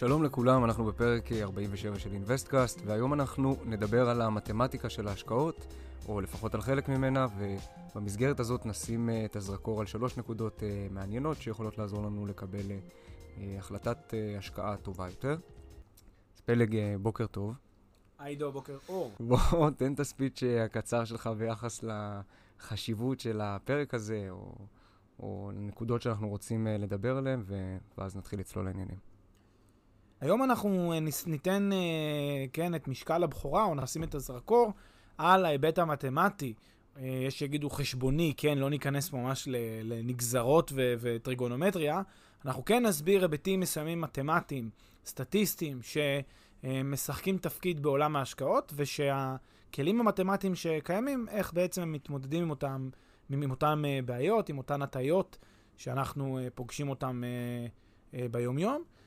שלום 0.00 0.24
לכולם, 0.24 0.64
אנחנו 0.64 0.84
בפרק 0.84 1.32
47 1.32 1.98
של 1.98 2.12
אינוויסטקאסט, 2.12 2.80
והיום 2.84 3.14
אנחנו 3.14 3.56
נדבר 3.64 4.08
על 4.08 4.20
המתמטיקה 4.20 4.90
של 4.90 5.08
ההשקעות, 5.08 5.66
או 6.08 6.20
לפחות 6.20 6.54
על 6.54 6.60
חלק 6.60 6.88
ממנה, 6.88 7.26
ובמסגרת 7.94 8.40
הזאת 8.40 8.66
נשים 8.66 9.10
אה, 9.10 9.24
את 9.24 9.36
הזרקור 9.36 9.80
על 9.80 9.86
שלוש 9.86 10.16
נקודות 10.16 10.62
אה, 10.62 10.86
מעניינות 10.90 11.36
שיכולות 11.36 11.78
לעזור 11.78 12.02
לנו 12.02 12.26
לקבל 12.26 12.70
אה, 12.70 13.56
החלטת 13.58 14.14
השקעה 14.38 14.76
טובה 14.76 15.08
יותר. 15.08 15.36
אז 16.34 16.40
פלג, 16.40 16.76
בוקר 17.02 17.26
טוב. 17.26 17.54
היי 18.18 18.36
עידו, 18.36 18.52
בוקר 18.52 18.78
אור. 18.88 19.12
בוא, 19.20 19.70
תן 19.76 19.94
את 19.94 20.00
הספיץ' 20.00 20.42
הקצר 20.64 21.04
שלך 21.04 21.30
ביחס 21.38 21.84
לחשיבות 22.58 23.20
של 23.20 23.40
הפרק 23.40 23.94
הזה, 23.94 24.26
או, 24.30 24.54
או 25.18 25.50
נקודות 25.54 26.02
שאנחנו 26.02 26.28
רוצים 26.28 26.66
לדבר 26.66 27.16
עליהן, 27.16 27.42
ואז 27.98 28.16
נתחיל 28.16 28.40
לצלול 28.40 28.64
לעניינים. 28.64 29.09
היום 30.20 30.42
אנחנו 30.42 30.92
אה, 30.92 30.98
ניתן, 31.26 31.70
אה, 31.72 32.44
כן, 32.52 32.74
את 32.74 32.88
משקל 32.88 33.22
הבכורה, 33.22 33.64
או 33.64 33.74
נשים 33.74 34.02
את 34.04 34.14
הזרקור 34.14 34.72
על 35.18 35.44
ההיבט 35.44 35.78
המתמטי. 35.78 36.54
אה, 36.98 37.06
יש 37.26 37.38
שיגידו 37.38 37.70
חשבוני, 37.70 38.34
כן, 38.36 38.58
לא 38.58 38.70
ניכנס 38.70 39.12
ממש 39.12 39.48
לנגזרות 39.84 40.72
וטריגונומטריה. 40.76 42.02
אנחנו 42.44 42.64
כן 42.64 42.86
נסביר 42.86 43.22
היבטים 43.22 43.60
מסוימים 43.60 44.00
מתמטיים, 44.00 44.70
סטטיסטיים, 45.06 45.80
שמשחקים 45.82 47.38
תפקיד 47.38 47.82
בעולם 47.82 48.16
ההשקעות, 48.16 48.72
ושהכלים 48.76 50.00
המתמטיים 50.00 50.54
שקיימים, 50.54 51.26
איך 51.30 51.52
בעצם 51.52 51.82
הם 51.82 51.92
מתמודדים 51.92 52.42
עם 52.42 52.50
אותם, 52.50 52.88
עם 53.30 53.50
אותם 53.50 53.82
בעיות, 54.04 54.48
עם 54.48 54.58
אותן 54.58 54.82
הטיות 54.82 55.38
שאנחנו 55.76 56.38
פוגשים 56.54 56.88
אותם 56.88 57.22
ביומיום. 58.30 58.74
אה, 58.74 58.99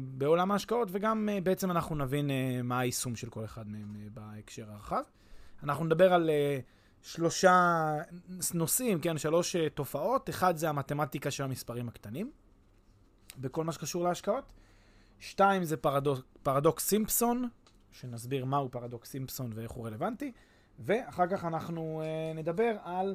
בעולם 0.00 0.50
ההשקעות, 0.50 0.88
וגם 0.92 1.28
אה, 1.32 1.40
בעצם 1.40 1.70
אנחנו 1.70 1.96
נבין 1.96 2.30
אה, 2.30 2.60
מה 2.64 2.78
היישום 2.78 3.16
של 3.16 3.30
כל 3.30 3.44
אחד 3.44 3.68
מהם 3.68 3.96
בהקשר 4.14 4.70
הרחב. 4.70 5.02
אנחנו 5.62 5.84
נדבר 5.84 6.12
על 6.12 6.30
שלושה 7.02 7.94
נושאים, 8.54 9.00
כן, 9.00 9.18
שלוש 9.18 9.56
תופעות. 9.74 10.30
אחד 10.30 10.56
זה 10.56 10.68
המתמטיקה 10.68 11.30
של 11.30 11.44
המספרים 11.44 11.88
הקטנים, 11.88 12.30
בכל 13.38 13.64
מה 13.64 13.72
שקשור 13.72 14.04
להשקעות. 14.04 14.52
שתיים 15.18 15.64
זה 15.64 15.76
פרדוק, 15.76 16.20
פרדוקס 16.42 16.88
סימפסון, 16.88 17.48
שנסביר 17.92 18.44
מהו 18.44 18.70
פרדוקס 18.70 19.10
סימפסון 19.10 19.50
ואיך 19.54 19.70
הוא 19.70 19.86
רלוונטי. 19.86 20.32
ואחר 20.78 21.26
כך 21.26 21.44
אנחנו 21.44 22.02
נדבר 22.34 22.76
על 22.82 23.14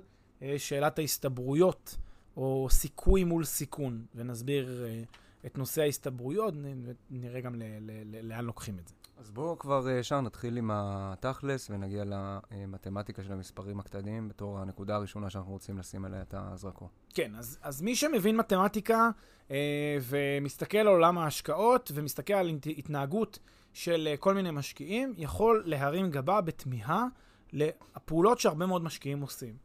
שאלת 0.58 1.00
ההסתברויות, 1.00 1.98
או 2.38 2.68
סיכוי 2.72 3.24
מול 3.24 3.44
סיכון, 3.44 4.06
ונסביר 4.16 4.86
את 5.46 5.58
נושא 5.58 5.82
ההסתברויות, 5.82 6.54
נראה 7.10 7.42
גם 7.42 7.56
לאן 8.24 8.46
לוקחים 8.46 8.80
את 8.80 8.88
זה. 8.88 8.94
אז 9.18 9.32
בואו 9.32 9.60
כבר 9.60 9.90
ישר 9.90 10.22
נתחיל 10.22 10.58
עם 10.58 10.72
התכלס 10.74 11.70
ונגיע 11.70 12.04
למתמטיקה 12.52 13.24
של 13.24 13.32
המספרים 13.32 13.80
הקטנים 13.80 14.30
בתור 14.30 14.60
הנקודה 14.60 14.96
הראשונה 14.96 15.30
שאנחנו 15.30 15.52
רוצים 15.52 15.78
לשים 15.78 16.06
עליה 16.06 16.22
את 16.22 16.34
הזרקור. 16.38 16.90
כן, 17.14 17.36
אז, 17.36 17.60
אז 17.62 17.82
מי 17.82 17.96
שמבין 17.96 18.38
מתמטיקה 18.38 19.10
אה, 19.52 19.98
ומסתכל 20.02 20.78
על 20.78 20.88
עולם 20.88 21.18
ההשקעות 21.18 21.92
ומסתכל 21.94 22.34
על 22.34 22.50
התנהגות 22.78 23.40
של 23.74 24.08
אה, 24.12 24.18
כל 24.18 24.34
מיני 24.34 24.52
משקיעים, 24.52 25.14
יכול 25.18 25.64
להרים 25.66 26.12
גבה 26.12 26.42
בתמיהה 26.42 27.06
לפעולות 27.54 28.40
שהרבה 28.40 28.66
מאוד 28.66 28.84
משקיעים 28.84 29.22
עושים. 29.22 29.58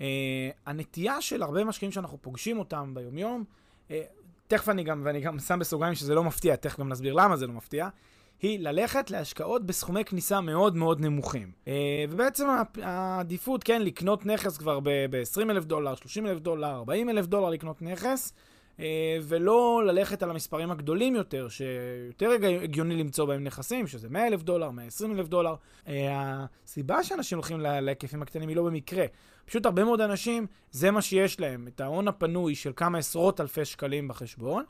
אה, 0.00 0.50
הנטייה 0.66 1.22
של 1.22 1.42
הרבה 1.42 1.64
משקיעים 1.64 1.92
שאנחנו 1.92 2.22
פוגשים 2.22 2.58
אותם 2.58 2.94
ביומיום, 2.94 3.44
אה, 3.90 4.02
תכף 4.46 4.68
אני 4.68 4.84
גם, 4.84 5.02
ואני 5.04 5.20
גם 5.20 5.38
שם 5.38 5.58
בסוגריים 5.58 5.94
שזה 5.94 6.14
לא 6.14 6.24
מפתיע, 6.24 6.56
תכף 6.56 6.80
גם 6.80 6.88
נסביר 6.88 7.14
למה 7.14 7.36
זה 7.36 7.46
לא 7.46 7.52
מפתיע, 7.52 7.88
היא 8.42 8.60
ללכת 8.60 9.10
להשקעות 9.10 9.66
בסכומי 9.66 10.04
כניסה 10.04 10.40
מאוד 10.40 10.76
מאוד 10.76 11.00
נמוכים. 11.00 11.52
אה, 11.68 12.04
ובעצם 12.10 12.46
העדיפות, 12.82 13.64
כן, 13.64 13.82
לקנות 13.82 14.26
נכס 14.26 14.56
כבר 14.56 14.80
ב-20 14.82 15.50
אלף 15.50 15.64
דולר, 15.64 15.94
30 15.94 16.26
אלף 16.26 16.40
דולר, 16.40 16.70
40 16.70 17.10
אלף 17.10 17.26
דולר 17.26 17.50
לקנות 17.50 17.82
נכס, 17.82 18.32
ולא 19.22 19.82
ללכת 19.86 20.22
על 20.22 20.30
המספרים 20.30 20.70
הגדולים 20.70 21.14
יותר, 21.14 21.48
שיותר 21.48 22.30
הגיוני 22.62 22.96
למצוא 22.96 23.24
בהם 23.24 23.44
נכסים, 23.44 23.86
שזה 23.86 24.08
100 24.08 24.26
אלף 24.26 24.42
דולר, 24.42 24.70
120 24.70 25.12
אלף 25.12 25.28
דולר. 25.28 25.54
אה, 25.88 26.44
הסיבה 26.64 27.02
שאנשים 27.02 27.38
הולכים 27.38 27.60
להיקפים 27.60 28.22
הקטנים 28.22 28.48
היא 28.48 28.56
לא 28.56 28.62
במקרה. 28.62 29.04
פשוט 29.44 29.66
הרבה 29.66 29.84
מאוד 29.84 30.00
אנשים, 30.00 30.46
זה 30.70 30.90
מה 30.90 31.02
שיש 31.02 31.40
להם, 31.40 31.68
את 31.68 31.80
ההון 31.80 32.08
הפנוי 32.08 32.54
של 32.54 32.72
כמה 32.76 32.98
עשרות 32.98 33.40
אלפי 33.40 33.64
שקלים 33.64 34.08
בחשבון, 34.08 34.64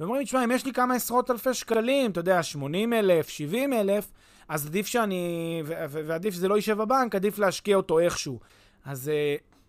ואומרים, 0.00 0.24
תשמע, 0.24 0.44
אם 0.44 0.50
יש 0.50 0.64
לי 0.64 0.72
כמה 0.72 0.94
עשרות 0.94 1.30
אלפי 1.30 1.54
שקלים, 1.54 2.10
אתה 2.10 2.20
יודע, 2.20 2.42
80 2.42 2.92
אלף, 2.92 3.28
70 3.28 3.72
אלף, 3.72 4.12
אז 4.48 4.66
עדיף 4.66 4.86
שאני, 4.86 5.62
ועדיף 5.66 6.34
שזה 6.34 6.48
לא 6.48 6.54
יישב 6.54 6.78
בבנק, 6.78 7.14
עדיף 7.14 7.38
להשקיע 7.38 7.76
אותו 7.76 7.98
איכשהו. 7.98 8.40
אז 8.84 9.10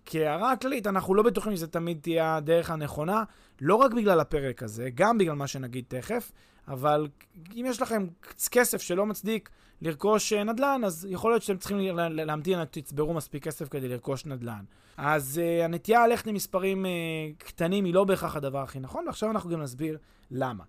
כהערה 0.06 0.56
כללית, 0.56 0.88
אנחנו 0.88 1.16
לא 1.16 1.24
בטוחים 1.24 1.56
שזה 1.56 1.68
תמיד 1.68 2.00
תהיה 2.02 2.36
הדרך 2.36 2.72
הנכונה, 2.72 3.24
לא 3.64 3.76
רק 3.76 3.94
בגלל 3.94 4.20
הפרק 4.20 4.64
הזה, 4.64 4.90
גם 4.96 5.18
בגלל 5.18 5.36
מה 5.36 5.48
שנגיד 5.48 5.86
תכף, 5.88 6.32
אבל 6.68 7.08
אם 7.56 7.66
יש 7.68 7.82
לכם 7.82 8.08
כסף 8.52 8.82
שלא 8.82 9.06
מצדיק 9.06 9.50
לרכוש 9.82 10.34
אה, 10.34 10.44
נדל"ן, 10.44 10.82
אז 10.86 11.08
יכול 11.10 11.32
להיות 11.32 11.44
שאתם 11.44 11.60
צריכים 11.60 11.98
להמתין 11.98 12.60
עד 12.60 12.74
שתצברו 12.74 13.14
מספיק 13.14 13.44
כסף 13.44 13.70
כדי 13.70 13.88
לרכוש 13.88 14.26
נדל"ן. 14.26 14.64
אז 14.98 15.42
uh, 15.44 15.66
הנטייה 15.66 16.08
ללכת 16.08 16.28
למספרים 16.28 16.86
uh, 16.86 16.90
קטנים 17.38 17.86
היא 17.86 17.94
לא 17.94 18.04
בהכרח 18.04 18.36
הדבר 18.36 18.60
הכי 18.60 18.80
נכון, 18.80 19.08
ועכשיו 19.08 19.32
אנחנו 19.32 19.50
גם 19.50 19.62
נסביר 19.62 19.98
למה. 20.32 20.64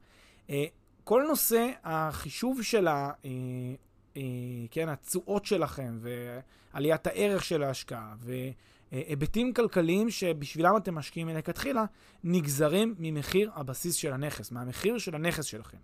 Uh, 0.49 0.51
כל 1.05 1.25
נושא 1.29 1.71
החישוב 1.85 2.63
של 2.63 2.89
ה... 2.89 3.11
Uh, 3.23 3.27
uh, 4.15 4.19
כן, 4.71 4.89
התשואות 4.89 5.45
שלכם 5.45 5.99
ועליית 6.01 7.07
הערך 7.07 7.45
של 7.45 7.63
ההשקעה, 7.63 8.15
ו... 8.21 8.33
היבטים 8.95 9.55
כלכליים 9.55 10.11
שבשבילם 10.11 10.77
אתם 10.77 10.95
משקיעים 10.95 11.27
מלכתחילה, 11.27 11.85
נגזרים 12.25 12.95
ממחיר 12.99 13.51
הבסיס 13.55 13.95
של 13.95 14.13
הנכס, 14.13 14.51
מהמחיר 14.51 14.99
של 14.99 15.15
הנכס 15.15 15.45
שלכם. 15.45 15.79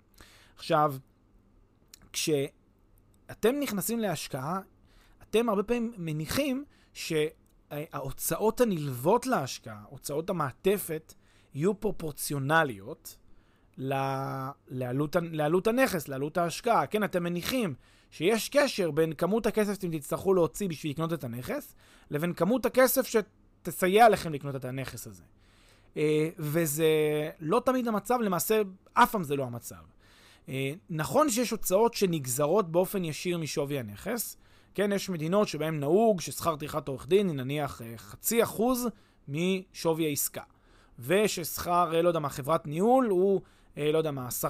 עכשיו, 0.56 0.94
כשאתם 2.12 3.54
נכנסים 3.60 3.98
להשקעה, 3.98 4.60
אתם 5.22 5.48
הרבה 5.48 5.62
פעמים 5.62 5.92
מניחים 5.96 6.64
שההוצאות 6.92 8.60
הנלוות 8.60 9.26
להשקעה, 9.26 9.82
הוצאות 9.88 10.30
המעטפת, 10.30 11.14
יהיו 11.54 11.80
פרופורציונליות 11.80 13.16
לעלות, 13.78 15.16
לעלות 15.22 15.66
הנכס, 15.66 16.08
לעלות 16.08 16.38
ההשקעה. 16.38 16.86
כן, 16.86 17.04
אתם 17.04 17.22
מניחים 17.22 17.74
שיש 18.10 18.48
קשר 18.48 18.90
בין 18.90 19.12
כמות 19.12 19.46
הכסף 19.46 19.72
שאתם 19.72 19.98
תצטרכו 19.98 20.34
להוציא 20.34 20.68
בשביל 20.68 20.92
לקנות 20.92 21.12
את 21.12 21.24
הנכס, 21.24 21.74
לבין 22.10 22.32
כמות 22.32 22.66
הכסף 22.66 23.06
שתסייע 23.06 24.08
לכם 24.08 24.32
לקנות 24.32 24.56
את 24.56 24.64
הנכס 24.64 25.06
הזה. 25.06 25.22
אה, 25.96 26.28
וזה 26.38 26.86
לא 27.40 27.62
תמיד 27.64 27.88
המצב, 27.88 28.18
למעשה 28.20 28.62
אף 28.94 29.10
פעם 29.10 29.22
זה 29.22 29.36
לא 29.36 29.44
המצב. 29.44 29.76
אה, 30.48 30.72
נכון 30.90 31.30
שיש 31.30 31.50
הוצאות 31.50 31.94
שנגזרות 31.94 32.72
באופן 32.72 33.04
ישיר 33.04 33.38
משווי 33.38 33.78
הנכס. 33.78 34.36
כן, 34.74 34.92
יש 34.92 35.10
מדינות 35.10 35.48
שבהן 35.48 35.80
נהוג 35.80 36.20
ששכר 36.20 36.56
טרחת 36.56 36.88
עורך 36.88 37.08
דין 37.08 37.28
היא 37.28 37.36
נניח 37.36 37.82
אה, 37.82 37.94
חצי 37.96 38.42
אחוז 38.42 38.88
משווי 39.28 40.06
העסקה. 40.06 40.42
וששכר, 40.98 42.02
לא 42.02 42.08
יודע 42.08 42.20
מה, 42.20 42.28
חברת 42.28 42.66
ניהול 42.66 43.06
הוא 43.06 43.40
לא 43.76 43.98
יודע 43.98 44.10
מה, 44.10 44.28
10% 44.42 44.46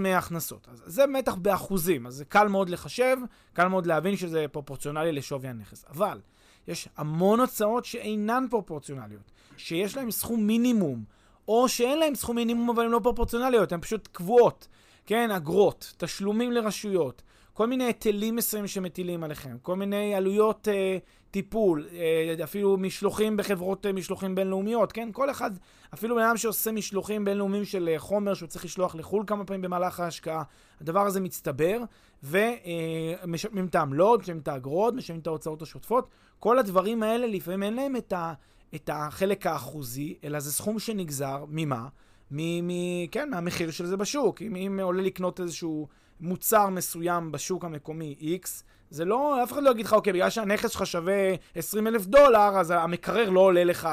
מההכנסות. 0.00 0.68
אז 0.70 0.82
זה 0.86 1.06
מתח 1.06 1.34
באחוזים, 1.34 2.06
אז 2.06 2.14
זה 2.14 2.24
קל 2.24 2.48
מאוד 2.48 2.70
לחשב, 2.70 3.16
קל 3.52 3.68
מאוד 3.68 3.86
להבין 3.86 4.16
שזה 4.16 4.46
פרופורציונלי 4.52 5.12
לשווי 5.12 5.48
הנכס. 5.48 5.84
אבל 5.88 6.20
יש 6.68 6.88
המון 6.96 7.40
הוצאות 7.40 7.84
שאינן 7.84 8.46
פרופורציונליות, 8.50 9.30
שיש 9.56 9.96
להן 9.96 10.10
סכום 10.10 10.46
מינימום, 10.46 11.04
או 11.48 11.68
שאין 11.68 11.98
להן 11.98 12.14
סכום 12.14 12.36
מינימום 12.36 12.70
אבל 12.70 12.84
הן 12.84 12.90
לא 12.90 13.00
פרופורציונליות, 13.02 13.72
הן 13.72 13.80
פשוט 13.80 14.08
קבועות. 14.12 14.68
כן, 15.06 15.30
אגרות, 15.30 15.94
תשלומים 15.96 16.52
לרשויות, 16.52 17.22
כל 17.58 17.66
מיני 17.66 17.84
היטלים 17.84 18.36
מסוימים 18.36 18.68
שמטילים 18.68 19.24
עליכם, 19.24 19.56
כל 19.62 19.76
מיני 19.76 20.14
עלויות 20.14 20.68
אה, 20.68 20.98
טיפול, 21.30 21.88
אה, 21.92 22.44
אפילו 22.44 22.76
משלוחים 22.76 23.36
בחברות 23.36 23.86
אה, 23.86 23.92
משלוחים 23.92 24.34
בינלאומיות, 24.34 24.92
כן? 24.92 25.08
כל 25.12 25.30
אחד, 25.30 25.50
אפילו 25.94 26.16
בן 26.16 26.22
אדם 26.22 26.36
שעושה 26.36 26.72
משלוחים 26.72 27.24
בינלאומיים 27.24 27.64
של 27.64 27.88
אה, 27.88 27.98
חומר 27.98 28.34
שהוא 28.34 28.48
צריך 28.48 28.64
לשלוח 28.64 28.94
לחו"ל 28.94 29.24
כמה 29.26 29.44
פעמים 29.44 29.62
במהלך 29.62 30.00
ההשקעה, 30.00 30.42
הדבר 30.80 31.06
הזה 31.06 31.20
מצטבר, 31.20 31.78
ומשלמים 32.22 33.64
אה, 33.64 33.68
את 33.68 33.74
העמלות, 33.74 34.20
משלמים 34.20 34.42
את 34.42 34.48
האגרות, 34.48 34.94
משלמים 34.94 35.20
את 35.20 35.26
ההוצאות 35.26 35.62
השוטפות. 35.62 36.08
כל 36.38 36.58
הדברים 36.58 37.02
האלה, 37.02 37.26
לפעמים 37.26 37.62
אין 37.62 37.74
להם 37.74 37.96
את, 37.96 38.12
ה, 38.12 38.32
את 38.74 38.90
החלק 38.92 39.46
האחוזי, 39.46 40.14
אלא 40.24 40.40
זה 40.40 40.52
סכום 40.52 40.78
שנגזר, 40.78 41.44
ממה? 41.48 41.88
מ, 42.30 42.66
מ, 42.68 42.70
כן, 43.10 43.30
מהמחיר 43.30 43.70
של 43.70 43.86
זה 43.86 43.96
בשוק. 43.96 44.42
אם, 44.42 44.56
אם 44.56 44.80
עולה 44.82 45.02
לקנות 45.02 45.40
איזשהו 45.40 45.88
מוצר 46.20 46.68
מסוים 46.68 47.32
בשוק 47.32 47.64
המקומי 47.64 48.38
X, 48.44 48.48
זה 48.90 49.04
לא, 49.04 49.42
אף 49.42 49.52
אחד 49.52 49.62
לא 49.62 49.70
יגיד 49.70 49.86
לך, 49.86 49.92
אוקיי, 49.92 50.12
בגלל 50.12 50.30
שהנכס 50.30 50.70
שלך 50.70 50.86
שווה 50.86 51.34
20 51.54 51.86
אלף 51.86 52.06
דולר, 52.06 52.58
אז 52.58 52.70
המקרר 52.70 53.30
לא 53.30 53.40
עולה 53.40 53.64
לך 53.64 53.86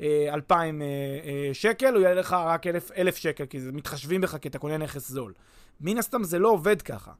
אה, 0.00 0.34
2,000 0.34 0.82
אה, 0.82 0.86
אה, 0.86 1.50
שקל, 1.52 1.94
הוא 1.94 2.02
יעלה 2.02 2.20
לך 2.20 2.32
רק 2.32 2.66
1,000, 2.66 2.90
1,000 2.96 3.16
שקל, 3.16 3.46
כי 3.46 3.60
זה 3.60 3.72
מתחשבים 3.72 4.20
בך 4.20 4.36
כי 4.36 4.48
אתה 4.48 4.58
קונה 4.58 4.76
נכס 4.76 5.08
זול. 5.08 5.32
מן 5.80 5.98
הסתם 5.98 6.24
זה 6.24 6.38
לא 6.38 6.48
עובד 6.48 6.82
ככה. 6.82 7.12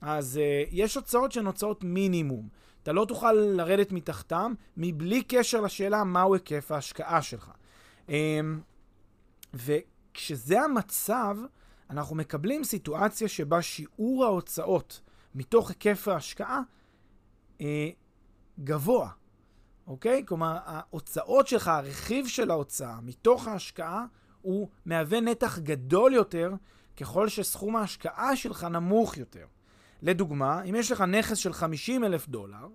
אז 0.00 0.38
אה, 0.38 0.64
יש 0.70 0.94
הוצאות 0.94 1.32
שהן 1.32 1.46
הוצאות 1.46 1.84
מינימום. 1.84 2.48
אתה 2.82 2.92
לא 2.92 3.04
תוכל 3.04 3.32
לרדת 3.32 3.92
מתחתם, 3.92 4.54
מבלי 4.76 5.22
קשר 5.22 5.60
לשאלה 5.60 6.04
מהו 6.04 6.34
היקף 6.34 6.72
ההשקעה 6.72 7.22
שלך. 7.22 7.50
אה, 8.10 8.40
וכשזה 9.54 10.60
המצב, 10.60 11.36
אנחנו 11.90 12.16
מקבלים 12.16 12.64
סיטואציה 12.64 13.28
שבה 13.28 13.62
שיעור 13.62 14.24
ההוצאות 14.24 15.00
מתוך 15.34 15.68
היקף 15.68 16.08
ההשקעה 16.08 16.60
אה, 17.60 17.88
גבוה, 18.60 19.10
אוקיי? 19.86 20.22
כלומר, 20.26 20.58
ההוצאות 20.64 21.46
שלך, 21.46 21.68
הרכיב 21.68 22.26
של 22.26 22.50
ההוצאה 22.50 23.00
מתוך 23.00 23.48
ההשקעה, 23.48 24.06
הוא 24.42 24.68
מהווה 24.86 25.20
נתח 25.20 25.58
גדול 25.58 26.14
יותר 26.14 26.52
ככל 26.96 27.28
שסכום 27.28 27.76
ההשקעה 27.76 28.36
שלך 28.36 28.64
נמוך 28.64 29.16
יותר. 29.16 29.46
לדוגמה, 30.02 30.62
אם 30.62 30.74
יש 30.74 30.92
לך 30.92 31.00
נכס 31.00 31.36
של 31.36 31.52
50 31.52 32.04
אלף 32.04 32.28
דולר, 32.28 32.68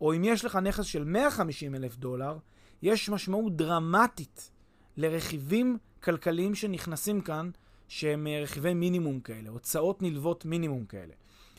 או 0.00 0.14
אם 0.14 0.24
יש 0.24 0.44
לך 0.44 0.56
נכס 0.56 0.84
של 0.84 1.04
150 1.04 1.74
אלף 1.74 1.96
דולר, 1.96 2.38
יש 2.82 3.08
משמעות 3.08 3.56
דרמטית 3.56 4.50
לרכיבים 4.96 5.78
כלכליים 6.02 6.54
שנכנסים 6.54 7.20
כאן 7.20 7.50
שהם 7.88 8.26
אה, 8.26 8.40
רכיבי 8.42 8.74
מינימום 8.74 9.20
כאלה, 9.20 9.50
הוצאות 9.50 10.02
נלוות 10.02 10.44
מינימום 10.44 10.84
כאלה. 10.84 11.12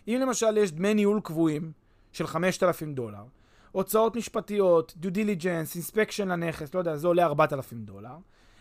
אם 0.07 0.19
למשל 0.21 0.57
יש 0.57 0.71
דמי 0.71 0.93
ניהול 0.93 1.21
קבועים 1.23 1.71
של 2.11 2.27
5,000 2.27 2.93
דולר, 2.93 3.23
הוצאות 3.71 4.15
משפטיות, 4.15 4.93
due 5.01 5.07
diligence, 5.07 5.77
inspection 5.77 6.25
לנכס, 6.25 6.73
לא 6.73 6.79
יודע, 6.79 6.97
זה 6.97 7.07
עולה 7.07 7.25
4,000 7.25 7.85
דולר, 7.85 8.15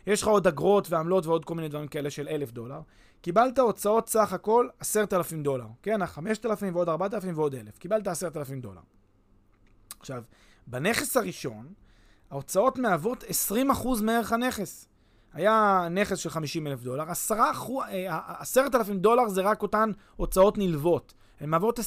יש 0.06 0.22
לך 0.22 0.28
עוד 0.28 0.46
אגרות 0.46 0.90
ועמלות 0.90 1.26
ועוד 1.26 1.44
כל 1.44 1.54
מיני 1.54 1.68
דברים 1.68 1.88
כאלה 1.88 2.10
של 2.10 2.28
1,000 2.28 2.50
דולר, 2.50 2.80
קיבלת 3.22 3.58
הוצאות 3.58 4.08
סך 4.08 4.32
הכל 4.32 4.68
10,000 4.80 5.42
דולר, 5.42 5.66
כן, 5.82 6.06
5,000 6.06 6.74
ועוד 6.74 6.88
4,000 6.88 7.38
ועוד 7.38 7.54
1,000, 7.54 7.78
קיבלת 7.78 8.08
10,000 8.08 8.60
דולר. 8.60 8.80
עכשיו, 10.00 10.22
בנכס 10.66 11.16
הראשון, 11.16 11.72
ההוצאות 12.30 12.78
מהוות 12.78 13.24
20% 13.24 14.02
מערך 14.02 14.32
הנכס. 14.32 14.88
היה 15.32 15.88
נכס 15.90 16.18
של 16.18 16.30
50 16.30 16.66
אלף 16.66 16.82
דולר, 16.82 17.04
10 17.08 17.34
אלפים 18.74 18.94
אה, 18.94 19.00
דולר 19.00 19.28
זה 19.28 19.40
רק 19.40 19.62
אותן 19.62 19.90
הוצאות 20.16 20.58
נלוות. 20.58 21.14
הן 21.40 21.50
מהוות 21.50 21.78
20% 21.78 21.82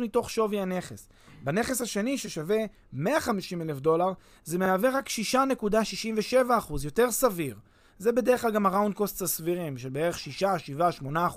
מתוך 0.00 0.30
שווי 0.30 0.60
הנכס. 0.60 1.08
בנכס 1.44 1.80
השני, 1.80 2.18
ששווה 2.18 2.58
150 2.92 3.62
אלף 3.62 3.80
דולר, 3.80 4.12
זה 4.44 4.58
מהווה 4.58 4.90
רק 4.90 5.08
6.67%, 5.08 6.84
יותר 6.84 7.10
סביר. 7.10 7.56
זה 7.98 8.12
בדרך 8.12 8.40
כלל 8.42 8.50
גם 8.50 8.66
הראונד 8.66 8.94
קוסט 8.94 9.22
הסבירים, 9.22 9.78
של 9.78 9.88
בערך 9.88 10.18
6, 10.18 10.44
7, 10.58 10.92
8 10.92 11.28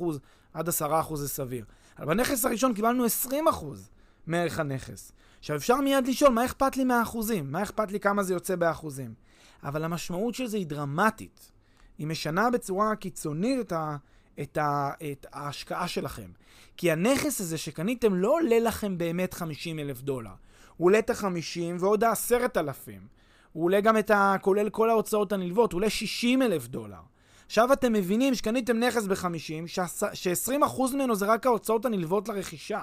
עד 0.53 0.69
10 0.69 1.15
זה 1.15 1.29
סביר. 1.29 1.65
אבל 1.99 2.05
בנכס 2.05 2.45
הראשון 2.45 2.73
קיבלנו 2.73 3.05
20 3.05 3.45
מערך 4.27 4.59
הנכס. 4.59 5.11
עכשיו 5.39 5.55
אפשר 5.55 5.81
מיד 5.81 6.07
לשאול, 6.07 6.31
מה 6.31 6.45
אכפת 6.45 6.77
לי 6.77 6.83
מהאחוזים? 6.83 7.51
מה 7.51 7.63
אכפת 7.63 7.91
לי 7.91 7.99
כמה 7.99 8.23
זה 8.23 8.33
יוצא 8.33 8.55
באחוזים? 8.55 9.13
אבל 9.63 9.83
המשמעות 9.83 10.35
של 10.35 10.45
זה 10.45 10.57
היא 10.57 10.67
דרמטית. 10.67 11.51
היא 11.97 12.07
משנה 12.07 12.49
בצורה 12.49 12.95
קיצונית 12.95 13.59
את, 13.59 13.71
ה, 13.71 13.97
את, 14.41 14.57
ה, 14.57 14.91
את 15.11 15.25
ההשקעה 15.33 15.87
שלכם. 15.87 16.31
כי 16.77 16.91
הנכס 16.91 17.41
הזה 17.41 17.57
שקניתם 17.57 18.13
לא 18.13 18.33
עולה 18.33 18.59
לכם 18.59 18.97
באמת 18.97 19.33
50 19.33 19.79
אלף 19.79 20.01
דולר. 20.01 20.31
הוא 20.77 20.85
עולה 20.85 20.99
את 20.99 21.09
ה-50 21.09 21.79
ועוד 21.79 22.03
ה-10,000. 22.03 22.89
הוא 23.53 23.63
עולה 23.63 23.81
גם 23.81 23.97
את 23.97 24.11
ה... 24.11 24.35
כולל 24.41 24.69
כל 24.69 24.89
ההוצאות 24.89 25.31
הנלוות, 25.31 25.71
הוא 25.71 25.77
עולה 25.79 25.89
60 25.89 26.41
אלף 26.41 26.67
דולר. 26.67 27.01
עכשיו 27.45 27.73
אתם 27.73 27.93
מבינים 27.93 28.35
שקניתם 28.35 28.79
נכס 28.79 29.07
ב-50, 29.07 29.67
ש-20% 30.13 30.93
ממנו 30.93 31.15
זה 31.15 31.25
רק 31.25 31.45
ההוצאות 31.45 31.85
הנלוות 31.85 32.29
לרכישה. 32.29 32.81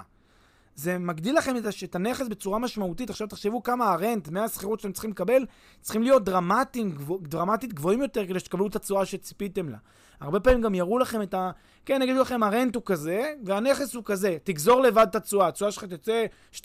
זה 0.75 0.99
מגדיל 0.99 1.37
לכם 1.37 1.56
את, 1.85 1.94
הנכס 1.94 2.29
בצורה 2.29 2.59
משמעותית. 2.59 3.11
עכשיו 3.11 3.26
תחשבו 3.26 3.62
כמה 3.62 3.93
הרנט, 3.93 4.29
דמי 4.29 4.41
השכירות 4.41 4.81
שאתם 4.81 4.93
צריכים 4.93 5.11
לקבל, 5.11 5.47
צריכים 5.81 6.03
להיות 6.03 6.25
דרמטיים, 6.25 6.91
גבוה, 6.91 7.19
דרמטית 7.23 7.73
גבוהים 7.73 8.03
יותר 8.03 8.26
כדי 8.26 8.41
שתקבלו 8.41 8.67
את 8.67 8.76
התשואה 8.76 9.06
שציפיתם 9.06 9.69
לה. 9.69 9.76
הרבה 10.21 10.41
פעמים 10.41 10.61
גם 10.61 10.75
יראו 10.75 10.99
לכם 10.99 11.23
את 11.23 11.35
ה... 11.35 11.50
כן, 11.87 12.00
יגידו 12.03 12.21
לכם, 12.21 12.43
הרנט 12.43 12.75
הוא 12.75 12.82
כזה, 12.87 13.32
והנכס 13.44 13.94
הוא 13.94 14.05
כזה. 14.05 14.37
תגזור 14.44 14.81
לבד 14.81 15.06
את 15.11 15.15
התשואה, 15.15 15.49
התשואה 15.49 15.71
שלך 15.71 15.85
תצא 15.85 16.25
12%. 16.53 16.61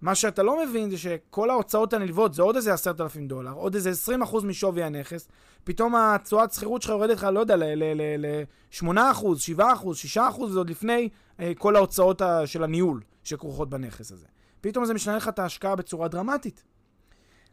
מה 0.00 0.14
שאתה 0.14 0.42
לא 0.42 0.66
מבין 0.66 0.90
זה 0.90 0.98
שכל 0.98 1.50
ההוצאות 1.50 1.92
הנלוות 1.92 2.34
זה 2.34 2.42
עוד 2.42 2.56
איזה 2.56 2.72
עשרת 2.74 3.00
אלפים 3.00 3.28
דולר, 3.28 3.52
עוד 3.52 3.74
איזה 3.74 3.90
עשרים 3.90 4.22
אחוז 4.22 4.44
משווי 4.44 4.82
הנכס, 4.82 5.28
פתאום 5.64 5.94
התשואת 5.94 6.52
שכירות 6.52 6.82
שלך 6.82 6.90
יורדת 6.90 7.16
לך, 7.16 7.24
לא 7.24 7.40
יודע, 7.40 7.56
ל-8 7.56 8.86
אחוז, 9.10 9.40
7 9.40 9.72
אחוז, 9.72 9.96
6 9.96 10.18
אחוז, 10.18 10.50
וזה 10.50 10.58
עוד 10.58 10.70
לפני 10.70 11.08
אה, 11.40 11.52
כל 11.58 11.76
ההוצאות 11.76 12.22
של 12.44 12.64
הניהול 12.64 13.00
שכרוכות 13.24 13.70
בנכס 13.70 14.12
הזה. 14.12 14.26
פתאום 14.60 14.84
זה 14.84 14.94
משנה 14.94 15.16
לך 15.16 15.28
את 15.28 15.38
ההשקעה 15.38 15.76
בצורה 15.76 16.08
דרמטית. 16.08 16.64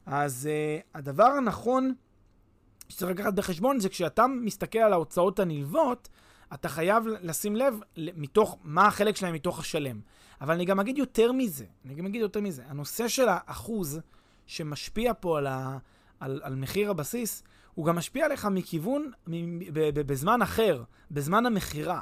אז 0.05 0.49
אה, 0.51 0.79
הדבר 0.95 1.23
הנכון 1.25 1.93
שצריך 2.89 3.11
לקחת 3.11 3.33
בחשבון 3.33 3.79
זה 3.79 3.89
כשאתה 3.89 4.27
מסתכל 4.27 4.79
על 4.79 4.93
ההוצאות 4.93 5.39
הנלוות, 5.39 6.09
אתה 6.53 6.69
חייב 6.69 7.03
לשים 7.21 7.55
לב 7.55 7.79
מתוך, 7.97 8.57
מה 8.63 8.87
החלק 8.87 9.15
שלהם 9.15 9.33
מתוך 9.33 9.59
השלם. 9.59 9.99
אבל 10.43 10.53
אני 10.53 10.65
גם 10.65 10.79
אגיד 10.79 10.97
יותר 10.97 11.31
מזה, 11.31 11.65
אני 11.85 11.95
גם 11.95 12.05
אגיד 12.05 12.21
יותר 12.21 12.41
מזה. 12.41 12.63
הנושא 12.67 13.07
של 13.07 13.25
האחוז 13.29 13.99
שמשפיע 14.45 15.11
פה 15.19 15.37
על, 15.37 15.47
ה, 15.47 15.77
על, 16.19 16.41
על 16.43 16.55
מחיר 16.55 16.89
הבסיס, 16.91 17.43
הוא 17.73 17.85
גם 17.85 17.95
משפיע 17.95 18.25
עליך 18.25 18.45
מכיוון, 18.45 19.11
בזמן 19.93 20.41
אחר, 20.41 20.83
בזמן 21.11 21.45
המכירה. 21.45 22.01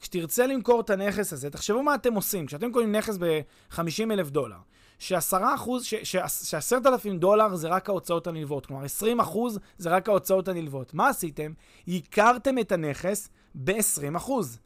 כשתרצה 0.00 0.46
למכור 0.46 0.80
את 0.80 0.90
הנכס 0.90 1.32
הזה, 1.32 1.50
תחשבו 1.50 1.82
מה 1.82 1.94
אתם 1.94 2.14
עושים. 2.14 2.46
כשאתם 2.46 2.72
קונים 2.72 2.92
נכס 2.92 3.16
ב-50 3.20 4.10
אלף 4.10 4.30
דולר, 4.30 4.58
ש-10 4.98 5.36
אחוז, 5.54 5.84
ש-10,000 5.84 7.18
דולר 7.18 7.56
זה 7.56 7.68
רק 7.68 7.88
ההוצאות 7.88 8.26
הנלוות, 8.26 8.66
כלומר 8.66 8.84
20 8.84 9.20
אחוז 9.20 9.58
זה 9.78 9.90
רק 9.90 10.08
ההוצאות 10.08 10.48
הנלוות. 10.48 10.94
מה 10.94 11.08
עשיתם? 11.08 11.52
ייקרתם 11.86 12.58
את 12.58 12.72
הנכס 12.72 13.30
ב-20 13.54 14.16
אחוז. 14.16 14.58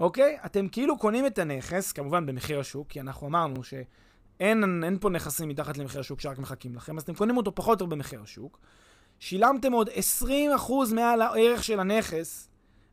אוקיי? 0.00 0.36
אתם 0.46 0.68
כאילו 0.68 0.98
קונים 0.98 1.26
את 1.26 1.38
הנכס, 1.38 1.92
כמובן 1.92 2.26
במחיר 2.26 2.60
השוק, 2.60 2.88
כי 2.88 3.00
אנחנו 3.00 3.26
אמרנו 3.26 3.64
שאין 3.64 4.84
אין 4.84 4.98
פה 5.00 5.10
נכסים 5.10 5.48
מתחת 5.48 5.78
למחיר 5.78 6.00
השוק 6.00 6.20
שרק 6.20 6.38
מחכים 6.38 6.74
לכם, 6.74 6.96
אז 6.96 7.02
אתם 7.02 7.14
קונים 7.14 7.36
אותו 7.36 7.54
פחות 7.54 7.80
או 7.80 7.86
במחיר 7.86 8.22
השוק. 8.22 8.58
שילמתם 9.18 9.72
עוד 9.72 9.88
20% 9.88 9.92
מעל 10.94 11.22
הערך 11.22 11.64
של 11.64 11.80
הנכס, 11.80 12.48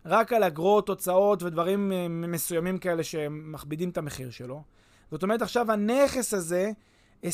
רק 0.06 0.34
על 0.34 0.44
אגרות, 0.44 0.90
הוצאות 0.90 1.44
ודברים 1.44 1.92
אה, 1.92 2.08
מסוימים 2.10 2.78
כאלה 2.78 3.04
שמכבידים 3.04 3.90
את 3.90 3.98
המחיר 3.98 4.32
שלו. 4.32 4.64
זאת 5.12 5.24
אומרת, 5.24 5.42
עכשיו 5.42 5.72
הנכס 5.72 6.34
הזה, 6.34 6.72
20% 7.24 7.28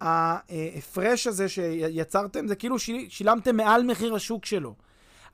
ההפרש 0.00 1.26
הזה 1.26 1.48
שיצרתם, 1.48 2.48
זה 2.48 2.56
כאילו 2.56 2.78
שילמתם 3.08 3.56
מעל 3.56 3.82
מחיר 3.82 4.14
השוק 4.14 4.44
שלו. 4.44 4.74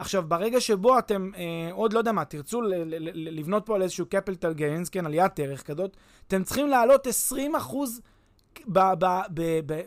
עכשיו, 0.00 0.22
ברגע 0.28 0.60
שבו 0.60 0.98
אתם, 0.98 1.30
אה, 1.36 1.72
עוד 1.72 1.92
לא 1.92 1.98
יודע 1.98 2.12
מה, 2.12 2.24
תרצו 2.24 2.60
ל- 2.60 2.74
ל- 2.74 2.94
ל- 2.98 3.38
לבנות 3.38 3.66
פה 3.66 3.74
על 3.74 3.82
איזשהו 3.82 4.06
capital 4.14 4.58
gains, 4.58 4.90
כן, 4.90 5.06
עליית 5.06 5.40
ערך 5.40 5.62
כזאת, 5.62 5.96
אתם 6.28 6.44
צריכים 6.44 6.68
לעלות 6.68 7.06
20% 7.06 8.00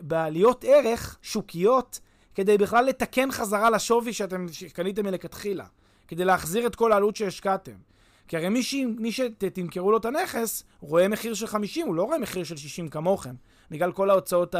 בעליות 0.00 0.64
ערך 0.68 1.18
שוקיות, 1.22 2.00
כדי 2.34 2.58
בכלל 2.58 2.84
לתקן 2.84 3.30
חזרה 3.30 3.70
לשווי 3.70 4.12
שאתם 4.12 4.46
קניתם 4.72 5.04
מלכתחילה. 5.04 5.64
כדי 6.08 6.24
להחזיר 6.24 6.66
את 6.66 6.76
כל 6.76 6.92
העלות 6.92 7.16
שהשקעתם. 7.16 7.76
כי 8.28 8.36
הרי 8.36 8.48
מי, 8.48 8.62
ש... 8.62 8.74
מי 8.98 9.12
שתמכרו 9.12 9.90
לו 9.90 9.96
את 9.96 10.04
הנכס, 10.04 10.64
רואה 10.80 11.08
מחיר 11.08 11.34
של 11.34 11.46
50, 11.46 11.86
הוא 11.86 11.94
לא 11.94 12.02
רואה 12.02 12.18
מחיר 12.18 12.44
של 12.44 12.56
60 12.56 12.88
כמוכם. 12.88 13.34
בגלל 13.70 13.92
כל 13.92 14.10
ההוצאות 14.10 14.54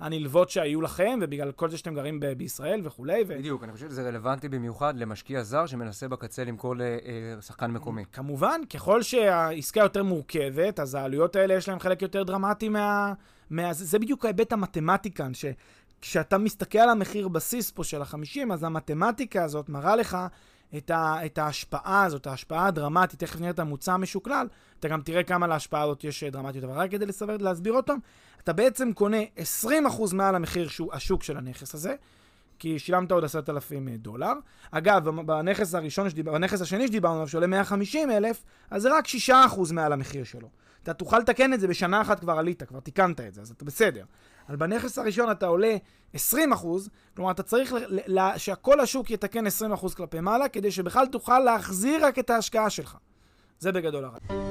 הנלוות 0.00 0.50
שהיו 0.50 0.80
לכם, 0.80 1.18
ובגלל 1.22 1.52
כל 1.52 1.70
זה 1.70 1.78
שאתם 1.78 1.94
גרים 1.94 2.20
ב- 2.20 2.26
בישראל 2.32 2.80
וכולי. 2.84 3.24
ו... 3.28 3.38
בדיוק, 3.38 3.64
אני 3.64 3.72
חושב 3.72 3.90
שזה 3.90 4.08
רלוונטי 4.08 4.48
במיוחד 4.48 4.96
למשקיע 4.96 5.42
זר 5.42 5.66
שמנסה 5.66 6.08
בקצה 6.08 6.44
למכור 6.44 6.74
לשחקן 6.78 7.70
מקומי. 7.70 8.04
כמובן, 8.12 8.60
ככל 8.74 9.02
שהעסקה 9.02 9.80
יותר 9.80 10.02
מורכבת, 10.02 10.80
אז 10.80 10.94
העלויות 10.94 11.36
האלה 11.36 11.54
יש 11.54 11.68
להם 11.68 11.80
חלק 11.80 12.02
יותר 12.02 12.22
דרמטי 12.22 12.68
מה... 12.68 13.12
מה... 13.50 13.72
זה 13.72 13.98
בדיוק 13.98 14.24
ההיבט 14.24 14.52
המתמטי 14.52 15.10
כאן, 15.10 15.32
שכשאתה 15.34 16.38
מסתכל 16.38 16.78
על 16.78 16.88
המחיר 16.88 17.28
בסיס 17.28 17.70
פה 17.70 17.84
של 17.84 18.02
ה-50, 18.02 18.52
אז 18.52 18.64
המתמטיקה 18.64 19.44
הזאת 19.44 19.68
מראה 19.68 19.96
לך 19.96 20.18
את, 20.76 20.90
ה, 20.90 21.26
את 21.26 21.38
ההשפעה 21.38 22.04
הזאת, 22.04 22.26
ההשפעה 22.26 22.66
הדרמטית, 22.66 23.20
תכף 23.20 23.40
נראה 23.40 23.50
את 23.50 23.58
המוצע 23.58 23.92
המשוקלל, 23.92 24.46
אתה 24.80 24.88
גם 24.88 25.02
תראה 25.02 25.22
כמה 25.22 25.46
להשפעה 25.46 25.82
הזאת 25.82 26.04
יש 26.04 26.24
דרמטיות, 26.24 26.64
אבל 26.64 26.74
רק 26.74 26.90
כדי 26.90 27.06
לסבר, 27.06 27.36
להסביר 27.36 27.72
אותם, 27.72 27.96
אתה 28.44 28.52
בעצם 28.52 28.92
קונה 28.92 29.22
20% 29.66 30.14
מעל 30.14 30.34
המחיר 30.34 30.68
שהוא, 30.68 30.92
השוק 30.92 31.22
של 31.22 31.36
הנכס 31.36 31.74
הזה, 31.74 31.94
כי 32.58 32.78
שילמת 32.78 33.10
עוד 33.10 33.24
10,000 33.24 33.88
דולר. 33.96 34.32
אגב, 34.70 35.08
בנכס 35.08 35.74
הראשון, 35.74 36.10
שדיבר, 36.10 36.32
בנכס 36.32 36.60
השני 36.60 36.86
שדיברנו 36.86 37.14
עליו, 37.14 37.28
שעולה 37.28 37.46
150 37.46 38.10
אלף, 38.10 38.44
אז 38.70 38.82
זה 38.82 38.98
רק 38.98 39.04
6% 39.28 39.72
מעל 39.72 39.92
המחיר 39.92 40.24
שלו. 40.24 40.48
אתה 40.82 40.94
תוכל 40.94 41.18
לתקן 41.18 41.52
את 41.52 41.60
זה 41.60 41.68
בשנה 41.68 42.00
אחת 42.00 42.20
כבר 42.20 42.38
עלית, 42.38 42.62
כבר 42.62 42.80
תיקנת 42.80 43.20
את 43.20 43.34
זה, 43.34 43.40
אז 43.40 43.50
אתה 43.50 43.64
בסדר. 43.64 44.04
אבל 44.50 44.56
בנכס 44.56 44.98
הראשון 44.98 45.30
אתה 45.30 45.46
עולה 45.46 45.76
20 46.14 46.52
אחוז, 46.52 46.90
כלומר 47.16 47.30
אתה 47.30 47.42
צריך 47.42 47.74
שכל 48.36 48.80
השוק 48.80 49.10
יתקן 49.10 49.46
20 49.46 49.72
אחוז 49.72 49.94
כלפי 49.94 50.20
מעלה, 50.20 50.48
כדי 50.48 50.70
שבכלל 50.70 51.06
תוכל 51.06 51.38
להחזיר 51.38 52.06
רק 52.06 52.18
את 52.18 52.30
ההשקעה 52.30 52.70
שלך. 52.70 52.96
זה 53.58 53.72
בגדול 53.72 54.04
הרעיון. 54.04 54.50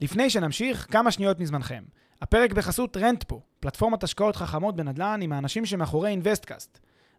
לפני 0.00 0.30
שנמשיך, 0.30 0.86
כמה 0.90 1.10
שניות 1.10 1.40
מזמנכם. 1.40 1.82
הפרק 2.22 2.52
בחסות 2.52 2.96
רנטפו, 2.96 3.40
פלטפורמת 3.60 4.02
השקעות 4.02 4.36
חכמות 4.36 4.76
בנדל"ן 4.76 5.20
עם 5.22 5.32
האנשים 5.32 5.66
שמאחורי 5.66 6.10
אינוויסטקאסט. 6.10 6.78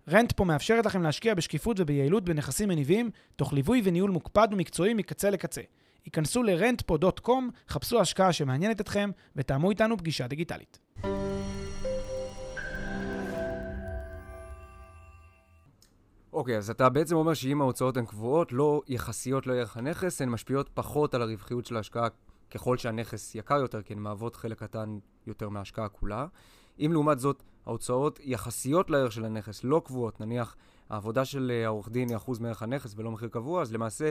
רנטפו 0.10 0.46
מאפשרת 0.46 0.86
לכם 0.86 1.03
להשקיע 1.03 1.34
בשקיפות 1.34 1.79
וביעילות 1.79 2.25
בנכסים 2.25 2.70
מניבים, 2.70 3.10
תוך 3.36 3.53
ליווי 3.53 3.81
וניהול 3.84 4.12
מוקפד 4.12 4.48
ומקצועי 4.51 4.93
מקצה 4.93 5.29
לקצה. 5.29 5.62
היכנסו 6.05 6.43
ל-rentpo.com, 6.43 7.31
חפשו 7.70 8.00
השקעה 8.00 8.34
שמעניינת 8.34 8.81
אתכם 8.81 9.12
ותאמו 9.36 9.70
איתנו 9.70 9.98
פגישה 9.98 10.27
דיגיטלית. 10.27 10.79
אוקיי, 16.34 16.55
okay, 16.55 16.58
אז 16.58 16.70
אתה 16.70 16.89
בעצם 16.89 17.15
אומר 17.15 17.34
שאם 17.34 17.62
ההוצאות 17.62 17.98
הן 17.98 18.05
קבועות, 18.05 18.51
לא 18.51 18.81
יחסיות 18.88 19.48
לערך 19.48 19.77
הנכס, 19.77 20.22
הן 20.22 20.29
משפיעות 20.29 20.70
פחות 20.74 21.13
על 21.13 21.22
הרווחיות 21.22 21.65
של 21.65 21.77
ההשקעה 21.77 22.08
ככל 22.51 22.77
שהנכס 22.77 23.36
יקר 23.36 23.58
יותר, 23.58 23.81
כי 23.81 23.93
הן 23.93 24.00
מהוות 24.00 24.36
חלק 24.36 24.60
קטן 24.60 25.00
יותר 25.27 25.50
מההשקעה 25.50 25.89
כולה. 25.89 26.25
אם 26.79 26.89
לעומת 26.93 27.20
זאת 27.20 27.43
ההוצאות 27.65 28.20
יחסיות 28.24 28.89
לערך 28.89 29.12
של 29.12 29.25
הנכס, 29.25 29.63
לא 29.63 29.81
קבועות, 29.86 30.22
נניח 30.22 30.55
העבודה 30.89 31.25
של 31.25 31.51
אה, 31.55 31.65
העורך 31.65 31.89
דין 31.89 32.10
היא 32.10 32.17
אחוז 32.17 32.39
מערך 32.39 32.63
הנכס 32.63 32.93
ולא 32.98 33.12
מחיר 33.12 33.29
קבוע, 33.29 33.62
אז 33.62 33.74
למעשה 33.74 34.10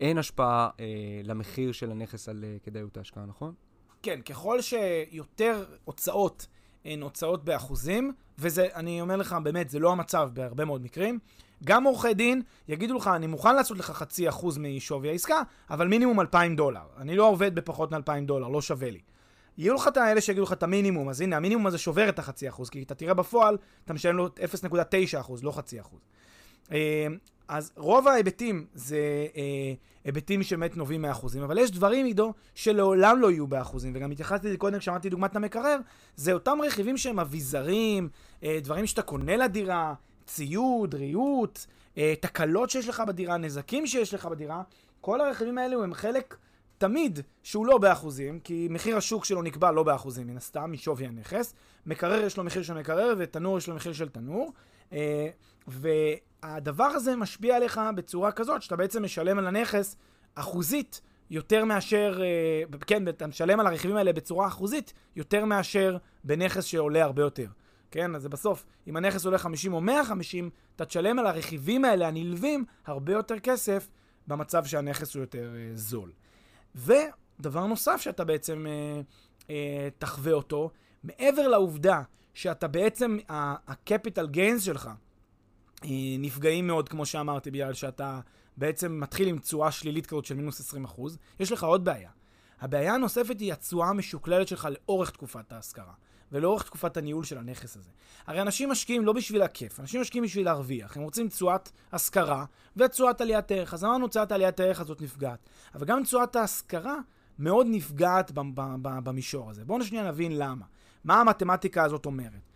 אין 0.00 0.18
השפעה 0.18 0.68
אה, 0.80 0.84
למחיר 1.24 1.72
של 1.72 1.90
הנכס 1.90 2.28
על 2.28 2.44
אה, 2.44 2.56
כדאיות 2.62 2.96
ההשקעה, 2.96 3.26
נכון? 3.26 3.54
כן, 4.02 4.20
ככל 4.20 4.60
שיותר 4.60 5.64
הוצאות 5.84 6.46
הן 6.84 7.02
הוצאות 7.02 7.44
באחוזים, 7.44 8.12
וזה, 8.38 8.66
אני 8.74 9.00
אומר 9.00 9.16
לך, 9.16 9.36
באמת, 9.42 9.70
זה 9.70 9.78
לא 9.78 9.92
המצב 9.92 10.30
בהרבה 10.32 10.64
מאוד 10.64 10.82
מקרים. 10.82 11.18
גם 11.64 11.84
עורכי 11.84 12.14
דין 12.14 12.42
יגידו 12.68 12.94
לך, 12.94 13.06
אני 13.06 13.26
מוכן 13.26 13.56
לעשות 13.56 13.78
לך 13.78 13.90
חצי 13.90 14.28
אחוז 14.28 14.58
משווי 14.58 15.08
העסקה, 15.08 15.42
אבל 15.70 15.88
מינימום 15.88 16.20
2,000 16.20 16.56
דולר. 16.56 16.82
אני 16.96 17.16
לא 17.16 17.28
עובד 17.28 17.54
בפחות 17.54 17.92
מ-2,000 17.92 18.26
דולר, 18.26 18.48
לא 18.48 18.62
שווה 18.62 18.90
לי. 18.90 19.00
יהיו 19.58 19.74
לך 19.74 19.88
את 19.88 19.96
האלה 19.96 20.20
שיגידו 20.20 20.42
לך 20.42 20.52
את 20.52 20.62
המינימום, 20.62 21.08
אז 21.08 21.20
הנה, 21.20 21.36
המינימום 21.36 21.66
הזה 21.66 21.78
שובר 21.78 22.08
את 22.08 22.18
החצי 22.18 22.48
אחוז, 22.48 22.70
כי 22.70 22.82
אתה 22.82 22.94
תראה 22.94 23.14
בפועל, 23.14 23.56
אתה 23.84 23.92
משלם 23.92 24.16
לו 24.16 24.26
0.9 24.26 25.20
אחוז, 25.20 25.44
לא 25.44 25.52
חצי 25.52 25.80
אחוז. 25.80 26.00
אה, 26.72 27.06
אז 27.48 27.72
רוב 27.76 28.08
ההיבטים 28.08 28.66
זה 28.74 29.26
אה, 29.36 29.72
היבטים 30.04 30.42
שבאמת 30.42 30.76
נובעים 30.76 31.02
מאחוזים, 31.02 31.42
אבל 31.42 31.58
יש 31.58 31.70
דברים, 31.70 32.06
עידו, 32.06 32.32
שלעולם 32.54 33.20
לא 33.20 33.30
יהיו 33.30 33.46
באחוזים, 33.46 33.92
וגם 33.94 34.10
התייחסתי 34.10 34.48
לזה 34.48 34.56
קודם 34.56 34.78
כשאמרתי 34.78 35.08
דוגמת 35.08 35.36
המקרר, 35.36 35.78
זה 36.16 36.32
אותם 36.32 36.58
רכיבים 36.66 36.96
שהם 36.96 37.20
אביזרים, 37.20 38.08
אה, 38.42 38.58
דברים 38.62 38.86
שאתה 38.86 39.02
קונה 39.02 39.36
לדירה, 39.36 39.94
ציוד, 40.26 40.94
ריהוט, 40.94 41.58
אה, 41.98 42.14
תקלות 42.20 42.70
שיש 42.70 42.88
לך 42.88 43.02
בדירה, 43.08 43.36
נזקים 43.36 43.86
שיש 43.86 44.14
לך 44.14 44.26
בדירה, 44.26 44.62
כל 45.00 45.20
הרכיבים 45.20 45.58
האלו 45.58 45.84
הם 45.84 45.94
חלק 45.94 46.36
תמיד 46.78 47.20
שהוא 47.42 47.66
לא 47.66 47.78
באחוזים, 47.78 48.40
כי 48.40 48.66
מחיר 48.70 48.96
השוק 48.96 49.24
שלו 49.24 49.42
נקבע 49.42 49.70
לא 49.70 49.82
באחוזים, 49.82 50.26
מן 50.26 50.36
הסתם, 50.36 50.72
משווי 50.72 51.06
הנכס. 51.06 51.54
מקרר 51.86 52.24
יש 52.24 52.36
לו 52.36 52.44
מחיר 52.44 52.62
של 52.62 52.74
מקרר, 52.74 53.14
ותנור 53.18 53.58
יש 53.58 53.68
לו 53.68 53.74
מחיר 53.74 53.92
של 53.92 54.08
תנור. 54.08 54.52
אה, 54.92 55.28
והדבר 56.42 56.84
הזה 56.84 57.16
משפיע 57.16 57.56
עליך 57.56 57.80
בצורה 57.96 58.32
כזאת, 58.32 58.62
שאתה 58.62 58.76
בעצם 58.76 59.04
משלם 59.04 59.38
על 59.38 59.46
הנכס 59.46 59.96
אחוזית 60.34 61.00
יותר 61.30 61.64
מאשר, 61.64 62.20
אה, 62.22 62.78
כן, 62.86 63.08
אתה 63.08 63.26
משלם 63.26 63.60
על 63.60 63.66
הרכיבים 63.66 63.96
האלה 63.96 64.12
בצורה 64.12 64.46
אחוזית 64.46 64.92
יותר 65.16 65.44
מאשר 65.44 65.96
בנכס 66.24 66.64
שעולה 66.64 67.04
הרבה 67.04 67.22
יותר. 67.22 67.46
כן, 67.90 68.14
אז 68.14 68.22
זה 68.22 68.28
בסוף, 68.28 68.66
אם 68.86 68.96
הנכס 68.96 69.24
עולה 69.24 69.38
50 69.38 69.72
או 69.72 69.80
150, 69.80 70.50
אתה 70.76 70.84
תשלם 70.84 71.18
על 71.18 71.26
הרכיבים 71.26 71.84
האלה 71.84 72.08
הנלווים 72.08 72.64
הרבה 72.86 73.12
יותר 73.12 73.38
כסף 73.38 73.88
במצב 74.26 74.64
שהנכס 74.64 75.14
הוא 75.14 75.20
יותר 75.20 75.54
אה, 75.56 75.70
זול. 75.74 76.12
ודבר 76.74 77.66
נוסף 77.66 78.00
שאתה 78.00 78.24
בעצם 78.24 78.66
אה, 78.66 79.00
אה, 79.50 79.88
תחווה 79.98 80.32
אותו, 80.32 80.70
מעבר 81.04 81.48
לעובדה 81.48 82.02
שאתה 82.34 82.68
בעצם, 82.68 83.18
ה-capital 83.28 84.36
gains 84.36 84.60
שלך 84.60 84.90
נפגעים 86.18 86.66
מאוד, 86.66 86.88
כמו 86.88 87.06
שאמרתי, 87.06 87.50
בגלל 87.50 87.72
שאתה 87.72 88.20
בעצם 88.56 89.00
מתחיל 89.00 89.28
עם 89.28 89.38
תשואה 89.38 89.70
שלילית 89.70 90.06
כזאת 90.06 90.24
של 90.24 90.34
מינוס 90.34 90.74
20%, 90.74 91.00
יש 91.40 91.52
לך 91.52 91.64
עוד 91.64 91.84
בעיה. 91.84 92.10
הבעיה 92.60 92.94
הנוספת 92.94 93.40
היא 93.40 93.52
התשואה 93.52 93.88
המשוקללת 93.88 94.48
שלך 94.48 94.68
לאורך 94.70 95.10
תקופת 95.10 95.52
ההשכרה. 95.52 95.92
ולאורך 96.32 96.62
תקופת 96.62 96.96
הניהול 96.96 97.24
של 97.24 97.38
הנכס 97.38 97.76
הזה. 97.76 97.90
הרי 98.26 98.42
אנשים 98.42 98.70
משקיעים 98.70 99.04
לא 99.04 99.12
בשביל 99.12 99.42
הכיף, 99.42 99.80
אנשים 99.80 100.00
משקיעים 100.00 100.24
בשביל 100.24 100.44
להרוויח. 100.44 100.96
הם 100.96 101.02
רוצים 101.02 101.28
תשואת 101.28 101.70
השכרה 101.92 102.44
ותשואת 102.76 103.20
עליית 103.20 103.52
ערך. 103.52 103.74
אז 103.74 103.84
אמרנו 103.84 104.08
תשואת 104.08 104.32
עליית 104.32 104.60
הערך 104.60 104.80
הזאת 104.80 105.02
נפגעת. 105.02 105.38
אבל 105.74 105.86
גם 105.86 106.02
תשואת 106.02 106.36
ההשכרה 106.36 106.96
מאוד 107.38 107.66
נפגעת 107.70 108.32
במישור 108.74 109.50
הזה. 109.50 109.64
בואו 109.64 109.84
שנייה 109.84 110.08
נבין 110.08 110.38
למה. 110.38 110.64
מה 111.04 111.20
המתמטיקה 111.20 111.84
הזאת 111.84 112.06
אומרת? 112.06 112.50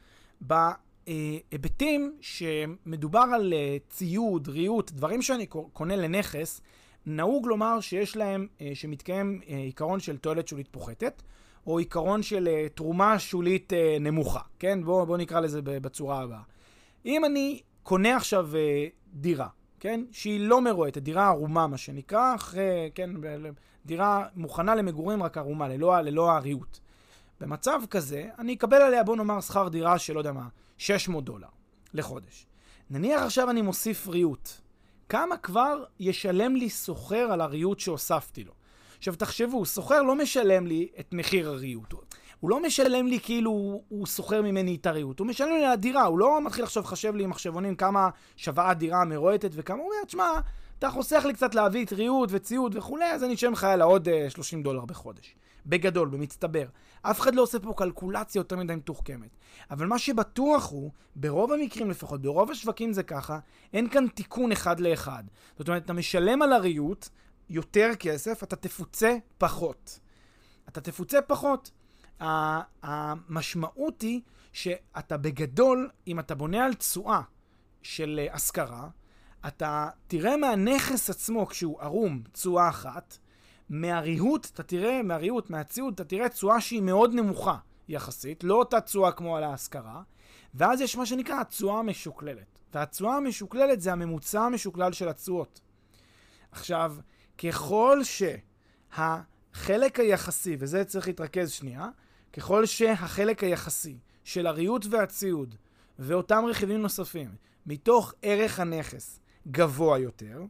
בהיבטים 1.06 2.16
שמדובר 2.20 3.25
על 3.34 3.52
אה, 3.52 3.76
ציוד, 3.88 4.49
ריהוט, 4.49 4.90
דברים 4.90 5.23
שאני 5.23 5.46
קונה 5.73 5.96
לנכס, 5.96 6.61
נהוג 7.06 7.46
לומר 7.46 7.80
שיש 7.80 8.16
להם, 8.16 8.46
אה, 8.61 8.70
שמתקיים 8.75 9.40
אה, 9.49 9.56
עיקרון 9.56 10.00
של 10.00 10.16
תועלת 10.16 10.49
שולית 10.49 10.68
פוחתת. 10.70 11.23
או 11.66 11.78
עיקרון 11.78 12.23
של 12.23 12.49
תרומה 12.75 13.18
שולית 13.18 13.73
נמוכה, 14.00 14.40
כן? 14.58 14.84
בואו 14.84 15.06
בוא 15.06 15.16
נקרא 15.16 15.40
לזה 15.40 15.61
בצורה 15.62 16.20
הבאה. 16.20 16.40
אם 17.06 17.25
אני 17.25 17.61
קונה 17.82 18.16
עכשיו 18.16 18.49
דירה, 19.12 19.49
כן? 19.80 20.04
שהיא 20.12 20.40
לא 20.40 20.61
מרועטת, 20.61 21.02
דירה 21.02 21.26
ערומה 21.26 21.66
מה 21.66 21.76
שנקרא, 21.76 22.34
אחרי, 22.34 22.90
כן? 22.94 23.11
דירה 23.87 24.26
מוכנה 24.37 24.75
למגורים 24.75 25.23
רק 25.23 25.38
ערומה, 25.38 25.68
ללא, 25.68 26.00
ללא 26.00 26.30
הריהוט. 26.30 26.78
במצב 27.40 27.80
כזה, 27.90 28.28
אני 28.38 28.54
אקבל 28.54 28.82
עליה, 28.82 29.04
בוא 29.04 29.16
נאמר, 29.16 29.40
שכר 29.40 29.68
דירה 29.68 29.99
של, 29.99 30.12
לא 30.12 30.18
יודע 30.20 30.32
מה, 30.32 30.49
600 30.78 31.25
דולר 31.25 31.49
לחודש. 31.95 32.47
נניח 32.90 33.23
עכשיו 33.23 33.50
אני 33.50 33.62
מוסיף 33.62 34.09
ריהוט. 34.09 34.49
כמה 35.09 35.37
כבר 35.37 35.85
ישלם 36.00 36.57
לי 36.57 36.71
סוחר 36.71 37.28
על 37.33 37.40
הריהוט 37.40 37.81
שהוספתי 37.81 38.45
לו? 38.45 38.52
עכשיו 38.99 39.14
תחשבו, 39.16 39.64
סוחר 39.64 40.02
לא 40.02 40.16
משלם 40.16 40.66
לי 40.66 40.88
את 41.00 41.12
מחיר 41.12 41.49
הריהוט. 41.49 41.95
הוא 42.40 42.50
לא 42.50 42.62
משלם 42.62 43.07
לי 43.07 43.21
כאילו 43.21 43.83
הוא 43.88 44.07
סוחר 44.07 44.43
ממני 44.43 44.76
את 44.81 44.87
הריהוט, 44.87 45.19
הוא 45.19 45.26
משלם 45.26 45.49
לי 45.49 45.64
על 45.64 45.73
הדירה, 45.73 46.04
הוא 46.04 46.19
לא 46.19 46.45
מתחיל 46.45 46.64
עכשיו 46.64 46.83
לחשב 46.83 47.14
לי 47.14 47.25
עם 47.25 47.31
מחשבונים 47.31 47.76
כמה 47.76 48.11
שווה 48.37 48.71
הדירה 48.71 49.00
המרועטת 49.00 49.50
וכמה, 49.52 49.78
הוא 49.78 49.85
אומר, 49.85 50.04
תשמע, 50.07 50.31
אתה 50.78 50.90
חוסך 50.90 51.25
לי 51.26 51.35
קצת 51.35 51.54
להביא 51.54 51.85
את 51.85 51.93
ריהוט 51.93 52.28
וציוד 52.33 52.76
וכולי, 52.76 53.04
אז 53.04 53.25
אני 53.25 53.35
אשלם 53.35 53.52
לך 53.52 53.64
על 53.64 53.83
עוד 53.83 54.09
uh, 54.09 54.31
30 54.31 54.62
דולר 54.62 54.85
בחודש. 54.85 55.35
בגדול, 55.66 56.09
במצטבר. 56.09 56.66
אף 57.02 57.21
אחד 57.21 57.35
לא 57.35 57.42
עושה 57.42 57.59
פה 57.59 57.75
קלקולציה 57.76 58.38
יותר 58.38 58.56
מדי 58.56 58.75
מתוחכמת. 58.75 59.37
אבל 59.71 59.87
מה 59.87 59.99
שבטוח 59.99 60.71
הוא, 60.71 60.90
ברוב 61.16 61.52
המקרים 61.52 61.90
לפחות, 61.90 62.23
ברוב 62.23 62.50
השווקים 62.50 62.92
זה 62.92 63.02
ככה, 63.02 63.38
אין 63.73 63.88
כאן 63.88 64.09
תיקון 64.09 64.52
אחד 64.52 64.80
לאחד. 64.80 65.25
זאת 65.59 65.68
אומרת, 65.68 65.85
אתה 65.85 65.92
משלם 65.92 66.42
על 66.42 66.52
הריהוט, 66.52 67.09
יותר 67.50 67.90
כסף, 67.99 68.42
אתה 68.42 68.56
תפוצה 68.56 69.16
פחות. 69.38 70.00
אתה 70.68 70.80
תפוצה 70.80 71.23
פחות. 71.23 71.71
המשמעות 72.83 74.02
היא 74.02 74.21
שאתה 74.52 75.16
בגדול, 75.16 75.90
אם 76.06 76.18
אתה 76.18 76.35
בונה 76.35 76.64
על 76.64 76.75
תשואה 76.75 77.21
של 77.83 78.21
אה, 78.23 78.35
השכרה, 78.35 78.88
אתה 79.47 79.88
תראה 80.06 80.37
מהנכס 80.37 81.11
עצמו, 81.11 81.47
כשהוא 81.47 81.80
ערום, 81.80 82.23
תשואה 82.33 82.68
אחת, 82.68 83.18
מהריהוט, 83.68 84.47
אתה 84.54 84.62
תראה, 84.62 85.02
מהריהוט, 85.02 85.50
מהציוד, 85.50 85.94
אתה 85.94 86.04
תראה 86.04 86.28
תשואה 86.28 86.61
שהיא 86.61 86.83
מאוד 86.83 87.14
נמוכה 87.14 87.56
יחסית, 87.88 88.44
לא 88.44 88.54
אותה 88.54 88.80
תשואה 88.80 89.12
כמו 89.12 89.37
על 89.37 89.44
ההשכרה, 89.44 90.02
ואז 90.54 90.80
יש 90.80 90.97
מה 90.97 91.06
שנקרא 91.06 91.40
התשואה 91.40 91.78
המשוקללת. 91.78 92.59
והתשואה 92.75 93.16
המשוקללת 93.16 93.80
זה 93.80 93.92
הממוצע 93.92 94.40
המשוקלל 94.42 94.92
של 94.92 95.09
התשואות. 95.09 95.61
עכשיו, 96.50 96.97
ככל 97.38 98.00
שהחלק 98.94 100.00
היחסי, 100.00 100.56
וזה 100.59 100.85
צריך 100.85 101.06
להתרכז 101.06 101.50
שנייה, 101.50 101.88
ככל 102.33 102.66
שהחלק 102.66 103.44
היחסי 103.44 103.99
של 104.25 104.47
הריהוט 104.47 104.87
והציוד 104.90 105.54
ואותם 105.99 106.44
רכיבים 106.49 106.83
נוספים 106.83 107.35
מתוך 107.66 108.14
ערך 108.23 108.61
הנכס 108.61 109.21
גבוה 109.49 109.99
יותר, 109.99 110.42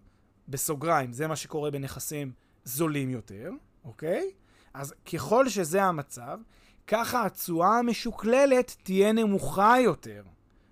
בסוגריים, 0.49 1.13
זה 1.13 1.27
מה 1.27 1.37
שקורה 1.37 1.71
בנכסים 1.71 2.33
זולים 2.65 3.11
יותר, 3.11 3.51
אוקיי? 3.85 4.31
אז 4.75 4.95
ככל 5.13 5.49
שזה 5.49 5.83
המצב, 5.83 6.39
ככה 6.87 7.27
התשואה 7.27 7.79
המשוקללת 7.79 8.77
תהיה 8.83 9.13
נמוכה 9.13 9.77
יותר, 9.81 10.23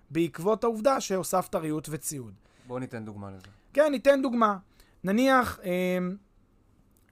בעקבות 0.09 0.63
העובדה 0.63 1.01
שהוספת 1.01 1.55
ריהוט 1.55 1.87
וציוד. 1.91 2.33
בואו 2.67 2.79
ניתן 2.79 3.05
דוגמה 3.05 3.31
לזה. 3.31 3.47
כן, 3.73 3.91
ניתן 3.91 4.21
דוגמה. 4.21 4.57
נניח 5.03 5.59
אה, 5.63 5.97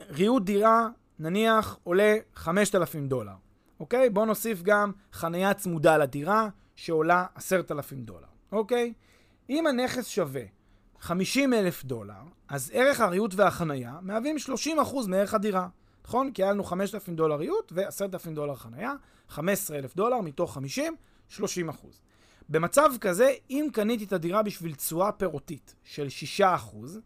ריהוט 0.09 0.43
דירה, 0.43 0.89
נניח 1.19 1.77
עולה 1.83 2.15
5,000 2.35 3.07
דולר, 3.07 3.35
אוקיי? 3.79 4.09
בואו 4.09 4.25
נוסיף 4.25 4.61
גם 4.61 4.91
חניה 5.13 5.53
צמודה 5.53 5.97
לדירה, 5.97 6.49
שעולה 6.75 7.25
10,000 7.35 8.01
דולר, 8.01 8.27
אוקיי? 8.51 8.93
אם 9.49 9.67
הנכס 9.67 10.07
שווה 10.07 10.41
50 11.01 11.53
אלף 11.53 11.83
דולר, 11.85 12.21
אז 12.47 12.71
ערך 12.73 12.99
הריהוט 12.99 13.33
והחנייה 13.35 13.97
מהווים 14.01 14.35
30% 14.65 15.07
מערך 15.07 15.33
הדירה. 15.33 15.67
נכון? 16.05 16.31
כי 16.31 16.43
היה 16.43 16.51
לנו 16.51 16.63
5,000 16.63 17.15
דולר 17.15 17.35
ריהוט 17.35 17.71
ו-10,000 17.75 18.29
דולר 18.33 18.55
חנייה, 18.55 18.93
15,000 19.29 19.95
דולר 19.95 20.21
מתוך 20.21 20.53
50, 20.53 20.95
30 21.29 21.69
אחוז. 21.69 22.01
במצב 22.49 22.89
כזה, 23.01 23.33
אם 23.49 23.67
קניתי 23.73 24.03
את 24.03 24.13
הדירה 24.13 24.43
בשביל 24.43 24.75
תשואה 24.75 25.11
פירותית 25.11 25.75
של 25.83 26.09
6 26.09 26.41
אחוז, 26.41 26.99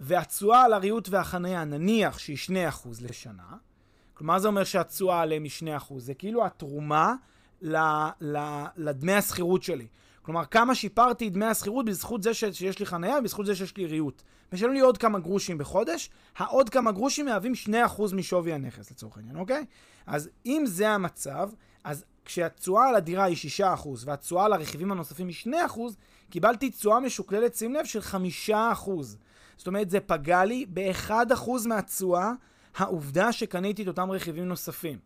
והתשואה 0.00 0.64
על 0.64 0.72
הריהוט 0.72 1.08
והחנייה 1.08 1.64
נניח 1.64 2.18
שהיא 2.18 2.36
2 2.36 2.68
אחוז 2.68 3.02
לשנה, 3.02 3.56
כלומר 4.14 4.38
זה 4.38 4.48
אומר 4.48 4.64
שהתשואה 4.64 5.20
עליהם 5.20 5.42
היא 5.42 5.50
2 5.50 5.76
אחוז, 5.76 6.06
זה 6.06 6.14
כאילו 6.14 6.46
התרומה 6.46 7.14
ל, 7.62 7.76
ל, 8.20 8.64
לדמי 8.76 9.12
השכירות 9.12 9.62
שלי. 9.62 9.86
כלומר, 10.22 10.44
כמה 10.44 10.74
שיפרתי 10.74 11.28
את 11.28 11.32
דמי 11.32 11.44
השכירות 11.46 11.84
בזכות 11.84 12.22
זה 12.22 12.34
שיש 12.34 12.78
לי 12.78 12.86
חניה 12.86 13.18
ובזכות 13.18 13.46
זה 13.46 13.54
שיש 13.54 13.76
לי 13.76 13.86
ריהוט. 13.86 14.22
משלמים 14.52 14.74
לי 14.74 14.80
עוד 14.80 14.98
כמה 14.98 15.18
גרושים 15.18 15.58
בחודש, 15.58 16.10
העוד 16.36 16.68
כמה 16.68 16.92
גרושים 16.92 17.26
מהווים 17.26 17.52
2% 17.66 18.14
משווי 18.14 18.52
הנכס 18.52 18.90
לצורך 18.90 19.16
העניין, 19.16 19.36
אוקיי? 19.36 19.64
אז 20.06 20.30
אם 20.46 20.62
זה 20.66 20.90
המצב, 20.90 21.50
אז 21.84 22.04
כשהתשואה 22.24 22.88
על 22.88 22.94
הדירה 22.94 23.24
היא 23.24 23.36
6% 23.60 23.88
והתשואה 24.04 24.44
על 24.44 24.52
הרכיבים 24.52 24.92
הנוספים 24.92 25.28
היא 25.28 25.36
2%, 25.68 25.78
קיבלתי 26.30 26.70
תשואה 26.70 27.00
משוקללת, 27.00 27.54
שים 27.54 27.74
לב, 27.74 27.84
של 27.84 28.00
5%. 28.48 28.52
זאת 29.56 29.66
אומרת, 29.66 29.90
זה 29.90 30.00
פגע 30.00 30.44
לי 30.44 30.66
ב-1% 30.72 31.12
מהתשואה, 31.66 32.32
העובדה 32.76 33.32
שקניתי 33.32 33.82
את 33.82 33.88
אותם 33.88 34.10
רכיבים 34.10 34.44
נוספים. 34.48 34.98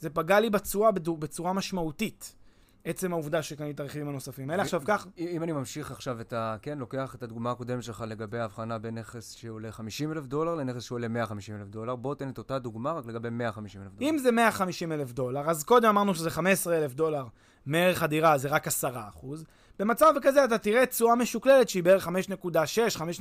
זה 0.00 0.10
פגע 0.10 0.40
לי 0.40 0.50
בתשואה 0.50 0.90
בצורה 0.90 1.52
משמעותית. 1.52 2.34
עצם 2.84 3.12
העובדה 3.12 3.42
שקנית 3.42 3.80
הרכיבים 3.80 4.08
הנוספים 4.08 4.50
האלה. 4.50 4.62
עכשיו 4.62 4.82
כך... 4.84 5.06
אם 5.18 5.42
אני 5.42 5.52
ממשיך 5.52 5.90
עכשיו 5.90 6.20
את 6.20 6.32
ה... 6.32 6.56
כן, 6.62 6.78
לוקח 6.78 7.14
את 7.14 7.22
הדוגמה 7.22 7.50
הקודמת 7.50 7.82
שלך 7.82 8.04
לגבי 8.06 8.38
ההבחנה 8.38 8.78
בין 8.78 8.98
נכס 8.98 9.30
שעולה 9.30 9.72
50 9.72 10.12
אלף 10.12 10.26
דולר 10.26 10.54
לנכס 10.54 10.82
שעולה 10.82 11.08
150 11.08 11.56
אלף 11.56 11.68
דולר, 11.68 11.96
בוא 11.96 12.14
תן 12.14 12.28
את 12.28 12.38
אותה 12.38 12.58
דוגמה 12.58 12.92
רק 12.92 13.06
לגבי 13.06 13.30
150 13.30 13.82
אלף 13.82 13.92
דולר. 13.92 14.10
אם 14.10 14.18
זה 14.18 14.30
150 14.30 14.92
אלף 14.92 15.12
דולר, 15.12 15.50
אז 15.50 15.64
קודם 15.64 15.88
אמרנו 15.88 16.14
שזה 16.14 16.30
15 16.30 16.78
אלף 16.78 16.94
דולר 16.94 17.26
מערך 17.66 18.02
הדירה, 18.02 18.38
זה 18.38 18.48
רק 18.48 18.66
10 18.66 18.92
אחוז. 19.08 19.44
במצב 19.78 20.14
כזה 20.22 20.44
אתה 20.44 20.58
תראה 20.58 20.86
תשואה 20.86 21.14
משוקללת 21.14 21.68
שהיא 21.68 21.82
בערך 21.82 22.08
5.6, 22.08 22.10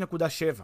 5.7 0.09 0.61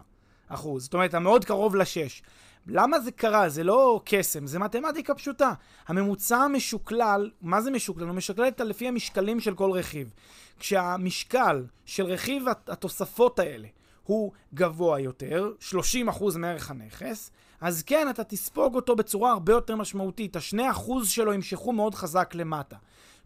אחוז. 0.48 0.84
זאת 0.84 0.94
אומרת, 0.94 1.10
אתה 1.10 1.18
מאוד 1.18 1.44
קרוב 1.44 1.76
ל-6. 1.76 2.22
למה 2.66 3.00
זה 3.00 3.10
קרה? 3.10 3.48
זה 3.48 3.64
לא 3.64 4.00
קסם, 4.04 4.46
זה 4.46 4.58
מתמטיקה 4.58 5.14
פשוטה. 5.14 5.52
הממוצע 5.88 6.36
המשוקלל, 6.36 7.30
מה 7.42 7.60
זה 7.60 7.70
משוקלל? 7.70 8.06
הוא 8.06 8.14
משקלל 8.14 8.48
את 8.48 8.60
לפי 8.60 8.88
המשקלים 8.88 9.40
של 9.40 9.54
כל 9.54 9.70
רכיב. 9.70 10.12
כשהמשקל 10.58 11.64
של 11.84 12.04
רכיב 12.04 12.44
התוספות 12.66 13.38
האלה 13.38 13.68
הוא 14.04 14.32
גבוה 14.54 15.00
יותר, 15.00 15.52
30% 16.08 16.38
מערך 16.38 16.70
הנכס, 16.70 17.30
אז 17.60 17.82
כן, 17.82 18.06
אתה 18.10 18.24
תספוג 18.24 18.74
אותו 18.74 18.96
בצורה 18.96 19.32
הרבה 19.32 19.52
יותר 19.52 19.76
משמעותית. 19.76 20.36
ה-2% 20.36 21.04
שלו 21.04 21.32
ימשכו 21.32 21.72
מאוד 21.72 21.94
חזק 21.94 22.34
למטה. 22.34 22.76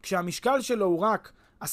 כשהמשקל 0.03 0.61
שלו 0.61 0.87
הוא 0.87 1.01
רק 1.01 1.33
10% 1.62 1.64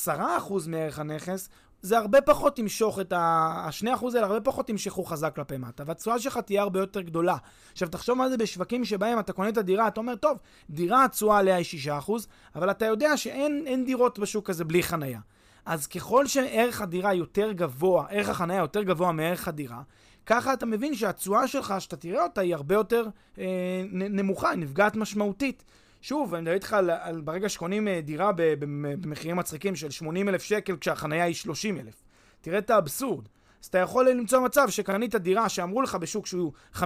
מערך 0.67 0.99
הנכס, 0.99 1.49
זה 1.81 1.97
הרבה 1.97 2.21
פחות 2.21 2.59
ימשוך 2.59 2.99
את 2.99 3.13
ה... 3.13 3.51
השני 3.67 3.93
אחוז 3.93 4.15
האלה 4.15 4.27
הרבה 4.27 4.41
פחות 4.41 4.69
ימשכו 4.69 5.03
חזק 5.03 5.35
כלפי 5.35 5.57
מטה, 5.57 5.83
והתשואה 5.87 6.19
שלך 6.19 6.37
תהיה 6.37 6.61
הרבה 6.61 6.79
יותר 6.79 7.01
גדולה. 7.01 7.37
עכשיו, 7.71 7.87
תחשוב 7.87 8.17
מה 8.17 8.29
זה 8.29 8.37
בשווקים 8.37 8.85
שבהם 8.85 9.19
אתה 9.19 9.33
קונה 9.33 9.49
את 9.49 9.57
הדירה, 9.57 9.87
אתה 9.87 9.99
אומר, 9.99 10.15
טוב, 10.15 10.37
דירה 10.69 11.05
התשואה 11.05 11.37
עליה 11.37 11.55
היא 11.55 11.65
6 11.65 11.87
אחוז, 11.87 12.27
אבל 12.55 12.71
אתה 12.71 12.85
יודע 12.85 13.17
שאין 13.17 13.85
דירות 13.85 14.19
בשוק 14.19 14.49
הזה 14.49 14.65
בלי 14.65 14.83
חנייה. 14.83 15.19
אז 15.65 15.87
ככל 15.87 16.27
שערך 16.27 16.81
הדירה 16.81 17.13
יותר 17.13 17.51
גבוה, 17.51 18.05
ערך 18.09 18.29
החנייה 18.29 18.59
יותר 18.59 18.83
גבוה 18.83 19.11
מערך 19.11 19.47
הדירה, 19.47 19.81
ככה 20.25 20.53
אתה 20.53 20.65
מבין 20.65 20.95
שהתשואה 20.95 21.47
שלך, 21.47 21.73
שאתה 21.79 21.97
תראה 21.97 22.23
אותה, 22.23 22.41
היא 22.41 22.55
הרבה 22.55 22.75
יותר 22.75 23.05
אה, 23.39 23.45
נמוכה, 23.91 24.49
היא 24.49 24.59
נפגעת 24.59 24.95
משמעותית. 24.95 25.63
שוב, 26.01 26.33
אני 26.33 26.41
מדבר 26.41 26.53
איתך 26.53 26.73
על, 26.73 26.89
על 26.89 27.21
ברגע 27.21 27.49
שקונים 27.49 27.87
אה, 27.87 28.01
דירה 28.01 28.31
במחירים 29.01 29.37
מצחיקים 29.37 29.75
של 29.75 29.89
80 29.89 30.29
אלף 30.29 30.43
שקל 30.43 30.77
כשהחנייה 30.77 31.25
היא 31.25 31.35
30 31.35 31.77
אלף. 31.77 32.03
תראה 32.41 32.57
את 32.57 32.69
האבסורד. 32.69 33.27
אז 33.61 33.67
אתה 33.67 33.77
יכול 33.77 34.09
למצוא 34.09 34.39
מצב 34.39 34.69
שקנית 34.69 35.15
דירה 35.15 35.49
שאמרו 35.49 35.81
לך 35.81 35.95
בשוק 35.95 36.25
שהוא 36.25 36.51
5-6 36.75 36.81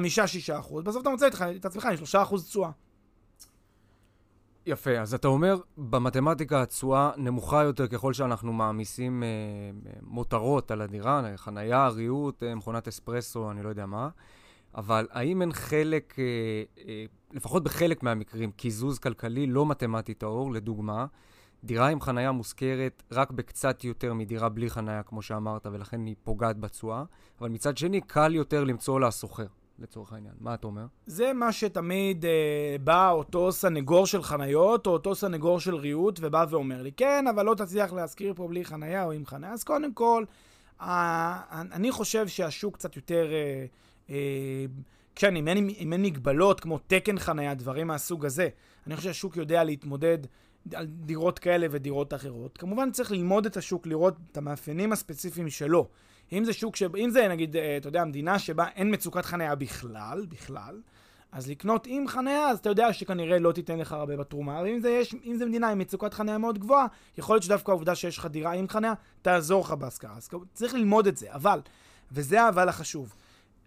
אחוז, 0.60 0.84
בסוף 0.84 1.01
אתה 1.01 1.10
מוצא 1.10 1.28
את 1.56 1.65
עצמך 1.65 1.86
עם 1.86 1.97
3 1.97 2.15
אחוז 2.15 2.45
תשואה. 2.47 2.69
יפה, 4.65 4.91
אז 4.91 5.13
אתה 5.13 5.28
אומר, 5.28 5.58
במתמטיקה 5.78 6.62
התשואה 6.62 7.12
נמוכה 7.17 7.63
יותר 7.63 7.88
ככל 7.88 8.13
שאנחנו 8.13 8.54
מעמיסים 8.54 9.23
אה, 9.23 9.28
מותרות 10.01 10.71
על 10.71 10.82
הדירה, 10.82 11.21
חנייה, 11.36 11.88
ריהוט, 11.88 12.43
אה, 12.43 12.56
מכונת 12.56 12.88
אספרסו, 12.88 13.51
אני 13.51 13.63
לא 13.63 13.69
יודע 13.69 13.86
מה. 13.86 14.10
אבל 14.76 15.08
האם 15.12 15.42
אין 15.42 15.54
חלק, 15.54 16.16
אה, 16.20 16.24
אה, 16.88 17.06
לפחות 17.34 17.64
בחלק 17.64 18.04
מהמקרים, 18.04 18.52
קיזוז 18.52 19.00
כלכלי 19.00 19.48
לא 19.48 19.66
מתמטי 19.66 20.14
טהור, 20.14 20.54
לדוגמה, 20.54 21.06
דירה 21.64 21.88
עם 21.88 22.02
חנייה 22.02 22.32
מושכרת 22.32 23.04
רק 23.12 23.32
בקצת 23.32 23.84
יותר 23.84 24.14
מדירה 24.14 24.50
בלי 24.50 24.70
חנייה, 24.70 25.04
כמו 25.04 25.22
שאמרת, 25.22 25.68
ולכן 25.72 26.06
היא 26.06 26.16
פוגעת 26.24 26.60
בתשואה, 26.60 27.04
אבל 27.40 27.50
מצד 27.50 27.78
שני, 27.78 28.02
קל 28.02 28.36
יותר 28.36 28.64
למצוא 28.64 29.00
לה 29.00 29.12
סוחר. 29.12 29.48
לצורך 29.80 30.14
העניין. 30.14 30.34
מה 30.40 30.54
אתה 30.54 30.68
אומר? 30.68 30.86
זה 31.06 31.34
מה 31.34 31.52
שתמיד 31.52 32.26
אה, 32.26 32.76
בא 32.84 33.12
אותו 33.12 33.52
סנגור 33.52 34.06
של 34.06 34.24
חניות, 34.24 34.88
או 34.88 34.92
אותו 34.92 35.16
סנגור 35.16 35.60
של 35.60 35.76
ריהוט, 35.76 36.20
ובא 36.22 36.46
ואומר 36.50 36.82
לי, 36.82 36.92
כן, 36.92 37.26
אבל 37.28 37.46
לא 37.46 37.56
תצליח 37.56 37.94
להשכיר 37.94 38.34
פה 38.34 38.48
בלי 38.48 38.66
חניה 38.66 39.04
או 39.04 39.12
עם 39.12 39.26
חניה. 39.26 39.52
אז 39.52 39.64
קודם 39.64 39.94
כל, 39.94 40.24
אה, 40.82 41.42
אני 41.52 41.92
חושב 41.92 42.28
שהשוק 42.28 42.74
קצת 42.74 42.96
יותר 42.96 43.32
אה, 43.32 43.66
כן, 45.15 45.36
אם 45.36 45.48
אין, 45.48 45.70
אם 45.80 45.94
אין 45.94 46.02
מגבלות 46.02 46.60
כמו 46.60 46.80
תקן 46.88 47.20
חניה, 47.20 47.54
דברים 47.54 47.88
מהסוג 47.88 48.26
הזה, 48.26 48.50
אני 48.88 48.96
חושב 48.96 49.10
שהשוק 49.10 49.38
יודע 49.38 49.63
להתמודד 49.63 50.18
על 50.74 50.86
דירות 50.86 51.39
כאלה 51.39 51.68
ודירות 51.72 52.13
אחרות. 52.13 52.58
כמובן 52.58 52.91
צריך 52.91 53.12
ללמוד 53.12 53.46
את 53.46 53.58
השוק, 53.58 53.88
לראות 53.88 54.15
את 54.32 54.38
המאפיינים 54.38 54.91
הספציפיים 54.91 55.50
שלו. 55.50 55.88
אם 56.34 56.46
זה 56.46 56.54
שוק, 56.54 56.76
ש... 56.76 56.84
אם 56.98 57.10
זה 57.10 57.28
נגיד, 57.28 57.56
אה, 57.56 57.78
אתה 57.78 57.88
יודע, 57.88 58.06
מדינה 58.06 58.39
שבה 58.39 58.68
אין 58.76 58.94
מצוקת 58.94 59.26
חניה 59.26 59.56
בכלל, 59.56 60.26
בכלל, 60.30 60.82
אז 61.32 61.50
לקנות 61.50 61.88
עם 61.89 62.08
חניה, 62.08 62.50
אז 62.50 62.60
אתה 62.60 62.70
יודע 62.70 62.94
שכנראה 62.94 63.39
לא 63.39 63.52
תיתן 63.52 63.80
לך 63.80 63.91
הרבה 63.91 64.18
בתרומה. 64.18 64.60
אבל 64.60 64.68
אם 64.68 64.80
זה, 64.80 64.89
יש, 64.89 65.15
אם 65.26 65.36
זה 65.38 65.46
מדינה 65.46 65.70
עם 65.70 65.80
מצוקת 65.80 66.13
חניה 66.13 66.38
מאוד 66.38 66.60
גבוהה, 66.60 66.88
יכול 67.18 67.36
להיות 67.36 67.44
שדווקא 67.44 67.72
העובדה 67.72 67.96
שיש 67.96 68.18
לך 68.18 68.26
דירה 68.26 68.54
עם 68.54 68.68
חניה, 68.70 68.94
תעזור 69.22 69.62
לך 69.62 69.72
בהשכרה. 69.72 70.15
אז 70.18 70.30
צריך 70.54 70.74
ללמוד 70.74 71.08
את 71.08 71.18
זה. 71.18 71.34
אבל, 71.34 71.60
וזה 72.12 72.41
האבל 72.41 72.70
החשוב, 72.70 73.15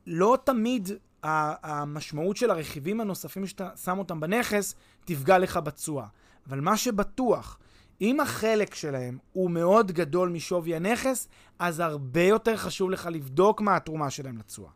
לא 0.09 0.39
תמיד 0.45 0.91
המשמעות 1.23 2.37
של 2.37 2.51
הרכיבים 2.51 3.01
הנוספים 3.01 3.47
שאתה 3.47 3.71
שם 3.85 3.99
אותם 3.99 4.21
בנכס 4.21 4.75
תפגע 5.05 5.39
לך 5.39 5.57
בתשואה. 5.57 6.07
אבל 6.49 6.61
מה 6.61 6.77
שבטוח, 6.77 7.59
אם 8.01 8.21
החלק 8.21 8.75
שלהם 8.75 9.19
הוא 9.33 9.51
מאוד 9.51 9.93
גדול 9.93 10.29
משווי 10.29 10.77
הנכס, 10.77 11.29
אז 11.59 11.81
הרבה 11.81 12.23
יותר 12.23 12.57
חשוב 12.57 12.91
לך 12.91 13.09
לבדוק 13.13 13.61
מה 13.61 13.77
התרומה 13.77 14.11
שלהם 14.11 14.39
לתשואה. 14.39 14.71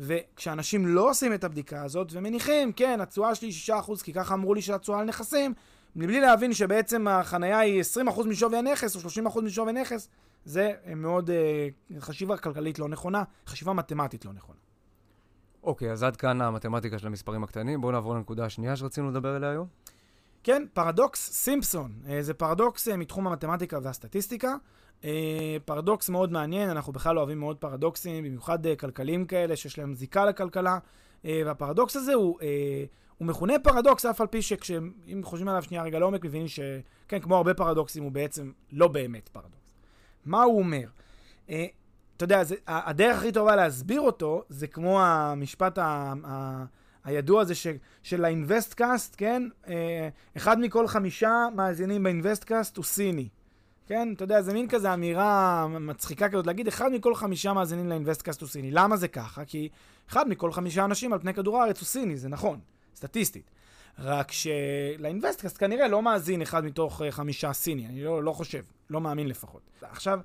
וכשאנשים 0.00 0.86
לא 0.86 1.10
עושים 1.10 1.34
את 1.34 1.44
הבדיקה 1.44 1.82
הזאת 1.82 2.08
ומניחים, 2.12 2.72
כן, 2.72 3.00
התשואה 3.00 3.34
שלי 3.34 3.48
היא 3.48 3.74
6% 3.82 4.02
כי 4.02 4.12
ככה 4.12 4.34
אמרו 4.34 4.54
לי 4.54 4.62
שהתשואה 4.62 5.00
על 5.00 5.06
נכסים, 5.06 5.54
מבלי 5.96 6.20
להבין 6.20 6.52
שבעצם 6.52 7.08
החנייה 7.08 7.58
היא 7.58 7.82
20% 8.08 8.26
משווי 8.26 8.58
הנכס 8.58 8.96
או 8.96 9.00
30% 9.30 9.40
משווי 9.40 9.70
הנכס, 9.70 10.08
זה 10.44 10.72
מאוד 10.96 11.30
uh, 11.30 12.00
חשיבה 12.00 12.36
כלכלית 12.36 12.78
לא 12.78 12.88
נכונה, 12.88 13.22
חשיבה 13.46 13.72
מתמטית 13.72 14.24
לא 14.24 14.32
נכונה. 14.32 14.67
אוקיי, 15.62 15.92
אז 15.92 16.02
עד 16.02 16.16
כאן 16.16 16.40
המתמטיקה 16.40 16.98
של 16.98 17.06
המספרים 17.06 17.44
הקטנים. 17.44 17.80
בואו 17.80 17.92
נעבור 17.92 18.14
לנקודה 18.14 18.44
השנייה 18.44 18.76
שרצינו 18.76 19.10
לדבר 19.10 19.34
עליה 19.34 19.50
היום. 19.50 19.66
כן, 20.42 20.64
פרדוקס 20.72 21.32
סימפסון. 21.32 21.92
Uh, 22.04 22.08
זה 22.20 22.34
פרדוקס 22.34 22.88
uh, 22.88 22.96
מתחום 22.96 23.26
המתמטיקה 23.26 23.78
והסטטיסטיקה. 23.82 24.54
Uh, 25.02 25.04
פרדוקס 25.64 26.08
מאוד 26.08 26.32
מעניין, 26.32 26.70
אנחנו 26.70 26.92
בכלל 26.92 27.18
אוהבים 27.18 27.38
מאוד 27.38 27.56
פרדוקסים, 27.56 28.24
במיוחד 28.24 28.58
כלכליים 28.78 29.26
כאלה 29.26 29.56
שיש 29.56 29.78
להם 29.78 29.94
זיקה 29.94 30.24
לכלכלה. 30.24 30.78
והפרדוקס 31.24 31.96
הזה 31.96 32.14
הוא, 32.14 32.38
הוא 33.18 33.28
מכונה 33.28 33.54
פרדוקס, 33.62 34.06
אף 34.06 34.20
על 34.20 34.26
פי 34.26 34.42
שאם 34.42 35.22
חושבים 35.22 35.48
עליו 35.48 35.62
שנייה 35.62 35.82
רגע 35.82 35.98
לעומק, 35.98 36.24
מבינים 36.24 36.48
שכן, 36.48 37.20
כמו 37.20 37.36
הרבה 37.36 37.54
פרדוקסים, 37.54 38.02
הוא 38.02 38.12
בעצם 38.12 38.52
לא 38.72 38.88
באמת 38.88 39.28
פרדוקס. 39.28 39.74
מה 40.24 40.42
הוא 40.42 40.58
אומר? 40.58 40.86
אתה 42.18 42.24
יודע, 42.24 42.44
זה, 42.44 42.54
הדרך 42.66 43.18
הכי 43.18 43.32
טובה 43.32 43.56
להסביר 43.56 44.00
אותו, 44.00 44.42
זה 44.48 44.66
כמו 44.66 45.02
המשפט 45.02 45.78
ה, 45.78 46.12
ה, 46.26 46.64
הידוע 47.04 47.40
הזה 47.40 47.54
ש, 47.54 47.66
של 48.02 48.24
האינבסטקאסט, 48.24 49.14
כן? 49.18 49.42
אה, 49.64 49.68
אחד 50.36 50.60
מכל 50.60 50.88
חמישה 50.88 51.46
מאזינים 51.54 52.02
באינבסטקאסט 52.02 52.76
הוא 52.76 52.84
סיני. 52.84 53.28
כן? 53.86 54.12
אתה 54.16 54.24
יודע, 54.24 54.42
זה 54.42 54.52
מין 54.52 54.68
כזה 54.68 54.94
אמירה 54.94 55.66
מצחיקה 55.68 56.28
כזאת, 56.28 56.46
להגיד 56.46 56.68
אחד 56.68 56.92
מכל 56.92 57.14
חמישה 57.14 57.52
מאזינים 57.52 57.88
לאינבסטקאסט 57.88 58.40
הוא 58.40 58.48
סיני. 58.48 58.70
למה 58.70 58.96
זה 58.96 59.08
ככה? 59.08 59.44
כי 59.44 59.68
אחד 60.10 60.28
מכל 60.28 60.52
חמישה 60.52 60.84
אנשים 60.84 61.12
על 61.12 61.18
פני 61.18 61.34
כדור 61.34 61.62
הארץ 61.62 61.80
הוא 61.80 61.86
סיני, 61.86 62.16
זה 62.16 62.28
נכון, 62.28 62.60
סטטיסטית. 62.94 63.50
רק 63.98 64.32
שלאינבסטקאסט 64.32 65.58
כנראה 65.58 65.88
לא 65.88 66.02
מאזין 66.02 66.42
אחד 66.42 66.64
מתוך 66.64 67.00
uh, 67.00 67.04
חמישה 67.10 67.52
סיני, 67.52 67.86
אני 67.86 68.04
לא, 68.04 68.22
לא 68.22 68.32
חושב, 68.32 68.62
לא 68.90 69.00
מאמין 69.00 69.28
לפחות. 69.28 69.62
עכשיו, 69.82 70.20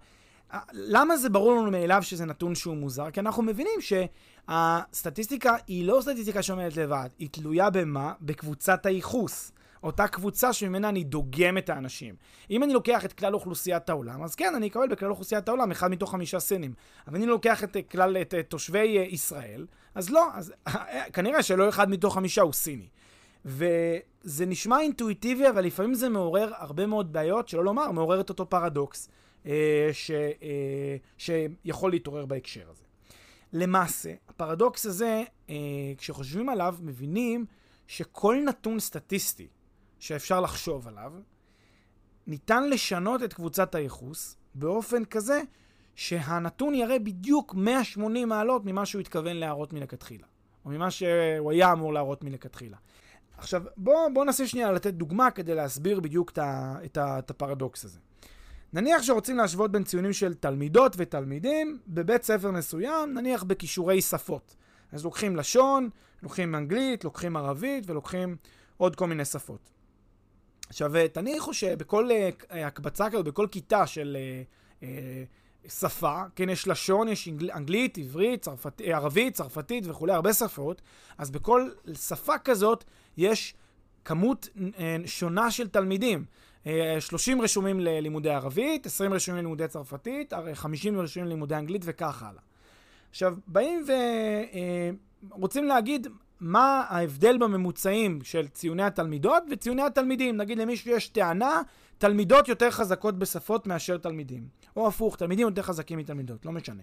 למה 0.74 1.18
זה 1.18 1.30
ברור 1.30 1.52
לנו 1.52 1.72
מאליו 1.72 2.04
שזה 2.04 2.26
נתון 2.26 2.56
שהוא 2.56 2.76
מוזר? 2.76 3.12
כי 3.12 3.20
אנחנו 3.20 3.44
מבינים 3.44 3.80
שהסטטיסטיקה 3.80 5.56
היא 5.68 5.86
לא 5.88 6.00
סטטיסטיקה 6.02 6.44
שעומדת 6.44 6.78
לבד, 6.78 7.10
היא 7.20 7.30
תלויה 7.32 7.70
במה? 7.70 8.14
בקבוצת 8.22 8.86
הייחוס. 8.86 9.52
אותה 9.84 10.08
קבוצה 10.08 10.54
שממנה 10.54 10.90
אני 10.90 11.04
דוגם 11.04 11.58
את 11.58 11.70
האנשים. 11.70 12.16
אם 12.52 12.64
אני 12.64 12.74
לוקח 12.74 13.06
את 13.06 13.14
כלל 13.14 13.34
אוכלוסיית 13.34 13.90
העולם, 13.90 14.24
אז 14.24 14.36
כן, 14.36 14.56
אני 14.56 14.68
אקבל 14.68 14.88
בכלל 14.88 15.10
אוכלוסיית 15.10 15.48
העולם 15.48 15.72
אחד 15.72 15.92
מתוך 15.92 16.12
חמישה 16.12 16.40
סינים. 16.40 16.74
אבל 17.08 17.16
אני 17.16 17.26
לוקח 17.26 17.64
את 17.64 17.78
כלל, 17.92 18.18
את, 18.18 18.34
את 18.34 18.50
תושבי 18.50 18.98
אה, 18.98 19.04
ישראל, 19.04 19.66
אז 19.96 20.10
לא, 20.10 20.28
אז 20.34 20.54
כנראה 21.14 21.44
שלא 21.44 21.70
אחד 21.70 21.90
מתוך 21.90 22.14
חמישה 22.14 22.42
הוא 22.42 22.54
סיני. 22.54 22.88
וזה 23.46 24.46
נשמע 24.46 24.80
אינטואיטיבי, 24.80 25.50
אבל 25.50 25.66
לפעמים 25.66 25.94
זה 25.94 26.10
מעורר 26.10 26.52
הרבה 26.58 26.86
מאוד 26.86 27.14
בעיות, 27.14 27.48
שלא 27.50 27.64
לומר, 27.64 27.92
מעורר 27.92 28.22
את 28.22 28.30
אותו 28.30 28.50
פרדוקס 28.50 29.08
אה, 29.08 29.14
ש, 29.94 30.12
אה, 30.12 30.96
שיכול 31.18 31.92
להתעורר 31.92 32.26
בהקשר 32.26 32.70
הזה. 32.70 32.84
למעשה, 33.54 34.14
הפרדוקס 34.30 34.86
הזה, 34.86 35.24
אה, 35.50 35.56
כשחושבים 35.98 36.50
עליו, 36.50 36.76
מבינים 36.82 37.46
שכל 37.88 38.38
נתון 38.46 38.80
סטטיסטי 38.80 39.48
שאפשר 40.00 40.42
לחשוב 40.42 40.88
עליו, 40.88 41.14
ניתן 42.28 42.70
לשנות 42.70 43.24
את 43.24 43.34
קבוצת 43.34 43.76
הייחוס 43.76 44.38
באופן 44.56 45.06
כזה 45.06 45.42
שהנתון 45.96 46.76
יראה 46.76 47.00
בדיוק 47.00 47.56
180 47.56 48.30
מעלות 48.30 48.66
ממה 48.66 48.86
שהוא 48.86 49.00
התכוון 49.00 49.36
להראות 49.36 49.74
מלכתחילה, 49.74 50.28
או 50.66 50.70
ממה 50.70 50.92
שהוא 50.92 51.52
היה 51.52 51.72
אמור 51.72 51.94
להראות 51.94 52.24
מלכתחילה. 52.24 52.78
עכשיו, 53.38 53.64
בואו 53.78 54.14
בוא 54.14 54.26
ננסה 54.26 54.48
שנייה 54.48 54.72
לתת 54.72 54.94
דוגמה 54.94 55.32
כדי 55.32 55.56
להסביר 55.56 56.00
בדיוק 56.00 56.32
את, 56.32 56.40
את, 56.86 56.98
את 56.98 57.30
הפרדוקס 57.30 57.86
הזה. 57.86 58.00
נניח 58.74 59.04
שרוצים 59.04 59.38
להשוות 59.38 59.72
בין 59.72 59.84
ציונים 59.84 60.14
של 60.14 60.34
תלמידות 60.34 60.96
ותלמידים 60.98 61.80
בבית 61.88 62.24
ספר 62.24 62.52
מסוים, 62.52 63.14
נניח 63.14 63.44
בכישורי 63.44 64.02
שפות. 64.02 64.56
אז 64.92 65.04
לוקחים 65.04 65.36
לשון, 65.36 65.90
לוקחים 66.24 66.56
אנגלית, 66.56 67.04
לוקחים 67.04 67.38
ערבית 67.38 67.84
ולוקחים 67.90 68.36
עוד 68.78 68.96
כל 68.96 69.08
מיני 69.08 69.26
שפות. 69.26 69.70
עכשיו, 70.70 70.92
תניחו 71.14 71.54
שבכל 71.54 72.10
uh, 72.10 72.56
הקבצה 72.56 73.10
כזאת, 73.10 73.26
בכל 73.26 73.48
כיתה 73.52 73.88
של 73.88 74.18
uh, 74.80 74.82
uh, 74.82 74.86
שפה, 75.70 76.22
כן, 76.36 76.50
יש 76.50 76.68
לשון, 76.68 77.08
יש 77.08 77.28
אנגל, 77.28 77.52
אנגלית, 77.52 77.98
עברית, 77.98 78.42
צרפת, 78.42 78.82
ערבית, 78.86 79.34
צרפתית 79.34 79.84
וכולי, 79.88 80.14
הרבה 80.14 80.34
שפות, 80.34 80.82
אז 81.18 81.32
בכל 81.32 81.70
שפה 81.94 82.38
כזאת 82.38 82.84
יש 83.18 83.54
כמות 84.06 84.50
שונה 85.06 85.52
של 85.52 85.68
תלמידים. 85.68 86.26
30 87.00 87.42
רשומים 87.42 87.80
ללימודי 87.80 88.30
ערבית, 88.30 88.86
20 88.86 89.14
רשומים 89.14 89.38
ללימודי 89.38 89.68
צרפתית, 89.68 90.34
50 90.54 91.00
רשומים 91.00 91.28
ללימודי 91.28 91.56
אנגלית 91.56 91.82
וכך 91.86 92.24
הלאה. 92.24 92.42
עכשיו, 93.10 93.36
באים 93.48 93.86
ורוצים 95.32 95.66
להגיד 95.66 96.08
מה 96.40 96.86
ההבדל 96.90 97.38
בממוצעים 97.38 98.20
של 98.24 98.48
ציוני 98.48 98.84
התלמידות 98.84 99.44
וציוני 99.52 99.82
התלמידים. 99.82 100.38
נגיד 100.38 100.58
למישהו 100.58 100.92
יש 100.92 101.08
טענה, 101.08 101.62
תלמידות 101.98 102.48
יותר 102.48 102.72
חזקות 102.72 103.20
בשפות 103.20 103.68
מאשר 103.68 103.98
תלמידים. 103.98 104.48
או 104.76 104.88
הפוך, 104.88 105.16
תלמידים 105.16 105.48
יותר 105.48 105.62
חזקים 105.62 106.00
מתלמידות, 106.00 106.46
לא 106.46 106.52
משנה. 106.52 106.82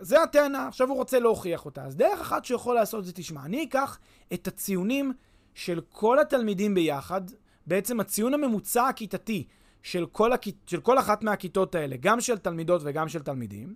זה 0.00 0.22
הטענה, 0.22 0.68
עכשיו 0.68 0.88
הוא 0.88 0.96
רוצה 0.96 1.18
להוכיח 1.18 1.64
אותה. 1.64 1.84
אז 1.84 1.96
דרך 1.96 2.20
אחת 2.20 2.44
שהוא 2.44 2.56
יכול 2.56 2.74
לעשות 2.74 3.04
זה, 3.04 3.12
תשמע, 3.12 3.44
אני 3.44 3.64
אקח 3.64 3.98
את 4.32 4.48
הציונים 4.48 5.12
של 5.54 5.80
כל 5.90 6.18
התלמידים 6.18 6.74
ביחד, 6.74 7.20
בעצם 7.66 8.00
הציון 8.00 8.34
הממוצע 8.34 8.88
הכיתתי 8.88 9.46
של 9.82 10.06
כל, 10.06 10.32
הכ... 10.32 10.48
של 10.66 10.80
כל 10.80 10.98
אחת 10.98 11.22
מהכיתות 11.22 11.74
האלה, 11.74 11.96
גם 12.00 12.20
של 12.20 12.38
תלמידות 12.38 12.82
וגם 12.84 13.08
של 13.08 13.22
תלמידים, 13.22 13.74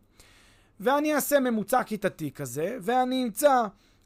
ואני 0.80 1.14
אעשה 1.14 1.40
ממוצע 1.40 1.82
כיתתי 1.82 2.30
כזה, 2.30 2.76
ואני 2.80 3.24
אמצא 3.24 3.64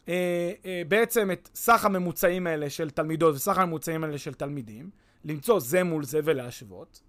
אה, 0.09 0.53
אה, 0.65 0.83
בעצם 0.89 1.31
את 1.31 1.49
סך 1.55 1.85
הממוצעים 1.85 2.47
האלה 2.47 2.71
של 2.71 2.91
תלמידות 2.91 3.35
וסך 3.35 3.59
הממוצעים 3.59 4.05
האלה 4.05 4.19
של 4.19 4.35
תלמידים, 4.35 4.91
למצוא 5.25 5.61
זה 5.61 5.85
מול 5.85 6.05
זה 6.05 6.21
ולהשוות, 6.25 7.01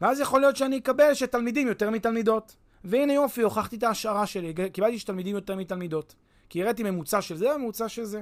ואז 0.00 0.20
יכול 0.20 0.40
להיות 0.40 0.56
שאני 0.56 0.78
אקבל 0.78 1.14
שתלמידים 1.14 1.68
יותר 1.68 1.90
מתלמידות. 1.90 2.56
והנה 2.84 3.12
יופי, 3.12 3.42
הוכחתי 3.42 3.76
את 3.76 3.82
ההשערה 3.82 4.26
שלי, 4.26 4.54
קיבלתי 4.72 4.98
שתלמידים 4.98 5.34
יותר 5.34 5.56
מתלמידות. 5.56 6.14
כי 6.48 6.62
הראיתי 6.62 6.82
ממוצע 6.82 7.22
של 7.22 7.36
זה 7.36 7.54
וממוצע 7.54 7.88
של 7.88 8.04
זה. 8.04 8.20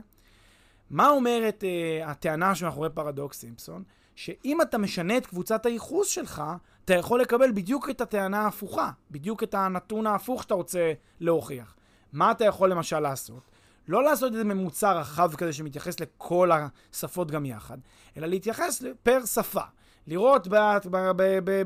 מה 0.91 1.09
אומרת 1.09 1.65
אה, 1.65 2.11
הטענה 2.11 2.55
שמאחורי 2.55 2.91
פרדוקס 2.91 3.39
סימפסון? 3.39 3.83
שאם 4.15 4.63
אתה 4.63 4.79
משנה 4.79 5.17
את 5.17 5.27
קבוצת 5.27 5.67
הייחוס 5.67 6.09
שלך, 6.09 6.43
אתה 6.85 6.95
יכול 6.95 7.21
לקבל 7.21 7.53
בדיוק 7.53 7.91
את 7.91 8.01
הטענה 8.01 8.41
ההפוכה, 8.41 8.91
בדיוק 9.11 9.43
את 9.43 9.55
הנתון 9.55 10.07
ההפוך 10.07 10.43
שאתה 10.43 10.55
רוצה 10.55 10.93
להוכיח. 11.21 11.75
מה 12.13 12.31
אתה 12.31 12.45
יכול 12.45 12.71
למשל 12.71 13.01
לעשות? 13.01 13.43
לא 13.89 14.05
לעשות 14.05 14.33
איזה 14.33 14.45
ממוצע 14.45 14.93
רחב 14.93 15.35
כזה 15.35 15.53
שמתייחס 15.53 16.01
לכל 16.01 16.51
השפות 16.93 17.31
גם 17.31 17.47
יחד, 17.47 17.79
אלא 18.17 18.27
להתייחס 18.27 18.83
פר 19.03 19.27
שפה. 19.27 19.63
לראות 20.07 20.49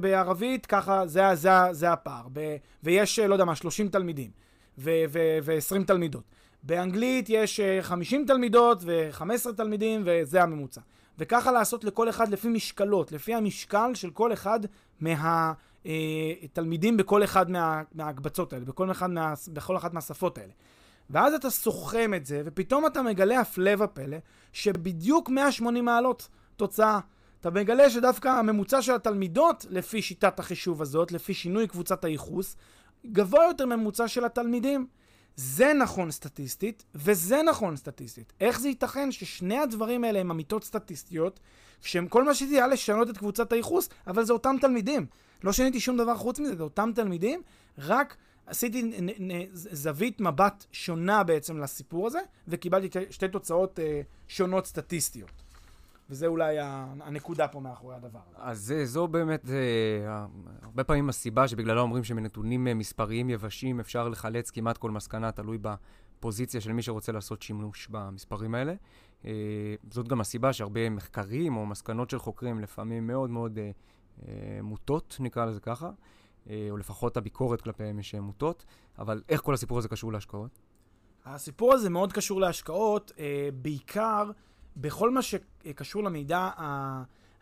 בערבית 0.01 0.67
ככה, 0.67 1.07
זה, 1.07 1.23
זה, 1.35 1.51
זה 1.71 1.93
הפער. 1.93 2.27
ב, 2.33 2.57
ויש, 2.83 3.19
לא 3.19 3.35
יודע 3.35 3.45
מה, 3.45 3.57
30 3.57 3.89
תלמידים 3.89 4.31
ו-20 4.79 5.85
תלמידות. 5.87 6.25
באנגלית 6.67 7.27
יש 7.29 7.61
50 7.81 8.21
אה, 8.21 8.27
תלמידות 8.27 8.79
ו-15 8.85 9.53
תלמידים 9.57 10.03
וזה 10.05 10.43
הממוצע. 10.43 10.81
וככה 11.19 11.53
לעשות 11.53 11.85
לכל 11.85 12.09
אחד 12.09 12.29
לפי 12.29 12.49
משקלות, 12.49 13.13
לפי 13.13 13.35
המשקל 13.35 13.91
של 13.95 14.11
כל 14.11 14.33
אחד 14.33 14.61
מהתלמידים 15.01 16.95
אה, 16.95 16.99
בכל 16.99 17.25
אחד 17.25 17.51
מה, 17.51 17.83
מההקבצות 17.95 18.53
האלה, 18.53 18.65
בכל, 18.65 18.91
אחד 18.91 19.11
מה, 19.11 19.35
בכל 19.53 19.77
אחת 19.77 19.95
מהשפות 19.95 20.39
האלה. 20.39 20.53
ואז 21.11 21.35
אתה 21.35 21.51
סוכם 21.51 22.15
את 22.15 22.27
זה, 22.27 22.43
ופתאום 22.45 22.87
אתה 22.87 23.03
מגלה 23.03 23.41
הפלא 23.41 23.71
ופלא, 23.79 24.17
שבדיוק 24.53 25.29
180 25.29 25.85
מעלות 25.85 26.29
תוצאה. 26.57 27.01
אתה 27.41 27.51
מגלה 27.51 27.91
שדווקא 27.91 28.29
הממוצע 28.29 28.83
של 28.83 28.95
התלמידות, 28.95 29.67
לפי 29.71 30.03
שיטת 30.03 30.39
החישוב 30.39 30.83
הזאת, 30.83 31.13
לפי 31.13 31.35
שינוי 31.35 31.67
קבוצת 31.67 32.05
הייחוס, 32.05 32.57
גבוה 33.07 33.45
יותר 33.45 33.67
מממוצע 33.67 34.09
של 34.09 34.25
התלמידים. 34.25 34.87
זה 35.37 35.73
נכון 35.73 36.11
סטטיסטית, 36.11 36.85
וזה 36.95 37.43
נכון 37.43 37.77
סטטיסטית. 37.77 38.33
איך 38.41 38.61
זה 38.61 38.69
ייתכן 38.69 39.13
ששני 39.13 39.59
הדברים 39.59 40.05
האלה 40.05 40.21
הם 40.21 40.31
אמיתות 40.31 40.65
סטטיסטיות, 40.65 41.41
שהם 41.81 42.09
כל 42.09 42.25
מה 42.25 42.35
שזה 42.35 42.55
היה 42.55 42.67
לשנות 42.67 43.11
את 43.11 43.19
קבוצת 43.19 43.53
הייחוס, 43.53 43.89
אבל 44.07 44.25
זה 44.25 44.33
אותם 44.33 44.57
תלמידים. 44.61 45.07
לא 45.45 45.53
שיניתי 45.53 45.81
שום 45.81 45.97
דבר 45.97 46.17
חוץ 46.17 46.39
מזה, 46.39 46.57
זה 46.57 46.63
אותם 46.63 46.91
תלמידים, 46.95 47.43
רק 47.79 48.17
עשיתי 48.47 48.83
נ, 48.83 49.33
נ, 49.33 49.47
זווית 49.53 50.21
מבט 50.21 50.65
שונה 50.73 51.25
בעצם 51.25 51.59
לסיפור 51.59 52.07
הזה, 52.07 52.19
וקיבלתי 52.49 52.99
שתי 53.11 53.29
תוצאות 53.29 53.79
אה, 53.79 54.01
שונות 54.29 54.67
סטטיסטיות. 54.67 55.44
וזה 56.11 56.27
אולי 56.27 56.57
הנקודה 57.01 57.49
פה 57.49 57.61
מאחורי 57.61 57.95
הדבר 57.95 58.19
הזה. 58.29 58.37
אז 58.39 58.75
זו 58.85 59.09
באמת, 59.09 59.51
אה, 59.51 60.27
הרבה 60.63 60.85
פעמים 60.85 61.09
הסיבה 61.09 61.49
שבגללה 61.49 61.81
אומרים 61.81 62.05
שמנתונים 62.05 62.69
אה, 62.69 62.75
מספריים 62.75 63.31
יבשים 63.31 63.81
אפשר 63.81 64.09
לחלץ 64.09 64.51
כמעט 64.51 64.79
כל 64.79 64.91
מסקנה, 64.91 65.33
תלוי 65.33 65.59
בפוזיציה 65.59 66.61
של 66.61 66.73
מי 66.73 66.83
שרוצה 66.83 67.13
לעשות 67.13 67.43
שימוש 67.43 67.89
במספרים 67.91 68.55
האלה. 68.55 68.75
זאת 69.91 70.09
גם 70.09 70.21
הסיבה 70.21 70.53
שהרבה 70.53 70.91
מחקרים 70.91 71.57
או 71.57 71.67
מסקנות 71.67 72.11
של 72.11 72.19
חוקרים 72.19 72.61
לפעמים 72.61 73.07
מאוד 73.07 73.31
מאוד 73.31 73.59
מוטות, 74.63 75.17
נקרא 75.21 75.45
לזה 75.45 75.61
ככה, 75.61 75.91
או 76.71 76.77
לפחות 76.77 77.17
הביקורת 77.17 77.61
כלפיהם 77.61 77.99
יש 77.99 78.15
מוטות, 78.15 78.65
אבל 78.99 79.23
איך 79.29 79.41
כל 79.41 79.55
הסיפור 79.55 79.79
הזה 79.79 79.89
קשור 79.89 80.13
להשקעות? 80.13 80.59
הסיפור 81.25 81.75
הזה 81.75 81.91
מאוד 81.91 82.13
קשור 82.13 82.41
להשקעות, 82.41 83.13
בעיקר 83.55 84.31
בכל 84.77 85.11
מה 85.11 85.23
שקשור 85.23 86.05
למידע 86.05 86.51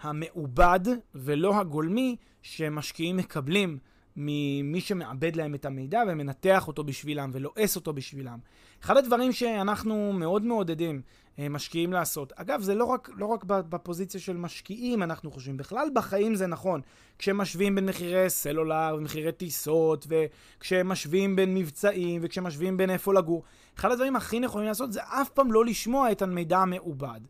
המעובד 0.01 0.81
ולא 1.15 1.61
הגולמי 1.61 2.17
שמשקיעים 2.43 3.17
מקבלים 3.17 3.79
ממי 4.17 4.81
שמעבד 4.81 5.37
להם 5.37 5.55
את 5.55 5.65
המידע 5.65 6.03
ומנתח 6.09 6.69
אותו 6.69 6.85
בשבילם 6.85 7.31
ולועס 7.33 7.77
אותו 7.77 7.93
בשבילם. 7.93 8.39
אחד 8.83 8.97
הדברים 8.97 9.33
שאנחנו 9.33 10.13
מאוד 10.13 10.45
מעודדים 10.45 11.03
משקיעים 11.39 11.93
לעשות, 11.93 12.33
אגב, 12.37 12.63
זה 12.63 12.75
לא 12.75 12.85
רק, 12.85 13.11
לא 13.17 13.27
רק 13.27 13.45
בפוזיציה 13.45 14.21
של 14.21 14.37
משקיעים, 14.37 15.03
אנחנו 15.03 15.31
חושבים, 15.31 15.57
בכלל 15.57 15.89
בחיים 15.95 16.35
זה 16.35 16.47
נכון. 16.47 16.81
כשמשווים 17.19 17.75
בין 17.75 17.87
מחירי 17.87 18.31
סלולר 18.31 18.95
ומחירי 18.99 19.33
טיסות, 19.33 20.07
וכשמשווים 20.09 21.37
בין 21.37 21.55
מבצעים, 21.55 22.21
וכשמשווים 22.25 22.77
בין 22.77 22.91
איפה 22.91 23.15
לגור, 23.15 23.43
אחד 23.79 23.91
הדברים 23.93 24.17
הכי 24.17 24.41
נכונים 24.41 24.69
לעשות 24.69 24.93
זה 24.93 25.01
אף 25.03 25.29
פעם 25.29 25.53
לא 25.53 25.65
לשמוע 25.65 26.13
את 26.13 26.23
המידע 26.23 26.59
המעובד. 26.59 27.21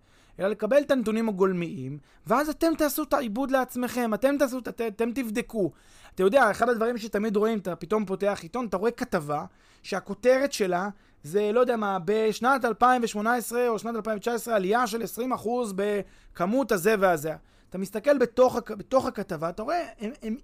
אלא 0.41 0.49
לקבל 0.49 0.79
את 0.79 0.91
הנתונים 0.91 1.29
הגולמיים, 1.29 1.99
ואז 2.27 2.49
אתם 2.49 2.73
תעשו 2.79 3.03
את 3.03 3.13
העיבוד 3.13 3.51
לעצמכם, 3.51 4.15
אתם 4.15 4.35
תעשו, 4.39 4.59
את 4.59 4.81
אתם 4.81 5.13
תבדקו. 5.13 5.73
אתה 6.15 6.23
יודע, 6.23 6.51
אחד 6.51 6.69
הדברים 6.69 6.99
שתמיד 6.99 7.37
רואים, 7.37 7.59
אתה 7.59 7.77
פתאום 7.77 8.05
פותח 8.05 8.39
עיתון, 8.43 8.67
אתה 8.67 8.77
רואה 8.77 8.91
כתבה 8.91 9.45
שהכותרת 9.83 10.53
שלה 10.53 10.89
זה, 11.23 11.51
לא 11.53 11.61
יודע 11.61 11.77
מה, 11.77 11.99
בשנת 12.05 12.65
2018 12.65 13.69
או 13.69 13.79
שנת 13.79 13.97
2019 13.97 14.57
עלייה 14.57 14.87
של 14.87 15.03
20% 15.03 15.49
בכמות 15.77 16.73
הזה 16.73 16.95
והזה. 16.99 17.35
אתה 17.71 17.79
מסתכל 17.79 18.19
בתוך, 18.19 18.57
בתוך 18.71 19.07
הכתבה, 19.07 19.49
אתה 19.49 19.63
רואה, 19.63 19.87
הם, 20.01 20.11
הם 20.23 20.37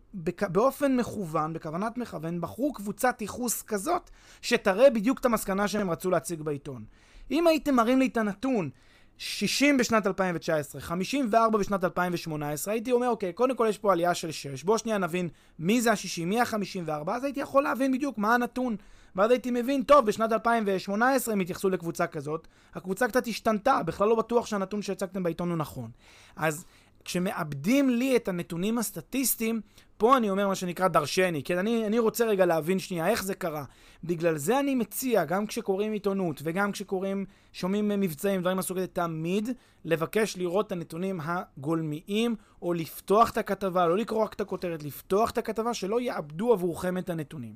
באופן 0.53 0.97
מכוון, 0.97 1.53
בכוונת 1.53 1.99
מכוון, 1.99 2.41
בחרו 2.41 2.73
קבוצת 2.73 3.21
ייחוס 3.21 3.63
כזאת, 3.63 4.11
שתראה 4.43 4.91
בדיוק 4.91 5.19
את 5.19 5.25
המסקנה 5.25 5.69
שהם 5.69 5.91
רצו 5.91 6.11
להציג 6.11 6.43
בעיתון. 6.43 6.85
אם 7.31 7.47
הייתם 7.47 7.75
מראים 7.75 7.99
לי 7.99 8.07
את 8.07 8.17
הנתון 8.17 8.71
60 9.19 9.77
בשנת 9.77 10.07
2019, 10.07 10.81
54 10.81 11.59
בשנת 11.59 11.85
2018, 11.85 12.75
הייתי 12.75 12.93
אומר, 12.93 13.09
אוקיי, 13.09 13.33
קודם 13.33 13.57
כל 13.57 13.67
יש 13.69 13.79
פה 13.79 13.93
עלייה 13.93 14.15
של 14.15 14.31
6, 14.31 14.65
בוא 14.65 14.79
שנייה 14.79 14.99
נבין 14.99 15.29
מי 15.59 15.81
זה 15.81 15.91
ה-60, 15.91 16.25
מי 16.27 16.41
ה-54, 16.41 17.11
אז 17.11 17.25
הייתי 17.25 17.41
יכול 17.41 17.63
להבין 17.63 17.93
בדיוק 17.93 18.19
מה 18.19 18.35
הנתון. 18.35 18.77
ואז 19.17 19.31
הייתי 19.31 19.51
מבין, 19.51 19.83
טוב, 19.83 20.07
בשנת 20.07 20.33
2018 20.33 21.33
הם 21.35 21.41
התייחסו 21.41 21.71
לקבוצה 21.71 22.07
כזאת, 22.07 22.49
הקבוצה 22.75 23.09
קצת 23.09 23.27
השתנתה, 23.27 23.83
בכלל 23.83 24.09
לא 24.09 24.15
בטוח 24.15 24.47
שהנתון 24.47 24.83
שהצגתם 24.83 25.23
בעיתון 25.23 25.49
הוא 25.49 25.59
נכון. 25.59 25.91
אז 26.37 26.65
כשמאבדים 27.05 27.91
לי 27.91 28.17
את 28.17 28.29
הנתונים 28.29 28.79
הסטטיסטיים, 28.79 29.61
פה 29.97 30.17
אני 30.17 30.31
אומר 30.31 30.49
מה 30.49 30.55
שנקרא 30.55 30.89
דרשני, 30.89 31.43
כן? 31.43 31.59
אני, 31.59 31.87
אני 31.87 31.99
רוצה 31.99 32.25
רגע 32.25 32.47
להבין 32.47 32.79
שנייה 32.79 33.09
איך 33.09 33.25
זה 33.25 33.35
קרה. 33.35 33.65
בגלל 34.05 34.37
זה 34.37 34.61
אני 34.61 34.75
מציע, 34.75 35.25
גם 35.25 35.47
כשקוראים 35.47 35.93
עיתונות 35.93 36.41
וגם 36.45 36.73
כשקוראים, 36.73 37.25
שומעים 37.53 37.89
מבצעים, 37.89 38.41
דברים 38.41 38.57
מהסוג 38.57 38.79
הזה, 38.79 38.87
תמיד 38.87 39.49
לבקש 39.85 40.37
לראות 40.37 40.67
את 40.67 40.73
הנתונים 40.73 41.21
הגולמיים, 41.23 42.37
או 42.63 42.73
לפתוח 42.73 43.31
את 43.31 43.39
הכתבה, 43.39 43.87
לא 43.87 43.97
לקרוא 43.97 44.25
רק 44.25 44.35
את 44.35 44.41
הכותרת, 44.41 44.83
לפתוח 44.83 45.31
את 45.31 45.39
הכתבה, 45.39 45.75
שלא 45.75 46.01
יאבדו 46.01 46.53
עבורכם 46.53 46.99
את 46.99 47.11
הנתונים. 47.11 47.55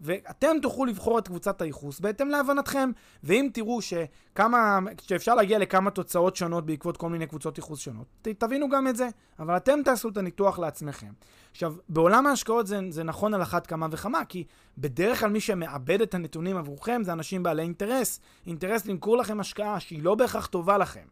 ואתם 0.00 0.56
תוכלו 0.62 0.84
לבחור 0.84 1.18
את 1.18 1.28
קבוצת 1.28 1.62
הייחוס 1.62 2.00
בהתאם 2.00 2.28
להבנתכם. 2.28 2.90
ואם 3.24 3.48
תראו 3.52 3.78
שכמה, 3.82 4.78
שאפשר 5.00 5.34
להגיע 5.34 5.58
לכמה 5.58 5.90
תוצאות 5.90 6.36
שונות 6.36 6.66
בעקבות 6.66 6.96
כל 6.96 7.08
מיני 7.08 7.26
קבוצות 7.26 7.58
ייחוס 7.58 7.80
שונות, 7.80 8.06
ת, 8.22 8.28
תבינו 8.28 8.68
גם 8.68 8.88
את 8.88 8.96
זה, 8.96 9.08
אבל 9.38 9.56
אתם 9.56 9.78
תעשו 9.84 10.08
את 10.08 10.16
הניתוח 10.16 10.58
לעצמכם. 10.58 11.12
עכשיו, 11.50 11.74
בעולם 11.88 12.26
ההשקעות 12.26 12.66
זה, 12.66 12.80
זה 12.90 13.02
נכון 13.02 13.34
על 13.34 13.42
אחת 13.42 13.66
כמה 13.66 13.86
וכמה, 13.90 14.24
כי 14.24 14.44
בדרך 14.78 15.20
כלל 15.20 15.30
מי 15.30 15.40
שמאבד 15.40 16.00
את 16.00 16.14
הנתונים 16.14 16.56
עבורכם 16.56 17.00
זה 17.04 17.12
אנשים 17.12 17.42
בעלי 17.42 17.62
אינטרס. 17.62 18.20
אינטרס 18.46 18.86
למכור 18.86 19.16
לכם 19.16 19.40
השקעה 19.40 19.80
שהיא 19.80 20.02
לא 20.02 20.14
בהכרח 20.14 20.46
טובה 20.46 20.78
לכם. 20.78 21.04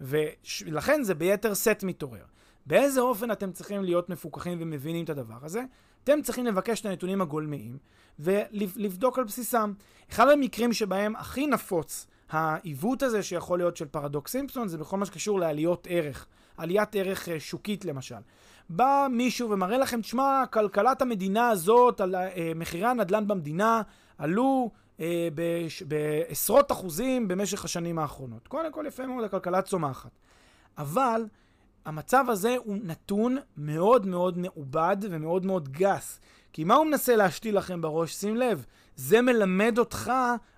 ולכן 0.00 1.02
זה 1.02 1.14
ביתר 1.14 1.54
סט 1.54 1.82
מתעורר. 1.82 2.24
באיזה 2.66 3.00
אופן 3.00 3.30
אתם 3.30 3.52
צריכים 3.52 3.84
להיות 3.84 4.08
מפוקחים 4.08 4.58
ומבינים 4.60 5.04
את 5.04 5.10
הדבר 5.10 5.38
הזה? 5.42 5.62
אתם 6.10 6.22
צריכים 6.22 6.46
לבקש 6.46 6.80
את 6.80 6.86
הנתונים 6.86 7.20
הגולמיים 7.20 7.78
ולבדוק 8.18 9.18
על 9.18 9.24
בסיסם. 9.24 9.72
אחד 10.10 10.28
המקרים 10.28 10.72
שבהם 10.72 11.16
הכי 11.16 11.46
נפוץ 11.46 12.06
העיוות 12.30 13.02
הזה 13.02 13.22
שיכול 13.22 13.58
להיות 13.58 13.76
של 13.76 13.84
פרדוקס 13.84 14.32
סימפסון 14.32 14.68
זה 14.68 14.78
בכל 14.78 14.96
מה 14.96 15.06
שקשור 15.06 15.40
לעליות 15.40 15.86
ערך. 15.90 16.26
עליית 16.56 16.96
ערך 16.96 17.28
אה, 17.28 17.40
שוקית 17.40 17.84
למשל. 17.84 18.16
בא 18.68 19.06
מישהו 19.10 19.50
ומראה 19.50 19.78
לכם, 19.78 20.00
תשמע, 20.00 20.42
כלכלת 20.50 21.02
המדינה 21.02 21.48
הזאת, 21.48 22.00
על 22.00 22.14
אה, 22.14 22.52
מחירי 22.54 22.86
הנדל"ן 22.86 23.28
במדינה, 23.28 23.82
עלו 24.18 24.70
אה, 25.00 25.28
בעשרות 25.86 26.72
אחוזים 26.72 27.28
במשך 27.28 27.64
השנים 27.64 27.98
האחרונות. 27.98 28.48
קודם 28.48 28.72
כל 28.72 28.84
יפה 28.88 29.06
מאוד, 29.06 29.24
הכלכלה 29.24 29.62
צומחת. 29.62 30.10
אבל 30.78 31.24
המצב 31.88 32.24
הזה 32.28 32.56
הוא 32.64 32.76
נתון 32.82 33.36
מאוד 33.56 34.06
מאוד 34.06 34.38
מעובד 34.38 34.96
ומאוד 35.00 35.46
מאוד 35.46 35.68
גס. 35.68 36.20
כי 36.52 36.64
מה 36.64 36.74
הוא 36.74 36.86
מנסה 36.86 37.16
להשתיל 37.16 37.58
לכם 37.58 37.80
בראש? 37.80 38.14
שים 38.14 38.36
לב, 38.36 38.64
זה 38.96 39.22
מלמד 39.22 39.78
אותך 39.78 40.12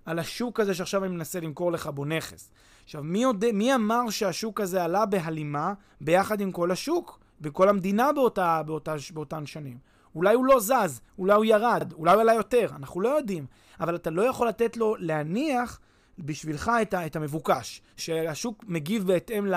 על 0.07 0.19
השוק 0.19 0.61
הזה 0.61 0.75
שעכשיו 0.75 1.05
אני 1.05 1.12
מנסה 1.14 1.40
למכור 1.40 1.73
לך 1.73 1.87
בו 1.87 2.05
נכס. 2.05 2.51
עכשיו, 2.85 3.03
מי, 3.03 3.23
יודע, 3.23 3.53
מי 3.53 3.75
אמר 3.75 4.11
שהשוק 4.11 4.61
הזה 4.61 4.85
עלה 4.85 5.07
בהלימה 5.07 5.73
ביחד 6.01 6.40
עם 6.40 6.53
כל 6.53 6.71
השוק? 6.71 7.19
בכל 7.40 7.69
המדינה 7.69 8.12
באותה, 8.12 8.62
באותה, 8.66 8.95
באותן 9.14 9.47
שנים. 9.47 9.79
אולי 10.14 10.35
הוא 10.35 10.45
לא 10.45 10.61
זז, 10.61 11.01
אולי 11.19 11.35
הוא 11.35 11.45
ירד, 11.45 11.93
אולי 11.93 12.12
הוא 12.12 12.21
עלה 12.21 12.35
יותר, 12.35 12.66
אנחנו 12.77 13.01
לא 13.01 13.09
יודעים. 13.09 13.47
אבל 13.81 13.95
אתה 13.95 14.11
לא 14.11 14.23
יכול 14.23 14.49
לתת 14.49 14.77
לו 14.77 14.97
להניח 14.99 15.81
בשבילך 16.19 16.71
את, 16.83 16.95
ה, 16.95 17.07
את 17.07 17.16
המבוקש, 17.16 17.83
שהשוק 17.97 18.64
מגיב 18.69 19.07
בהתאם 19.07 19.47
ל... 19.47 19.55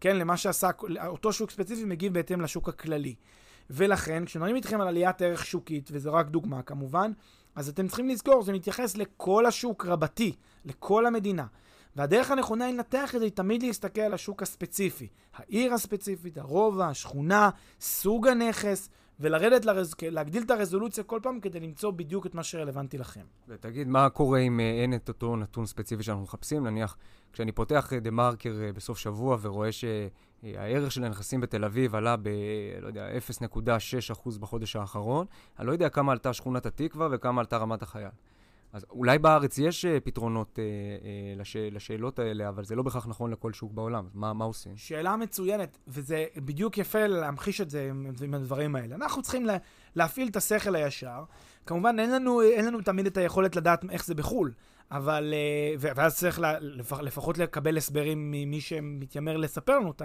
כן, 0.00 0.16
למה 0.16 0.36
שעשה, 0.36 0.70
אותו 1.06 1.32
שוק 1.32 1.50
ספציפי 1.50 1.84
מגיב 1.84 2.14
בהתאם 2.14 2.40
לשוק 2.40 2.68
הכללי. 2.68 3.14
ולכן, 3.70 4.24
כשמדברים 4.24 4.56
איתכם 4.56 4.80
על 4.80 4.88
עליית 4.88 5.22
ערך 5.22 5.46
שוקית, 5.46 5.88
וזו 5.92 6.12
רק 6.12 6.26
דוגמה 6.26 6.62
כמובן, 6.62 7.12
אז 7.54 7.68
אתם 7.68 7.86
צריכים 7.86 8.08
לזכור, 8.08 8.42
זה 8.42 8.52
מתייחס 8.52 8.96
לכל 8.96 9.46
השוק 9.46 9.86
רבתי, 9.86 10.32
לכל 10.64 11.06
המדינה. 11.06 11.46
והדרך 11.96 12.30
הנכונה 12.30 12.70
לנתח 12.70 13.14
את 13.14 13.20
זה 13.20 13.26
היא 13.26 13.32
תמיד 13.32 13.62
להסתכל 13.62 14.00
על 14.00 14.14
השוק 14.14 14.42
הספציפי. 14.42 15.08
העיר 15.34 15.74
הספציפית, 15.74 16.38
הרובע, 16.38 16.88
השכונה, 16.88 17.50
סוג 17.80 18.28
הנכס, 18.28 18.90
ולרדת, 19.20 19.64
לרז... 19.64 19.94
להגדיל 20.02 20.42
את 20.42 20.50
הרזולוציה 20.50 21.04
כל 21.04 21.20
פעם 21.22 21.40
כדי 21.40 21.60
למצוא 21.60 21.90
בדיוק 21.90 22.26
את 22.26 22.34
מה 22.34 22.42
שרלוונטי 22.42 22.98
לכם. 22.98 23.24
ותגיד, 23.48 23.88
מה 23.88 24.10
קורה 24.10 24.38
אם 24.38 24.60
אה, 24.60 24.70
אין 24.82 24.94
את 24.94 25.08
אותו 25.08 25.36
נתון 25.36 25.66
ספציפי 25.66 26.02
שאנחנו 26.02 26.22
מחפשים? 26.22 26.66
נניח, 26.66 26.96
כשאני 27.32 27.52
פותח 27.52 27.92
דה 28.02 28.10
מרקר 28.10 28.54
אה, 28.62 28.72
בסוף 28.72 28.98
שבוע 28.98 29.36
ורואה 29.40 29.70
שהערך 29.72 30.92
של 30.92 31.04
הנכסים 31.04 31.40
בתל 31.40 31.64
אביב 31.64 31.94
עלה 31.94 32.16
ב, 32.16 32.28
לא 32.82 32.86
יודע, 32.86 33.08
0.6% 33.18 34.38
בחודש 34.40 34.76
האחרון, 34.76 35.26
אני 35.58 35.66
לא 35.66 35.72
יודע 35.72 35.88
כמה 35.88 36.12
עלתה 36.12 36.32
שכונת 36.32 36.66
התקווה 36.66 37.08
וכמה 37.10 37.40
עלתה 37.40 37.56
רמת 37.56 37.82
החייל. 37.82 38.08
אז 38.72 38.86
אולי 38.90 39.18
בארץ 39.18 39.58
יש 39.58 39.84
uh, 39.84 39.88
פתרונות 40.04 40.58
uh, 40.58 40.58
uh, 40.58 41.40
לש, 41.40 41.56
לשאלות 41.56 42.18
האלה, 42.18 42.48
אבל 42.48 42.64
זה 42.64 42.76
לא 42.76 42.82
בהכרח 42.82 43.06
נכון 43.06 43.30
לכל 43.30 43.52
שוק 43.52 43.72
בעולם. 43.72 44.08
מה, 44.14 44.32
מה 44.32 44.44
עושים? 44.44 44.76
שאלה 44.76 45.16
מצוינת, 45.16 45.78
וזה 45.88 46.24
בדיוק 46.36 46.78
יפה 46.78 47.06
להמחיש 47.06 47.60
את 47.60 47.70
זה 47.70 47.86
עם, 47.90 48.10
עם 48.24 48.34
הדברים 48.34 48.76
האלה. 48.76 48.94
אנחנו 48.94 49.22
צריכים 49.22 49.46
לה, 49.46 49.56
להפעיל 49.96 50.28
את 50.28 50.36
השכל 50.36 50.74
הישר. 50.74 51.24
כמובן, 51.66 51.98
אין 51.98 52.10
לנו, 52.12 52.42
אין 52.42 52.64
לנו 52.66 52.80
תמיד 52.80 53.06
את 53.06 53.16
היכולת 53.16 53.56
לדעת 53.56 53.84
איך 53.90 54.04
זה 54.04 54.14
בחו"ל, 54.14 54.52
אבל... 54.90 55.34
ואז 55.78 56.16
צריך 56.16 56.40
לה, 56.40 56.58
לפחות 57.02 57.38
לקבל 57.38 57.76
הסברים 57.76 58.30
ממי 58.30 58.60
שמתיימר 58.60 59.36
לספר 59.36 59.78
לנו 59.78 59.90
את 59.90 60.02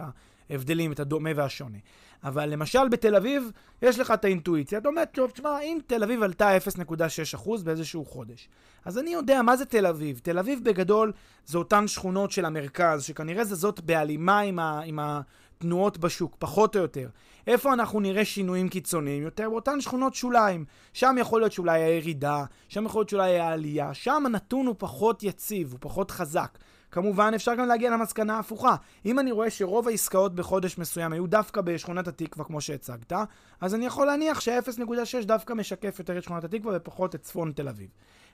ההבדלים, 0.50 0.92
את 0.92 1.00
הדומה 1.00 1.30
והשונה. 1.36 1.78
אבל 2.24 2.50
למשל 2.50 2.88
בתל 2.88 3.16
אביב, 3.16 3.52
יש 3.82 4.00
לך 4.00 4.12
את 4.12 4.26
האינטואיציה. 4.26 4.80
אתה 4.80 4.90
אומר, 4.90 5.04
טוב, 5.12 5.32
תשמע, 5.32 5.60
אם 5.62 5.78
תל 5.88 6.04
אביב 6.04 6.24
עלתה 6.24 6.58
0.6% 6.58 7.64
באיזשהו 7.64 8.06
חודש, 8.06 8.50
אז 8.86 8.98
אני 8.98 9.10
יודע 9.10 9.42
מה 9.42 9.58
זה 9.58 9.66
תל 9.66 9.86
אביב. 9.86 10.20
תל 10.24 10.40
אביב 10.40 10.60
בגדול 10.64 11.12
זה 11.46 11.58
אותן 11.58 11.88
שכונות 11.88 12.32
של 12.32 12.46
המרכז, 12.46 13.04
שכנראה 13.04 13.44
זה 13.44 13.56
זאת 13.56 13.80
בהלימה 13.80 14.40
עם, 14.40 14.60
ה, 14.60 14.82
עם 14.86 15.00
התנועות 15.00 15.98
בשוק, 15.98 16.36
פחות 16.40 16.76
או 16.76 16.82
יותר. 16.82 17.10
איפה 17.48 17.74
אנחנו 17.74 18.00
נראה 18.00 18.26
שינויים 18.26 18.70
קיצוניים 18.70 19.24
יותר? 19.24 19.50
באותן 19.50 19.82
שכונות 19.82 20.16
שוליים. 20.16 20.66
שם 20.94 21.16
יכול 21.20 21.42
להיות 21.42 21.52
שאולי 21.52 21.82
הירידה, 21.82 22.46
שם 22.70 22.86
יכול 22.86 23.00
להיות 23.00 23.10
שאולי 23.10 23.40
העלייה. 23.40 23.94
שם 23.94 24.24
הנתון 24.26 24.68
הוא 24.68 24.76
פחות 24.78 25.24
יציב, 25.24 25.72
הוא 25.72 25.80
פחות 25.82 26.12
חזק. 26.12 26.58
כמובן, 26.94 27.32
אפשר 27.36 27.56
גם 27.56 27.68
להגיע 27.68 27.92
למסקנה 27.92 28.40
הפוכה. 28.40 28.76
אם 29.06 29.20
אני 29.20 29.32
רואה 29.32 29.50
שרוב 29.50 29.88
העסקאות 29.88 30.36
בחודש 30.36 30.78
מסוים 30.78 31.14
היו 31.14 31.28
דווקא 31.28 31.62
בשכונת 31.62 32.08
התקווה, 32.08 32.46
כמו 32.46 32.62
שהצגת, 32.62 33.14
אז 33.62 33.76
אני 33.76 33.86
יכול 33.86 34.08
להניח 34.08 34.40
ש-0.6 34.40 35.26
דווקא 35.26 35.54
משקף 35.54 36.00
יותר 36.00 36.18
את 36.18 36.24
שכונת 36.24 36.44
התקווה 36.44 36.74
ופחות 36.78 37.16
את 37.16 37.22
צפון 37.22 37.52
תל 37.52 37.68
אביב. 37.68 37.90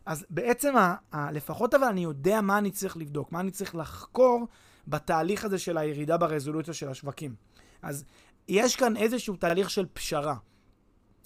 אז 0.06 0.26
בעצם, 0.30 0.78
ה, 0.78 0.96
ה, 1.12 1.32
לפחות 1.32 1.74
אבל 1.74 1.84
אני 1.84 2.04
יודע 2.04 2.42
מה 2.42 2.58
אני 2.58 2.72
צריך 2.72 2.98
לבדוק, 2.98 3.32
מה 3.32 3.40
אני 3.40 3.52
צריך 3.52 3.76
לחקור 3.76 4.48
בתהליך 4.88 5.46
הזה 5.46 5.58
של 5.58 5.78
הירידה 5.78 6.18
ברזולוציה 6.18 6.74
של 6.74 6.90
השווקים. 6.90 7.36
אז 7.82 8.06
יש 8.48 8.76
כאן 8.76 8.98
איזשהו 8.98 9.36
תהליך 9.36 9.70
של 9.70 9.86
פשרה. 9.94 10.36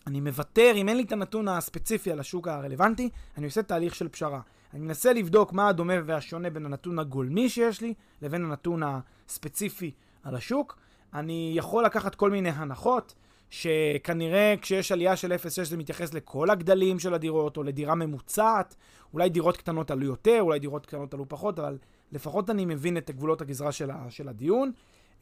אני 0.07 0.21
מוותר, 0.21 0.71
אם 0.75 0.89
אין 0.89 0.97
לי 0.97 1.03
את 1.03 1.11
הנתון 1.11 1.47
הספציפי 1.47 2.11
על 2.11 2.19
השוק 2.19 2.47
הרלוונטי, 2.47 3.09
אני 3.37 3.45
עושה 3.45 3.63
תהליך 3.63 3.95
של 3.95 4.07
פשרה. 4.07 4.41
אני 4.73 4.81
מנסה 4.81 5.13
לבדוק 5.13 5.53
מה 5.53 5.67
הדומה 5.67 5.93
והשונה 6.05 6.49
בין 6.49 6.65
הנתון 6.65 6.99
הגולמי 6.99 7.49
שיש 7.49 7.81
לי 7.81 7.93
לבין 8.21 8.45
הנתון 8.45 8.81
הספציפי 8.85 9.91
על 10.23 10.35
השוק. 10.35 10.77
אני 11.13 11.53
יכול 11.55 11.85
לקחת 11.85 12.15
כל 12.15 12.29
מיני 12.31 12.49
הנחות, 12.49 13.13
שכנראה 13.49 14.55
כשיש 14.61 14.91
עלייה 14.91 15.15
של 15.15 15.33
0.6 15.33 15.63
זה 15.63 15.77
מתייחס 15.77 16.13
לכל 16.13 16.49
הגדלים 16.49 16.99
של 16.99 17.13
הדירות, 17.13 17.57
או 17.57 17.63
לדירה 17.63 17.95
ממוצעת. 17.95 18.75
אולי 19.13 19.29
דירות 19.29 19.57
קטנות 19.57 19.91
עלו 19.91 20.05
יותר, 20.05 20.37
אולי 20.41 20.59
דירות 20.59 20.85
קטנות 20.85 21.13
עלו 21.13 21.29
פחות, 21.29 21.59
אבל 21.59 21.77
לפחות 22.11 22.49
אני 22.49 22.65
מבין 22.65 22.97
את 22.97 23.11
גבולות 23.11 23.41
הגזרה 23.41 23.71
של, 23.71 23.91
ה, 23.91 24.05
של 24.09 24.29
הדיון. 24.29 24.71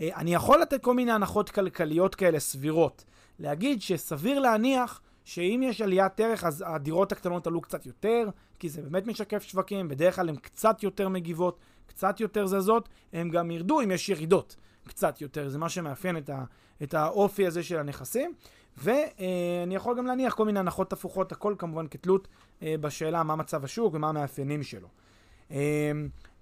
אה, 0.01 0.09
אני 0.15 0.33
יכול 0.33 0.61
לתת 0.61 0.83
כל 0.83 0.93
מיני 0.93 1.11
הנחות 1.11 1.49
כלכליות 1.49 2.15
כאלה 2.15 2.39
סבירות. 2.39 3.03
להגיד 3.39 3.81
שסביר 3.81 4.39
להניח 4.39 5.01
שאם 5.23 5.61
יש 5.63 5.81
עליית 5.81 6.19
ערך, 6.19 6.43
אז 6.43 6.63
הדירות 6.67 7.11
הקטנות 7.11 7.47
עלו 7.47 7.61
קצת 7.61 7.85
יותר, 7.85 8.29
כי 8.59 8.69
זה 8.69 8.81
באמת 8.81 9.07
משקף 9.07 9.43
שווקים, 9.43 9.87
בדרך 9.87 10.15
כלל 10.15 10.29
הן 10.29 10.35
קצת 10.35 10.83
יותר 10.83 11.09
מגיבות, 11.09 11.59
קצת 11.85 12.19
יותר 12.19 12.45
זזות, 12.47 12.89
הן 13.13 13.29
גם 13.29 13.51
ירדו 13.51 13.81
אם 13.81 13.91
יש 13.91 14.09
ירידות 14.09 14.55
קצת 14.87 15.21
יותר, 15.21 15.49
זה 15.49 15.57
מה 15.57 15.69
שמאפיין 15.69 16.17
את, 16.17 16.29
ה, 16.29 16.43
את 16.83 16.93
האופי 16.93 17.47
הזה 17.47 17.63
של 17.63 17.77
הנכסים. 17.77 18.33
ואני 18.77 19.75
יכול 19.75 19.97
גם 19.97 20.05
להניח 20.05 20.33
כל 20.33 20.45
מיני 20.45 20.59
הנחות 20.59 20.93
הפוכות, 20.93 21.31
הכל 21.31 21.55
כמובן 21.57 21.87
כתלות 21.87 22.27
אה, 22.63 22.75
בשאלה 22.81 23.23
מה 23.23 23.35
מצב 23.35 23.63
השוק 23.63 23.93
ומה 23.93 24.09
המאפיינים 24.09 24.63
שלו. 24.63 24.87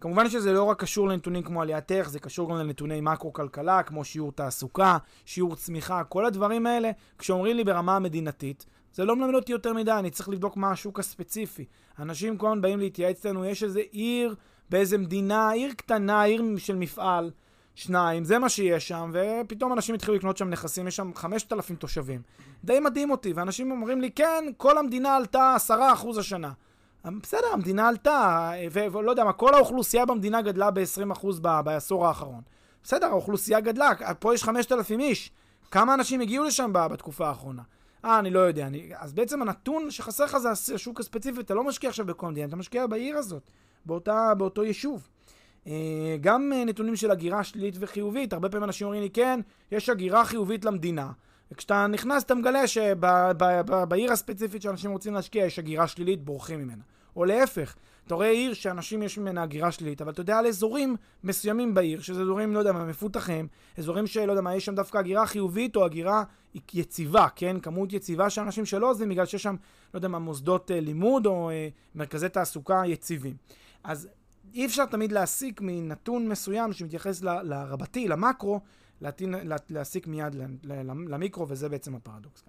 כמובן 0.01 0.29
שזה 0.29 0.53
לא 0.53 0.63
רק 0.63 0.79
קשור 0.79 1.07
לנתונים 1.07 1.43
כמו 1.43 1.61
עליית 1.61 1.91
ערך, 1.91 2.09
זה 2.09 2.19
קשור 2.19 2.49
גם 2.49 2.55
לנתוני 2.55 3.01
מקרו-כלכלה, 3.01 3.83
כמו 3.83 4.03
שיעור 4.03 4.31
תעסוקה, 4.31 4.97
שיעור 5.25 5.55
צמיחה, 5.55 6.03
כל 6.03 6.25
הדברים 6.25 6.65
האלה, 6.65 6.91
כשאומרים 7.17 7.55
לי 7.55 7.63
ברמה 7.63 7.95
המדינתית, 7.95 8.65
זה 8.93 9.05
לא 9.05 9.15
מלמד 9.15 9.35
אותי 9.35 9.51
יותר 9.51 9.73
מדי, 9.73 9.91
אני 9.91 10.09
צריך 10.09 10.29
לבדוק 10.29 10.57
מה 10.57 10.71
השוק 10.71 10.99
הספציפי. 10.99 11.65
אנשים 11.99 12.37
כל 12.37 12.47
הזמן 12.47 12.61
באים 12.61 12.79
להתייעץ 12.79 13.25
איתנו, 13.25 13.45
יש 13.45 13.63
איזה 13.63 13.81
עיר 13.91 14.35
באיזה 14.69 14.97
מדינה, 14.97 15.51
עיר 15.51 15.73
קטנה, 15.73 16.21
עיר 16.23 16.43
של 16.57 16.75
מפעל, 16.75 17.31
שניים, 17.75 18.23
זה 18.23 18.39
מה 18.39 18.49
שיש 18.49 18.87
שם, 18.87 19.11
ופתאום 19.13 19.73
אנשים 19.73 19.95
התחילו 19.95 20.17
לקנות 20.17 20.37
שם 20.37 20.49
נכסים, 20.49 20.87
יש 20.87 20.95
שם 20.95 21.11
5,000 21.15 21.75
תושבים. 21.75 22.21
די 22.63 22.79
מדהים 22.79 23.11
אותי, 23.11 23.33
ואנשים 23.33 23.71
אומרים 23.71 24.01
לי, 24.01 24.11
כן, 24.11 24.43
כל 24.57 24.77
המדינה 24.77 25.15
עלתה 25.15 25.55
10% 25.67 25.71
השנה. 26.19 26.51
בסדר, 27.05 27.47
המדינה 27.53 27.87
עלתה, 27.87 28.51
ולא 28.71 29.11
יודע 29.11 29.23
מה, 29.23 29.33
כל 29.33 29.53
האוכלוסייה 29.53 30.05
במדינה 30.05 30.41
גדלה 30.41 30.71
ב-20% 30.71 31.39
בעשור 31.39 32.07
האחרון. 32.07 32.41
בסדר, 32.83 33.07
האוכלוסייה 33.07 33.59
גדלה, 33.59 33.91
פה 34.19 34.33
יש 34.33 34.43
5,000 34.43 34.99
איש. 34.99 35.31
כמה 35.71 35.93
אנשים 35.93 36.21
הגיעו 36.21 36.43
לשם 36.43 36.69
בתקופה 36.73 37.27
האחרונה? 37.27 37.61
אה, 38.05 38.19
אני 38.19 38.29
לא 38.29 38.39
יודע. 38.39 38.67
אני... 38.67 38.89
אז 38.95 39.13
בעצם 39.13 39.41
הנתון 39.41 39.91
שחסר 39.91 40.25
לך 40.25 40.37
זה 40.37 40.75
השוק 40.75 40.99
הספציפי, 40.99 41.39
אתה 41.39 41.53
לא 41.53 41.63
משקיע 41.63 41.89
עכשיו 41.89 42.05
בכל 42.05 42.27
מדינה, 42.27 42.47
אתה 42.47 42.55
משקיע 42.55 42.87
בעיר 42.87 43.17
הזאת, 43.17 43.51
באותה, 43.85 44.33
באותו 44.37 44.63
יישוב. 44.63 45.07
אה, 45.67 46.17
גם 46.21 46.53
אה, 46.55 46.65
נתונים 46.65 46.95
של 46.95 47.11
הגירה 47.11 47.43
שלילית 47.43 47.75
וחיובית, 47.79 48.33
הרבה 48.33 48.49
פעמים 48.49 48.63
אנשים 48.63 48.87
אומרים 48.87 49.03
לי, 49.03 49.09
כן, 49.09 49.39
יש 49.71 49.89
הגירה 49.89 50.25
חיובית 50.25 50.65
למדינה. 50.65 51.11
וכשאתה 51.51 51.87
נכנס 51.87 52.23
אתה 52.23 52.35
מגלה 52.35 52.67
שבעיר 52.67 54.11
הספציפית 54.11 54.61
שאנשים 54.61 54.91
רוצים 54.91 55.13
להשקיע 55.13 55.45
יש 55.45 55.59
הגירה 55.59 55.87
שלילית, 55.87 56.23
בורחים 56.23 56.59
ממנה. 56.59 56.83
או 57.15 57.25
להפך, 57.25 57.75
אתה 58.07 58.15
רואה 58.15 58.29
עיר 58.29 58.53
שאנשים 58.53 59.03
יש 59.03 59.17
ממנה 59.17 59.43
הגירה 59.43 59.71
שלילית, 59.71 60.01
אבל 60.01 60.11
אתה 60.11 60.21
יודע 60.21 60.37
על 60.37 60.47
אזורים 60.47 60.95
מסוימים 61.23 61.73
בעיר, 61.73 62.01
שזה 62.01 62.21
אזורים, 62.21 62.53
לא 62.53 62.59
יודע 62.59 62.71
מה, 62.71 62.85
מפותחים, 62.85 63.47
אזורים 63.77 64.07
שלא 64.07 64.31
יודע 64.31 64.41
מה, 64.41 64.55
יש 64.55 64.65
שם 64.65 64.75
דווקא 64.75 64.97
הגירה 64.97 65.25
חיובית 65.25 65.75
או 65.75 65.85
הגירה 65.85 66.23
יציבה, 66.73 67.27
כן? 67.35 67.59
כמות 67.59 67.93
יציבה 67.93 68.29
של 68.29 68.41
אנשים 68.41 68.65
שלא 68.65 68.89
עוזבים 68.89 69.09
בגלל 69.09 69.25
שיש 69.25 69.43
שם, 69.43 69.55
לא 69.93 69.97
יודע 69.97 70.07
מה, 70.07 70.19
מוסדות 70.19 70.71
אה, 70.71 70.79
לימוד 70.79 71.25
או 71.25 71.49
אה, 71.49 71.67
מרכזי 71.95 72.29
תעסוקה 72.29 72.81
יציבים. 72.85 73.35
אז 73.83 74.07
אי 74.53 74.65
אפשר 74.65 74.85
תמיד 74.85 75.11
להסיק 75.11 75.61
מנתון 75.61 76.27
מסוים 76.27 76.73
שמתייחס 76.73 77.23
ל, 77.23 77.41
לרבתי, 77.41 78.07
למקרו, 78.07 78.59
להתין, 79.01 79.33
לה, 79.43 79.55
להסיק 79.69 80.07
מיד 80.07 80.35
למיקרו, 80.83 81.49
וזה 81.49 81.69
בעצם 81.69 81.95
הפרדוקס. 81.95 82.43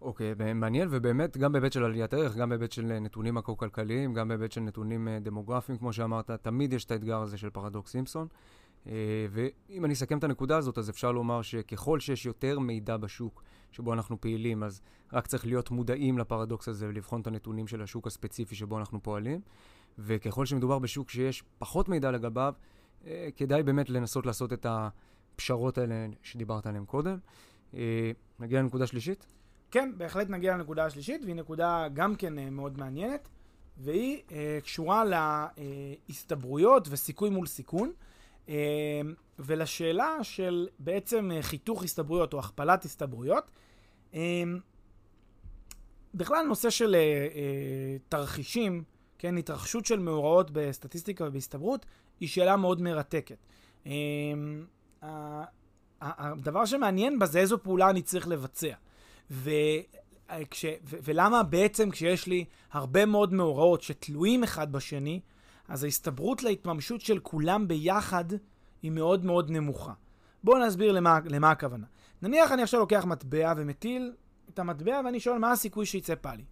אוקיי, 0.00 0.32
okay, 0.32 0.54
מעניין, 0.54 0.88
ובאמת, 0.90 1.36
גם 1.36 1.52
בהיבט 1.52 1.72
של 1.72 1.84
עליית 1.84 2.14
ערך, 2.14 2.36
גם 2.36 2.48
בהיבט 2.48 2.72
של 2.72 2.98
נתונים 2.98 3.34
מקרו-כלכליים, 3.34 4.14
גם 4.14 4.28
בהיבט 4.28 4.52
של 4.52 4.60
נתונים 4.60 5.08
אה, 5.08 5.18
דמוגרפיים, 5.20 5.78
כמו 5.78 5.92
שאמרת, 5.92 6.30
תמיד 6.30 6.72
יש 6.72 6.84
את 6.84 6.90
האתגר 6.90 7.22
הזה 7.22 7.38
של 7.38 7.50
פרדוקס 7.50 7.90
סימפסון. 7.90 8.26
אה, 8.86 8.92
ואם 9.30 9.84
אני 9.84 9.94
אסכם 9.94 10.18
את 10.18 10.24
הנקודה 10.24 10.56
הזאת, 10.56 10.78
אז 10.78 10.90
אפשר 10.90 11.12
לומר 11.12 11.42
שככל 11.42 12.00
שיש 12.00 12.26
יותר 12.26 12.58
מידע 12.58 12.96
בשוק 12.96 13.42
שבו 13.72 13.92
אנחנו 13.92 14.20
פעילים, 14.20 14.62
אז 14.62 14.80
רק 15.12 15.26
צריך 15.26 15.46
להיות 15.46 15.70
מודעים 15.70 16.18
לפרדוקס 16.18 16.68
הזה 16.68 16.88
ולבחון 16.88 17.20
את 17.20 17.26
הנתונים 17.26 17.66
של 17.66 17.82
השוק 17.82 18.06
הספציפי 18.06 18.54
שבו 18.54 18.78
אנחנו 18.78 19.02
פועלים. 19.02 19.40
וככל 19.98 20.46
שמדובר 20.46 20.78
בשוק 20.78 21.10
שיש 21.10 21.44
פחות 21.58 21.88
מידע 21.88 22.10
לגביו, 22.10 22.54
אה, 23.06 23.28
כדאי 23.36 23.62
באמת 23.62 23.90
לנסות 23.90 24.26
לעשות 24.26 24.52
את 24.52 24.66
הפשרות 25.38 25.78
האלה 25.78 26.06
שדיברת 26.22 26.66
עליהן 26.66 26.84
קודם. 26.84 27.18
אה, 27.74 28.10
נגיע 28.38 28.62
לנקודה 28.62 28.86
שלישית? 28.86 29.26
כן, 29.70 29.92
בהחלט 29.96 30.28
נגיע 30.28 30.56
לנקודה 30.56 30.84
השלישית, 30.84 31.24
והיא 31.24 31.34
נקודה 31.34 31.86
גם 31.94 32.16
כן 32.16 32.38
אה, 32.38 32.50
מאוד 32.50 32.78
מעניינת, 32.78 33.28
והיא 33.76 34.22
קשורה 34.62 35.04
להסתברויות 36.08 36.88
וסיכוי 36.90 37.30
מול 37.30 37.46
סיכון, 37.46 37.92
ולשאלה 39.38 40.18
של 40.22 40.68
בעצם 40.78 41.30
חיתוך 41.40 41.84
הסתברויות 41.84 42.32
או 42.32 42.38
הכפלת 42.38 42.84
הסתברויות. 42.84 43.50
בכלל 46.14 46.46
נושא 46.48 46.70
של 46.70 46.96
תרחישים, 48.08 48.84
כן, 49.18 49.36
התרחשות 49.36 49.86
של 49.86 49.98
מאורעות 49.98 50.50
בסטטיסטיקה 50.50 51.24
ובהסתברות, 51.24 51.86
היא 52.20 52.28
שאלה 52.28 52.56
מאוד 52.56 52.82
מרתקת. 52.82 53.46
הדבר 56.00 56.64
שמעניין 56.64 57.18
בה 57.18 57.26
זה 57.26 57.38
איזו 57.38 57.62
פעולה 57.62 57.90
אני 57.90 58.02
צריך 58.02 58.28
לבצע. 58.28 58.74
ו... 59.30 59.50
כש, 60.50 60.64
ו, 60.64 60.96
ולמה 61.04 61.42
בעצם 61.42 61.90
כשיש 61.90 62.26
לי 62.26 62.44
הרבה 62.72 63.06
מאוד 63.06 63.32
מאורעות 63.32 63.82
שתלויים 63.82 64.42
אחד 64.42 64.72
בשני, 64.72 65.20
אז 65.68 65.84
ההסתברות 65.84 66.42
להתממשות 66.42 67.00
של 67.00 67.18
כולם 67.18 67.68
ביחד 67.68 68.24
היא 68.82 68.90
מאוד 68.90 69.24
מאוד 69.24 69.50
נמוכה. 69.50 69.92
בואו 70.44 70.66
נסביר 70.66 70.92
למה, 70.92 71.18
למה 71.24 71.50
הכוונה. 71.50 71.86
נניח 72.22 72.52
אני 72.52 72.62
עכשיו 72.62 72.80
לוקח 72.80 73.04
מטבע 73.04 73.54
ומטיל 73.56 74.12
את 74.48 74.58
המטבע 74.58 75.00
ואני 75.04 75.20
שואל 75.20 75.38
מה 75.38 75.52
הסיכוי 75.52 75.86
שיצא 75.86 76.14
פאלי. 76.14 76.44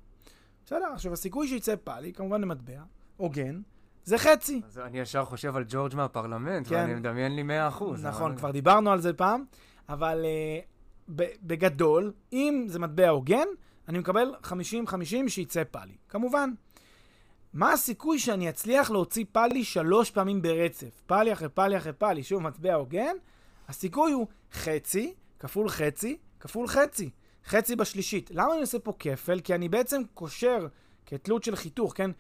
בסדר, 0.67 0.87
עכשיו 0.93 1.13
הסיכוי 1.13 1.49
שיצא 1.49 1.75
פאלי, 1.85 2.13
כמובן 2.13 2.41
למטבע, 2.41 2.83
הוגן, 3.17 3.61
זה 4.07 4.19
חצי. 4.19 4.61
אז 4.67 4.79
אני 4.79 5.01
ישר 5.01 5.25
חושב 5.25 5.57
על 5.57 5.65
ג'ורג' 5.69 5.95
מהפרלמנט, 5.95 6.69
כן. 6.69 6.75
ואני 6.75 6.95
מדמיין 6.95 7.37
לי 7.37 7.43
100 7.43 7.69
אחוז. 7.69 8.07
נכון, 8.07 8.31
אבל... 8.31 8.39
כבר 8.39 8.51
דיברנו 8.51 8.93
על 8.93 9.01
זה 9.01 9.13
פעם, 9.13 9.45
אבל 9.89 10.25
uh, 10.25 11.13
בגדול, 11.43 12.13
אם 12.33 12.65
זה 12.69 12.79
מטבע 12.79 13.09
הוגן, 13.09 13.47
אני 13.89 13.99
מקבל 13.99 14.35
50-50 14.45 14.49
שיצא 15.29 15.65
פאלי. 15.71 15.97
כמובן. 16.09 16.51
מה 17.53 17.73
הסיכוי 17.73 18.19
שאני 18.19 18.49
אצליח 18.49 18.91
להוציא 18.91 19.25
פאלי 19.33 19.65
שלוש 19.65 20.11
פעמים 20.11 20.43
ברצף? 20.43 21.03
פאלי 21.07 21.33
אחרי 21.33 21.49
פאלי 21.49 21.77
אחרי 21.77 21.93
פאלי, 21.93 22.23
שוב 22.23 22.43
מטבע 22.43 22.75
הוגן, 22.75 23.17
הסיכוי 23.69 24.13
הוא 24.13 24.27
חצי 24.53 25.15
כפול 25.39 25.69
חצי 25.69 26.17
כפול 26.41 26.69
חצי. 26.69 27.11
חצי 27.47 27.77
בשלישית. 27.77 28.31
למה 28.31 28.53
אני 28.53 28.61
עושה 28.61 28.79
פה 28.79 28.93
כפל? 28.99 29.41
כי 29.41 29.55
אני 29.55 29.69
בעצם 29.69 30.03
קושר 30.15 30.67
כתלות 31.07 31.45
של 31.45 31.57
חיתוך, 31.57 31.93
כן? 31.97 32.11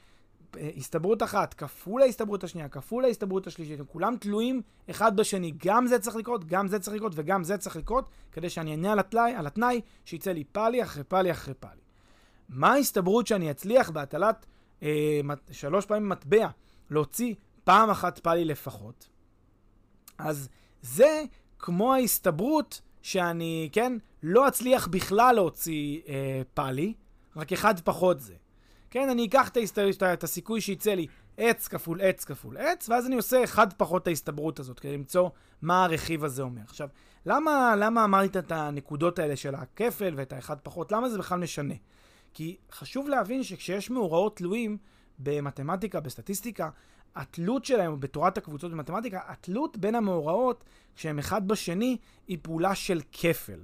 הסתברות 0.77 1.23
אחת 1.23 1.55
כפול 1.55 2.03
ההסתברות 2.03 2.45
השנייה, 2.45 2.69
כפול 2.69 3.05
ההסתברות 3.05 3.47
השלישית, 3.47 3.81
הם 3.81 3.87
כולם 3.87 4.17
תלויים 4.17 4.63
אחד 4.91 5.17
בשני. 5.17 5.53
גם 5.65 5.87
זה 5.87 5.99
צריך 5.99 6.17
לקרות, 6.17 6.45
גם 6.45 6.69
זה 6.69 6.79
צריך 6.79 6.97
לקרות 6.97 7.13
וגם 7.15 7.45
זה 7.45 7.59
צריך 7.59 7.77
לקרות, 7.77 8.09
כדי 8.33 8.51
שאני 8.51 8.71
אענה 8.71 8.93
על 8.93 9.01
על 9.37 9.47
התנאי 9.47 9.81
שיצא 10.05 10.33
לי 10.33 10.45
פאלי 10.45 10.83
אחרי 10.83 11.05
פאלי 11.05 11.31
אחרי 11.31 11.55
פאלי. 11.55 11.81
מה 12.49 12.73
ההסתברות 12.73 13.27
שאני 13.27 13.51
אצליח 13.51 13.91
בהטלת 13.91 14.47
אה, 14.83 15.21
שלוש 15.51 15.87
פעמים 15.87 16.09
מטבע 16.09 16.49
להוציא 16.91 17.35
פעם 17.65 17.91
אחת 17.91 18.19
פאלי 18.19 18.45
לפחות? 18.45 19.09
אז 20.19 20.49
זה 20.83 21.25
כמו 21.59 21.95
ההסתברות 21.95 22.81
שאני, 23.03 23.69
כן, 23.73 23.93
לא 24.23 24.49
אצליח 24.49 24.87
בכלל 24.87 25.35
להוציא 25.35 26.01
אה, 26.09 26.43
פאלי, 26.55 26.95
רק 27.37 27.53
אחד 27.53 27.81
פחות 27.81 28.21
זה. 28.21 28.35
כן, 28.91 29.09
אני 29.09 29.27
אקח 29.27 29.49
את, 29.49 29.57
ההסת... 29.57 30.03
את 30.03 30.25
הסיכוי 30.25 30.61
שיצא 30.61 30.95
לי 30.95 31.07
עץ 31.37 31.69
כפול 31.69 32.01
עץ 32.01 32.25
כפול 32.25 32.57
עץ, 32.57 32.89
ואז 32.89 33.07
אני 33.07 33.17
עושה 33.17 33.45
אחד 33.45 33.73
פחות 33.73 34.07
ההסתברות 34.07 34.61
הזאת, 34.61 34.81
כדי 34.81 34.95
למצוא 34.95 35.31
מה 35.63 35.85
הרכיב 35.85 36.25
הזה 36.25 36.43
אומר. 36.43 36.63
עכשיו, 36.65 36.89
למה, 37.27 37.75
למה 37.79 38.05
אמרת 38.05 38.37
את 38.37 38.53
הנקודות 38.53 39.19
האלה 39.19 39.37
של 39.37 39.55
הכפל 39.55 40.15
ואת 40.17 40.33
האחד 40.33 40.57
פחות? 40.63 40.93
למה 40.93 41.09
זה 41.09 41.19
בכלל 41.19 41.39
משנה? 41.39 41.75
כי 42.35 42.57
חשוב 42.73 43.09
להבין 43.09 43.43
שכשיש 43.43 43.91
מאורעות 43.91 44.37
תלויים, 44.37 44.79
במתמטיקה, 45.19 46.01
בסטטיסטיקה, 46.01 46.71
התלות 47.17 47.65
שלהם, 47.65 48.01
בתורת 48.01 48.39
הקבוצות 48.39 48.73
במתמטיקה, 48.73 49.21
התלות 49.27 49.77
בין 49.77 49.95
המאורעות, 49.95 50.65
כשהם 50.97 51.19
אחד 51.19 51.49
בשני, 51.49 51.97
היא 52.29 52.39
פעולה 52.43 52.75
של 52.75 53.01
כפל. 53.13 53.61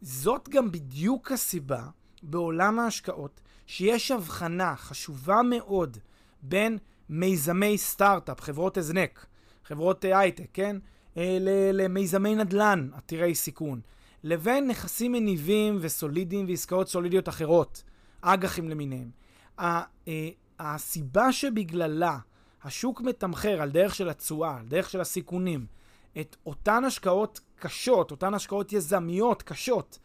זאת 0.00 0.48
גם 0.48 0.70
בדיוק 0.70 1.32
הסיבה 1.32 1.82
בעולם 2.22 2.78
ההשקעות, 2.78 3.40
שיש 3.70 4.10
הבחנה 4.10 4.76
חשובה 4.76 5.42
מאוד 5.42 5.98
בין 6.42 6.78
מיזמי 7.08 7.78
סטארט-אפ, 7.78 8.40
חברות 8.40 8.76
הזנק, 8.76 9.26
חברות 9.64 10.04
הייטק, 10.04 10.46
כן? 10.52 10.76
אה, 11.16 11.38
למיזמי 11.72 12.34
נדל"ן 12.34 12.88
עתירי 12.94 13.34
סיכון, 13.34 13.80
לבין 14.24 14.66
נכסים 14.66 15.12
מניבים 15.12 15.78
וסולידיים 15.80 16.46
ועסקאות 16.48 16.88
סולידיות 16.88 17.28
אחרות, 17.28 17.82
אג"חים 18.20 18.68
למיניהם. 18.68 19.10
אה, 19.58 19.82
הסיבה 20.58 21.32
שבגללה 21.32 22.18
השוק 22.64 23.00
מתמחר 23.00 23.62
על 23.62 23.70
דרך 23.70 23.94
של 23.94 24.08
התשואה, 24.08 24.56
על 24.56 24.66
דרך 24.66 24.90
של 24.90 25.00
הסיכונים, 25.00 25.66
את 26.20 26.36
אותן 26.46 26.84
השקעות 26.84 27.40
קשות, 27.58 28.10
אותן 28.10 28.34
השקעות 28.34 28.72
יזמיות 28.72 29.42
קשות, 29.42 29.98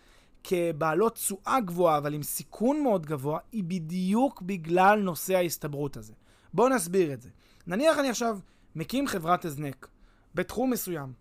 כבעלות 0.47 1.15
תשואה 1.15 1.59
גבוהה, 1.59 1.97
אבל 1.97 2.13
עם 2.13 2.23
סיכון 2.23 2.83
מאוד 2.83 3.05
גבוה, 3.05 3.39
היא 3.51 3.63
בדיוק 3.63 4.41
בגלל 4.41 4.99
נושא 4.99 5.35
ההסתברות 5.35 5.97
הזה. 5.97 6.13
בואו 6.53 6.69
נסביר 6.69 7.13
את 7.13 7.21
זה. 7.21 7.29
נניח 7.67 7.99
אני 7.99 8.09
עכשיו 8.09 8.39
מקים 8.75 9.07
חברת 9.07 9.45
הזנק 9.45 9.87
בתחום 10.35 10.71
מסוים, 10.71 11.13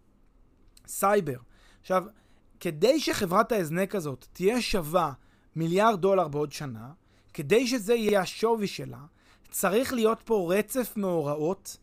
סייבר. 0.87 1.39
עכשיו, 1.81 2.05
כדי 2.61 3.01
שחברת 3.01 3.53
ההזנק 3.53 3.95
הזאת 3.95 4.27
תהיה 4.33 4.63
שווה 4.63 5.13
מיליארד 5.57 6.01
דולר 6.01 6.29
בעוד 6.29 6.53
שנה, 6.53 6.91
כדי 7.35 7.67
שזה 7.67 7.95
יהיה 7.95 8.21
השווי 8.21 8.67
שלה, 8.67 9.01
צריך 9.51 9.93
להיות 9.93 10.23
פה 10.25 10.55
רצף 10.55 10.97
מאורעות, 10.97 11.77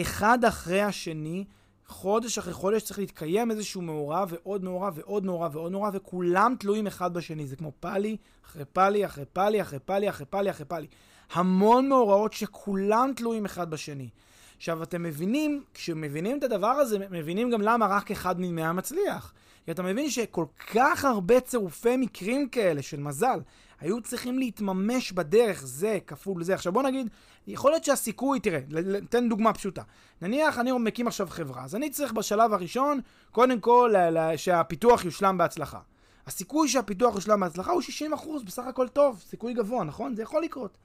אחד 0.00 0.44
אחרי 0.44 0.82
השני, 0.82 1.44
חודש 1.88 2.38
אחרי 2.38 2.52
חודש 2.52 2.82
צריך 2.82 2.98
להתקיים 2.98 3.50
איזשהו 3.50 3.82
מאורע 3.82 4.24
ועוד 4.28 4.64
מאורע 4.64 4.90
ועוד 4.94 5.24
מאורע 5.24 5.48
ועוד 5.52 5.72
מאורע, 5.72 5.90
וכולם 5.92 6.54
תלויים 6.58 6.86
אחד 6.86 7.14
בשני. 7.14 7.46
זה 7.46 7.56
כמו 7.56 7.72
פאלי, 7.80 8.16
אחרי 8.46 8.64
פאלי, 8.64 9.06
אחרי 9.06 9.24
פאלי, 9.32 9.62
אחרי 9.62 9.78
פאלי, 9.78 10.08
אחרי 10.08 10.26
פאלי, 10.26 10.50
אחרי 10.50 10.64
פאלי. 10.66 10.86
המון 11.32 11.88
מאורעות 11.88 12.32
שכולם 12.32 13.12
תלויים 13.16 13.44
אחד 13.44 13.70
בשני. 13.70 14.08
עכשיו, 14.56 14.82
אתם 14.82 15.02
מבינים, 15.02 15.64
כשמבינים 15.74 16.38
את 16.38 16.44
הדבר 16.44 16.68
הזה, 16.68 16.98
מבינים 17.10 17.50
גם 17.50 17.62
למה 17.62 17.86
רק 17.86 18.10
אחד 18.10 18.34
ממאה 18.38 18.72
מצליח. 18.72 19.32
כי 19.68 19.72
אתה 19.72 19.82
מבין 19.82 20.10
שכל 20.10 20.44
כך 20.74 21.04
הרבה 21.04 21.40
צירופי 21.40 21.96
מקרים 21.96 22.48
כאלה 22.48 22.82
של 22.82 23.00
מזל 23.00 23.40
היו 23.80 24.00
צריכים 24.00 24.38
להתממש 24.38 25.12
בדרך 25.12 25.62
זה 25.66 25.98
כפול 26.06 26.44
זה. 26.44 26.54
עכשיו 26.54 26.72
בוא 26.72 26.82
נגיד, 26.82 27.08
יכול 27.46 27.70
להיות 27.70 27.84
שהסיכוי, 27.84 28.40
תראה, 28.40 28.60
ניתן 29.00 29.28
דוגמה 29.28 29.52
פשוטה. 29.52 29.82
נניח 30.22 30.58
אני 30.58 30.72
מקים 30.72 31.06
עכשיו 31.06 31.26
חברה, 31.30 31.64
אז 31.64 31.74
אני 31.74 31.90
צריך 31.90 32.12
בשלב 32.12 32.52
הראשון, 32.52 33.00
קודם 33.32 33.60
כל 33.60 33.94
שהפיתוח 34.36 35.04
יושלם 35.04 35.38
בהצלחה. 35.38 35.80
הסיכוי 36.26 36.68
שהפיתוח 36.68 37.14
יושלם 37.14 37.40
בהצלחה 37.40 37.72
הוא 37.72 37.82
60%, 38.12 38.44
בסך 38.46 38.66
הכל 38.66 38.88
טוב, 38.88 39.22
סיכוי 39.26 39.54
גבוה, 39.54 39.84
נכון? 39.84 40.14
זה 40.14 40.22
יכול 40.22 40.42
לקרות. 40.42 40.78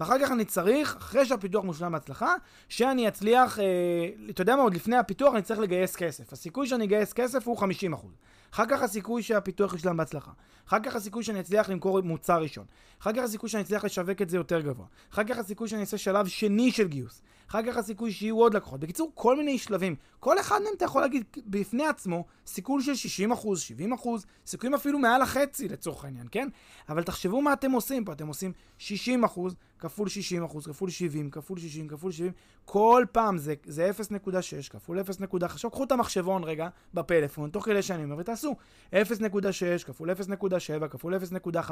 ואחר 0.00 0.18
כך 0.18 0.32
אני 0.32 0.44
צריך, 0.44 0.96
אחרי 0.96 1.26
שהפיתוח 1.26 1.64
מושלם 1.64 1.92
בהצלחה, 1.92 2.34
שאני 2.68 3.08
אצליח, 3.08 3.58
אה, 3.58 3.64
אתה 4.30 4.42
יודע 4.42 4.56
מה, 4.56 4.62
עוד 4.62 4.74
לפני 4.74 4.96
הפיתוח 4.96 5.34
אני 5.34 5.42
צריך 5.42 5.60
לגייס 5.60 5.96
כסף. 5.96 6.32
הסיכוי 6.32 6.66
שאני 6.66 6.84
אגייס 6.84 7.12
כסף 7.12 7.46
הוא 7.46 7.58
50%. 7.58 7.64
אחר 8.54 8.66
כך 8.66 8.82
הסיכוי 8.82 9.22
שהפיתוח 9.22 9.72
יושלם 9.72 9.96
בהצלחה. 9.96 10.30
אחר 10.68 10.80
כך 10.82 10.96
הסיכוי 10.96 11.22
שאני 11.22 11.40
אצליח 11.40 11.68
למכור 11.68 12.00
מוצר 12.00 12.42
ראשון. 12.42 12.64
אחר 13.00 13.12
כך 13.12 13.22
הסיכוי 13.22 13.48
שאני 13.48 13.62
אצליח 13.62 13.84
לשווק 13.84 14.22
את 14.22 14.30
זה 14.30 14.36
יותר 14.36 14.60
גבוה. 14.60 14.86
אחר 15.12 15.24
כך 15.24 15.38
הסיכוי 15.38 15.68
שאני 15.68 15.80
אעשה 15.80 15.98
שלב 15.98 16.26
שני 16.26 16.72
של 16.72 16.88
גיוס. 16.88 17.22
אחר 17.50 17.62
כך 17.62 17.76
הסיכוי 17.76 18.12
שיהיו 18.12 18.38
עוד 18.38 18.54
לקוחות. 18.54 18.80
בקיצור, 18.80 19.12
כל 19.14 19.36
מיני 19.36 19.58
שלבים. 19.58 19.96
כל 20.20 20.40
אחד 20.40 20.60
מהם 20.64 20.72
אתה 20.76 20.84
יכול 20.84 21.00
להגיד 21.00 21.24
בפני 21.46 21.86
עצמו 21.86 22.24
סיכוי 22.46 22.82
של 22.82 22.94
60 22.94 23.32
אחוז, 23.32 23.60
70 23.60 23.92
אחוז, 23.92 24.26
סיכויים 24.46 24.74
אפילו 24.74 24.98
מעל 24.98 25.22
החצי 25.22 25.68
לצורך 25.68 26.04
העניין, 26.04 26.26
כן? 26.30 26.48
אבל 26.88 27.02
תחשבו 27.02 27.42
מה 27.42 27.52
אתם 27.52 27.72
עושים 27.72 28.04
פה. 28.04 28.12
אתם 28.12 28.26
עושים 28.26 28.52
60 28.78 29.24
אחוז 29.24 29.56
כפול 29.78 30.08
60 30.08 30.44
אחוז, 30.44 30.66
כפול 30.66 30.90
70, 30.90 31.30
כפול 31.30 31.58
60, 31.58 31.88
כפול 31.88 32.12
70. 32.12 32.32
כל 32.64 33.04
פעם 33.12 33.38
זה, 33.38 33.54
זה 33.66 33.90
0.6 33.90 34.70
כפול 34.70 35.00
0.5. 35.00 35.44
עכשיו 35.44 35.70
קחו 35.70 35.84
את 35.84 35.92
המחשבון 35.92 36.44
רגע 36.44 36.68
בפלאפון, 36.94 37.50
תוך 37.50 37.64
כדי 37.64 37.82
שאני 37.82 38.04
אומר, 38.04 38.16
ותעשו 38.18 38.56
0.6 38.92 38.96
כפול 39.86 40.10
0.7 40.10 40.88
כפול 40.88 41.14
0.5. 41.54 41.70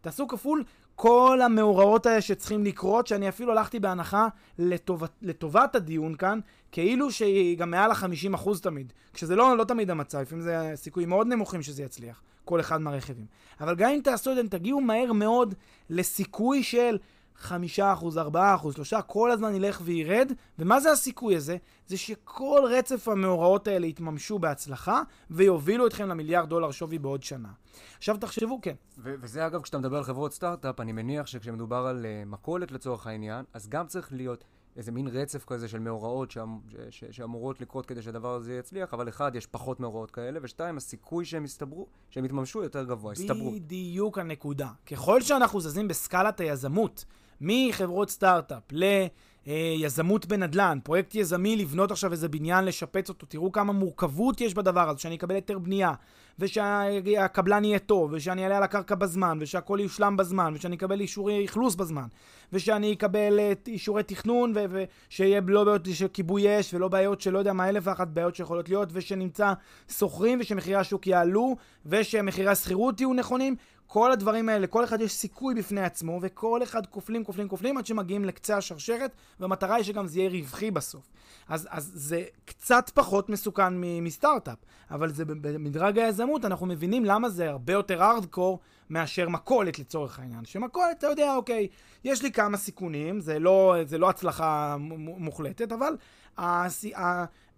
תעשו 0.00 0.28
כפול 0.28 0.64
כל 0.94 1.40
המאורעות 1.44 2.06
האלה 2.06 2.20
שצריכים 2.20 2.64
לקרות, 2.64 3.06
שאני 3.06 3.28
אפילו 3.28 3.52
הלכתי 3.52 3.80
בהנחה 3.80 4.28
לטובת, 4.58 5.10
לטובת 5.22 5.74
הדיון 5.74 6.14
כאן, 6.14 6.40
כאילו 6.72 7.10
שהיא 7.12 7.58
גם 7.58 7.70
מעל 7.70 7.90
ה-50% 7.90 8.50
תמיד. 8.62 8.92
כשזה 9.14 9.36
לא, 9.36 9.56
לא 9.56 9.64
תמיד 9.64 9.90
המצב, 9.90 10.18
לפעמים 10.18 10.44
זה 10.44 10.72
סיכויים 10.74 11.08
מאוד 11.08 11.26
נמוכים 11.26 11.62
שזה 11.62 11.82
יצליח, 11.82 12.22
כל 12.44 12.60
אחד 12.60 12.80
מהרכיבים. 12.80 13.26
אבל 13.60 13.74
גם 13.74 13.90
אם 13.90 14.00
תעשו 14.04 14.30
את 14.30 14.36
זה, 14.36 14.48
תגיעו 14.48 14.80
מהר 14.80 15.12
מאוד 15.12 15.54
לסיכוי 15.90 16.62
של 16.62 16.98
חמישה 17.36 17.92
אחוז, 17.92 18.18
ארבעה 18.18 18.54
אחוז, 18.54 18.74
שלושה, 18.74 19.02
כל 19.02 19.30
הזמן 19.30 19.54
ילך 19.54 19.80
וירד. 19.84 20.32
ומה 20.58 20.80
זה 20.80 20.92
הסיכוי 20.92 21.36
הזה? 21.36 21.56
זה 21.86 21.96
שכל 21.96 22.62
רצף 22.70 23.08
המאורעות 23.08 23.68
האלה 23.68 23.86
יתממשו 23.86 24.38
בהצלחה, 24.38 25.02
ויובילו 25.30 25.86
אתכם 25.86 26.08
למיליארד 26.08 26.48
דולר 26.48 26.70
שווי 26.70 26.98
בעוד 26.98 27.22
שנה. 27.22 27.48
עכשיו 27.98 28.16
תחשבו, 28.16 28.58
כן. 28.62 28.74
ו- 28.98 29.14
וזה 29.20 29.46
אגב, 29.46 29.62
כשאתה 29.62 29.78
מדבר 29.78 29.96
על 29.96 30.04
חברות 30.04 30.32
סטארט-אפ, 30.32 30.80
אני 30.80 30.92
מניח 30.92 31.26
שכשמדובר 31.26 31.76
על 31.76 32.04
uh, 32.06 32.28
מכולת 32.28 32.72
לצורך 32.72 33.06
העניין, 33.06 33.44
אז 33.52 33.68
גם 33.68 33.86
צריך 33.86 34.12
להיות 34.12 34.44
איזה 34.76 34.92
מין 34.92 35.06
רצף 35.06 35.44
כזה 35.44 35.68
של 35.68 35.78
מאורעות 35.78 36.30
שאמ- 36.30 36.58
ש- 36.68 36.76
ש- 36.90 37.04
שאמורות 37.10 37.60
לקרות 37.60 37.86
כדי 37.86 38.02
שהדבר 38.02 38.34
הזה 38.34 38.54
יצליח, 38.54 38.94
אבל 38.94 39.08
אחד, 39.08 39.36
יש 39.36 39.46
פחות 39.46 39.80
מאורעות 39.80 40.10
כאלה, 40.10 40.40
ושתיים, 40.42 40.76
הסיכוי 40.76 41.24
שהם 41.24 41.44
יסתברו, 41.44 41.86
שהם 42.10 42.24
יתממשו 42.24 42.62
יותר 42.62 42.84
גבוה, 42.84 43.12
יסתברו. 43.12 43.50
בדיוק 43.50 44.18
הנקודה. 44.18 44.68
ככל 44.86 45.22
שאנחנו 45.22 45.60
זזים 45.60 45.88
בסקלת 45.88 46.40
היזמות, 46.40 47.04
מחברות 47.40 48.10
סטארט-אפ 48.10 48.62
ליזמות 49.46 50.26
בנדל"ן, 50.26 50.78
פרויקט 50.84 51.14
יזמי 51.14 51.56
לבנות 51.56 51.90
עכשיו 51.90 52.12
איזה 52.12 52.28
בניין, 52.28 52.64
לשפץ 52.64 53.08
אותו, 53.08 53.26
תראו 53.26 53.52
כמה 53.52 53.72
מורכבות 53.72 54.40
יש 54.40 54.54
בדבר 54.54 54.88
הזה, 54.88 55.00
שאני 55.00 55.14
אקבל 55.14 55.34
היתר 55.34 55.58
בנייה, 55.58 55.92
ושהקבלן 56.38 57.64
יהיה 57.64 57.78
טוב, 57.78 58.10
ושאני 58.12 58.44
אעלה 58.44 58.56
על 58.56 58.62
הקרקע 58.62 58.94
בזמן, 58.94 59.38
ושהכול 59.40 59.80
יושלם 59.80 60.16
בזמן, 60.16 60.52
ושאני 60.56 60.76
אקבל 60.76 61.00
אישורי 61.00 61.44
אכלוס 61.44 61.74
בזמן, 61.74 62.06
ושאני 62.52 62.92
אקבל 62.92 63.40
אישורי 63.66 64.02
תכנון, 64.02 64.52
ושיהיה 64.70 65.40
לא 65.46 65.64
בעיות 65.64 65.86
של 65.92 66.08
כיבוי 66.08 66.60
אש, 66.60 66.74
ולא 66.74 66.88
בעיות 66.88 67.20
של 67.20 67.30
לא 67.30 67.38
יודע 67.38 67.52
מה, 67.52 67.68
אלף 67.68 67.82
ואחת 67.86 68.08
בעיות 68.08 68.34
שיכולות 68.34 68.68
להיות, 68.68 68.88
ושנמצא 68.92 69.52
שוכרים, 69.88 70.38
ושמחירי 70.40 70.76
השוק 70.76 71.06
יעלו, 71.06 71.56
ושמחירי 71.86 72.48
השכירות 72.48 73.00
יהיו 73.00 73.14
נכונים. 73.14 73.56
כל 73.94 74.12
הדברים 74.12 74.48
האלה, 74.48 74.58
לכל 74.58 74.84
אחד 74.84 75.00
יש 75.00 75.12
סיכוי 75.12 75.54
בפני 75.54 75.80
עצמו, 75.80 76.18
וכל 76.22 76.62
אחד 76.62 76.86
כופלים, 76.86 77.24
כופלים, 77.24 77.48
כופלים, 77.48 77.78
עד 77.78 77.86
שמגיעים 77.86 78.24
לקצה 78.24 78.56
השרשרת, 78.56 79.10
והמטרה 79.40 79.74
היא 79.74 79.84
שגם 79.84 80.06
זה 80.06 80.18
יהיה 80.18 80.30
רווחי 80.30 80.70
בסוף. 80.70 81.02
אז, 81.48 81.68
אז 81.70 81.90
זה 81.94 82.22
קצת 82.44 82.90
פחות 82.94 83.28
מסוכן 83.28 83.74
מסטארט-אפ, 83.78 84.58
אבל 84.90 85.12
זה 85.12 85.24
במדרג 85.24 85.98
היזמות, 85.98 86.44
אנחנו 86.44 86.66
מבינים 86.66 87.04
למה 87.04 87.28
זה 87.28 87.50
הרבה 87.50 87.72
יותר 87.72 88.02
ארדקור 88.02 88.60
מאשר 88.90 89.28
מכולת 89.28 89.78
לצורך 89.78 90.18
העניין. 90.18 90.44
שמכולת, 90.44 90.98
אתה 90.98 91.06
יודע, 91.06 91.36
אוקיי, 91.36 91.68
יש 92.04 92.22
לי 92.22 92.32
כמה 92.32 92.56
סיכונים, 92.56 93.20
זה 93.20 93.38
לא, 93.38 93.76
זה 93.86 93.98
לא 93.98 94.08
הצלחה 94.08 94.76
מוחלטת, 94.78 95.72
אבל 95.72 95.96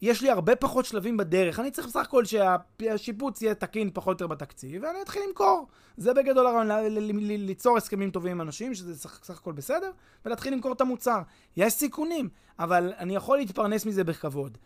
יש 0.02 0.22
לי 0.22 0.30
הרבה 0.30 0.56
פחות 0.56 0.84
שלבים 0.84 1.16
בדרך. 1.16 1.60
אני 1.60 1.70
צריך 1.70 1.86
בסך 1.86 2.00
הכל 2.00 2.24
שהשיפוץ 2.24 3.42
יהיה 3.42 3.54
תקין 3.54 3.90
פחות 3.94 4.20
או 4.20 4.24
יותר 4.24 4.26
בתקציב, 4.26 4.82
ואני 4.82 5.02
אתחיל 5.02 5.22
למכור. 5.28 5.66
זה 5.96 6.14
בגדול 6.14 6.46
הרעיון, 6.46 6.88
ליצור 7.20 7.76
הסכמים 7.76 8.10
טובים 8.10 8.32
עם 8.32 8.40
אנשים, 8.40 8.74
שזה 8.74 8.92
בסך 8.92 9.38
הכל 9.38 9.52
בסדר, 9.52 9.90
ולהתחיל 10.24 10.52
למכור 10.52 10.72
את 10.72 10.80
המוצר. 10.80 11.20
יש 11.56 11.72
סיכונים, 11.72 12.28
אבל 12.58 12.92
אני 12.98 13.16
יכול 13.16 13.38
להתפרנס 13.38 13.86
מזה 13.86 14.04
בכבוד. 14.04 14.58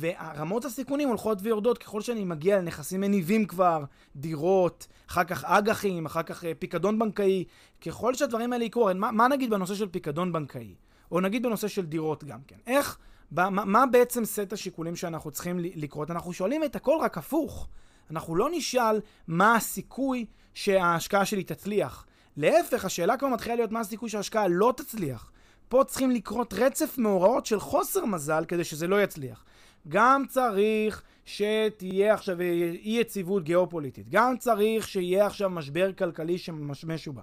ורמות 0.00 0.64
הסיכונים 0.64 1.08
הולכות 1.08 1.38
ויורדות 1.42 1.78
ככל 1.78 2.00
שאני 2.00 2.24
מגיע 2.24 2.58
לנכסים 2.58 3.00
מניבים 3.00 3.46
כבר, 3.46 3.84
דירות, 4.16 4.86
אחר 5.08 5.24
כך 5.24 5.44
אג"חים, 5.44 6.06
אחר 6.06 6.22
כך 6.22 6.44
אה, 6.44 6.52
פיקדון 6.58 6.98
בנקאי. 6.98 7.44
ככל 7.86 8.14
שהדברים 8.14 8.52
האלה 8.52 8.64
יקרו, 8.64 8.90
מה, 8.94 9.10
מה 9.10 9.28
נגיד 9.28 9.50
בנושא 9.50 9.74
של 9.74 9.88
פיקדון 9.88 10.32
בנקאי? 10.32 10.74
או 11.10 11.20
נגיד 11.20 11.42
בנושא 11.42 11.68
של 11.68 11.86
דירות 11.86 12.24
גם 12.24 12.38
כן. 12.46 12.56
איך... 12.66 12.98
מה, 13.30 13.50
מה 13.50 13.86
בעצם 13.86 14.24
סט 14.24 14.52
השיקולים 14.52 14.96
שאנחנו 14.96 15.30
צריכים 15.30 15.58
לקרות? 15.58 16.10
אנחנו 16.10 16.32
שואלים 16.32 16.64
את 16.64 16.76
הכל 16.76 16.98
רק 17.00 17.18
הפוך. 17.18 17.68
אנחנו 18.10 18.36
לא 18.36 18.48
נשאל 18.52 19.00
מה 19.26 19.56
הסיכוי 19.56 20.26
שההשקעה 20.54 21.24
שלי 21.24 21.44
תצליח. 21.44 22.06
להפך, 22.36 22.84
השאלה 22.84 23.16
כבר 23.16 23.28
מתחילה 23.28 23.54
להיות 23.54 23.72
מה 23.72 23.80
הסיכוי 23.80 24.08
שההשקעה 24.08 24.48
לא 24.48 24.72
תצליח. 24.76 25.32
פה 25.68 25.84
צריכים 25.86 26.10
לקרות 26.10 26.54
רצף 26.54 26.98
מאורעות 26.98 27.46
של 27.46 27.60
חוסר 27.60 28.04
מזל 28.04 28.44
כדי 28.48 28.64
שזה 28.64 28.86
לא 28.86 29.02
יצליח. 29.02 29.44
גם 29.88 30.24
צריך 30.28 31.02
שתהיה 31.24 32.14
עכשיו 32.14 32.40
אי 32.40 32.96
יציבות 33.00 33.44
גיאופוליטית. 33.44 34.08
גם 34.08 34.36
צריך 34.38 34.88
שיהיה 34.88 35.26
עכשיו 35.26 35.50
משבר 35.50 35.92
כלכלי 35.92 36.38
שמשמש 36.38 37.08
ובא. 37.08 37.22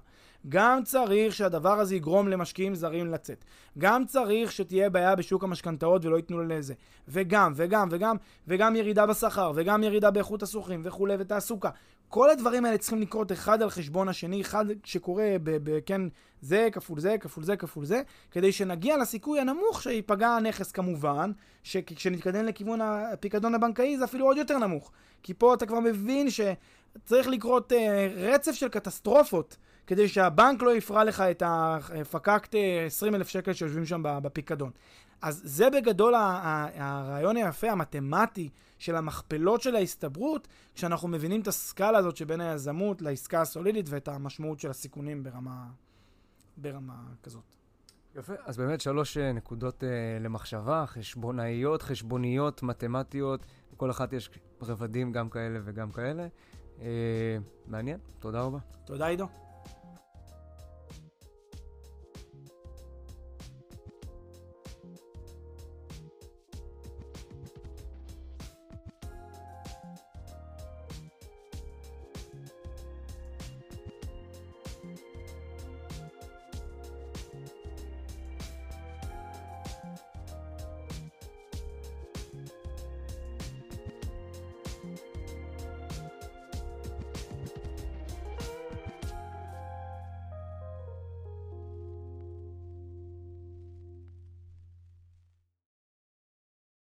גם 0.50 0.84
צריך 0.84 1.34
שהדבר 1.34 1.80
הזה 1.80 1.96
יגרום 1.96 2.28
למשקיעים 2.28 2.76
זרים 2.76 3.12
לצאת. 3.12 3.46
גם 3.78 4.06
צריך 4.06 4.52
שתהיה 4.52 4.90
בעיה 4.90 5.16
בשוק 5.16 5.44
המשכנתאות 5.44 6.06
ולא 6.06 6.16
ייתנו 6.16 6.44
לזה. 6.44 6.74
וגם, 7.08 7.54
וגם, 7.56 7.88
וגם, 7.92 8.16
וגם 8.48 8.76
ירידה 8.76 9.06
בשכר, 9.06 9.52
וגם 9.56 9.84
ירידה 9.84 10.12
באיכות 10.12 10.44
הסוחרים 10.44 10.82
וכולי, 10.84 11.16
ותעסוקה. 11.20 11.70
כל 12.14 12.30
הדברים 12.30 12.66
האלה 12.66 12.78
צריכים 12.78 13.02
לקרות 13.02 13.32
אחד 13.32 13.62
על 13.62 13.70
חשבון 13.70 14.10
השני, 14.10 14.42
אחד 14.42 14.66
שקורה, 14.84 15.36
ב, 15.44 15.58
ב, 15.64 15.80
כן, 15.86 16.02
זה 16.42 16.70
כפול 16.72 17.00
זה, 17.00 17.16
כפול 17.20 17.44
זה, 17.44 17.56
כפול 17.56 17.86
זה, 17.86 18.02
כדי 18.32 18.52
שנגיע 18.52 18.98
לסיכוי 18.98 19.40
הנמוך 19.40 19.82
שייפגע 19.82 20.28
הנכס 20.28 20.72
כמובן, 20.72 21.32
שכשנתקדם 21.64 22.46
לכיוון 22.46 22.82
הפיקדון 22.82 23.56
הבנקאי 23.56 23.98
זה 23.98 24.04
אפילו 24.04 24.26
עוד 24.26 24.38
יותר 24.38 24.58
נמוך. 24.58 24.92
כי 25.24 25.34
פה 25.34 25.54
אתה 25.54 25.66
כבר 25.66 25.80
מבין 25.80 26.28
שצריך 26.30 27.28
לקרות 27.28 27.74
אה, 27.74 28.08
רצף 28.16 28.52
של 28.52 28.68
קטסטרופות. 28.68 29.58
כדי 29.88 30.08
שהבנק 30.08 30.62
לא 30.62 30.76
יפרע 30.76 31.04
לך 31.04 31.22
את 31.22 31.44
הפקקט 31.46 32.56
20 32.86 33.16
אלף 33.16 33.28
שקל 33.28 33.54
שיושבים 33.54 33.86
שם 33.86 34.02
בפיקדון. 34.04 34.72
אז 35.22 35.42
זה 35.44 35.70
בגדול 35.70 36.14
הרעיון 36.16 37.38
היפה, 37.38 37.72
המתמטי, 37.72 38.50
של 38.78 38.96
המכפלות 38.96 39.62
של 39.62 39.76
ההסתברות, 39.76 40.48
כשאנחנו 40.76 41.08
מבינים 41.08 41.42
את 41.42 41.48
הסקאלה 41.48 41.98
הזאת 41.98 42.18
שבין 42.18 42.42
היזמות 42.42 43.02
לעסקה 43.02 43.42
הסולידית 43.42 43.86
ואת 43.90 44.08
המשמעות 44.08 44.60
של 44.60 44.70
הסיכונים 44.70 45.24
ברמה, 45.24 45.66
ברמה 46.58 46.96
כזאת. 47.24 47.56
יפה, 48.16 48.34
אז 48.46 48.58
באמת 48.58 48.82
שלוש 48.82 49.18
אה, 49.18 49.32
נקודות 49.32 49.84
uh, 49.84 50.24
למחשבה, 50.24 50.86
חשבונאיות, 50.88 51.82
חשבוניות, 51.82 52.64
מתמטיות, 52.64 53.46
בכל 53.74 53.92
אחת 53.92 54.14
יש 54.14 54.30
רבדים 54.62 55.12
גם 55.12 55.30
כאלה 55.30 55.60
וגם 55.64 55.92
כאלה. 55.92 56.28
Uh, 56.78 56.82
מעניין, 57.68 58.00
תודה 58.20 58.42
רבה. 58.42 58.60
תודה 58.86 59.08
עידו. 59.08 59.43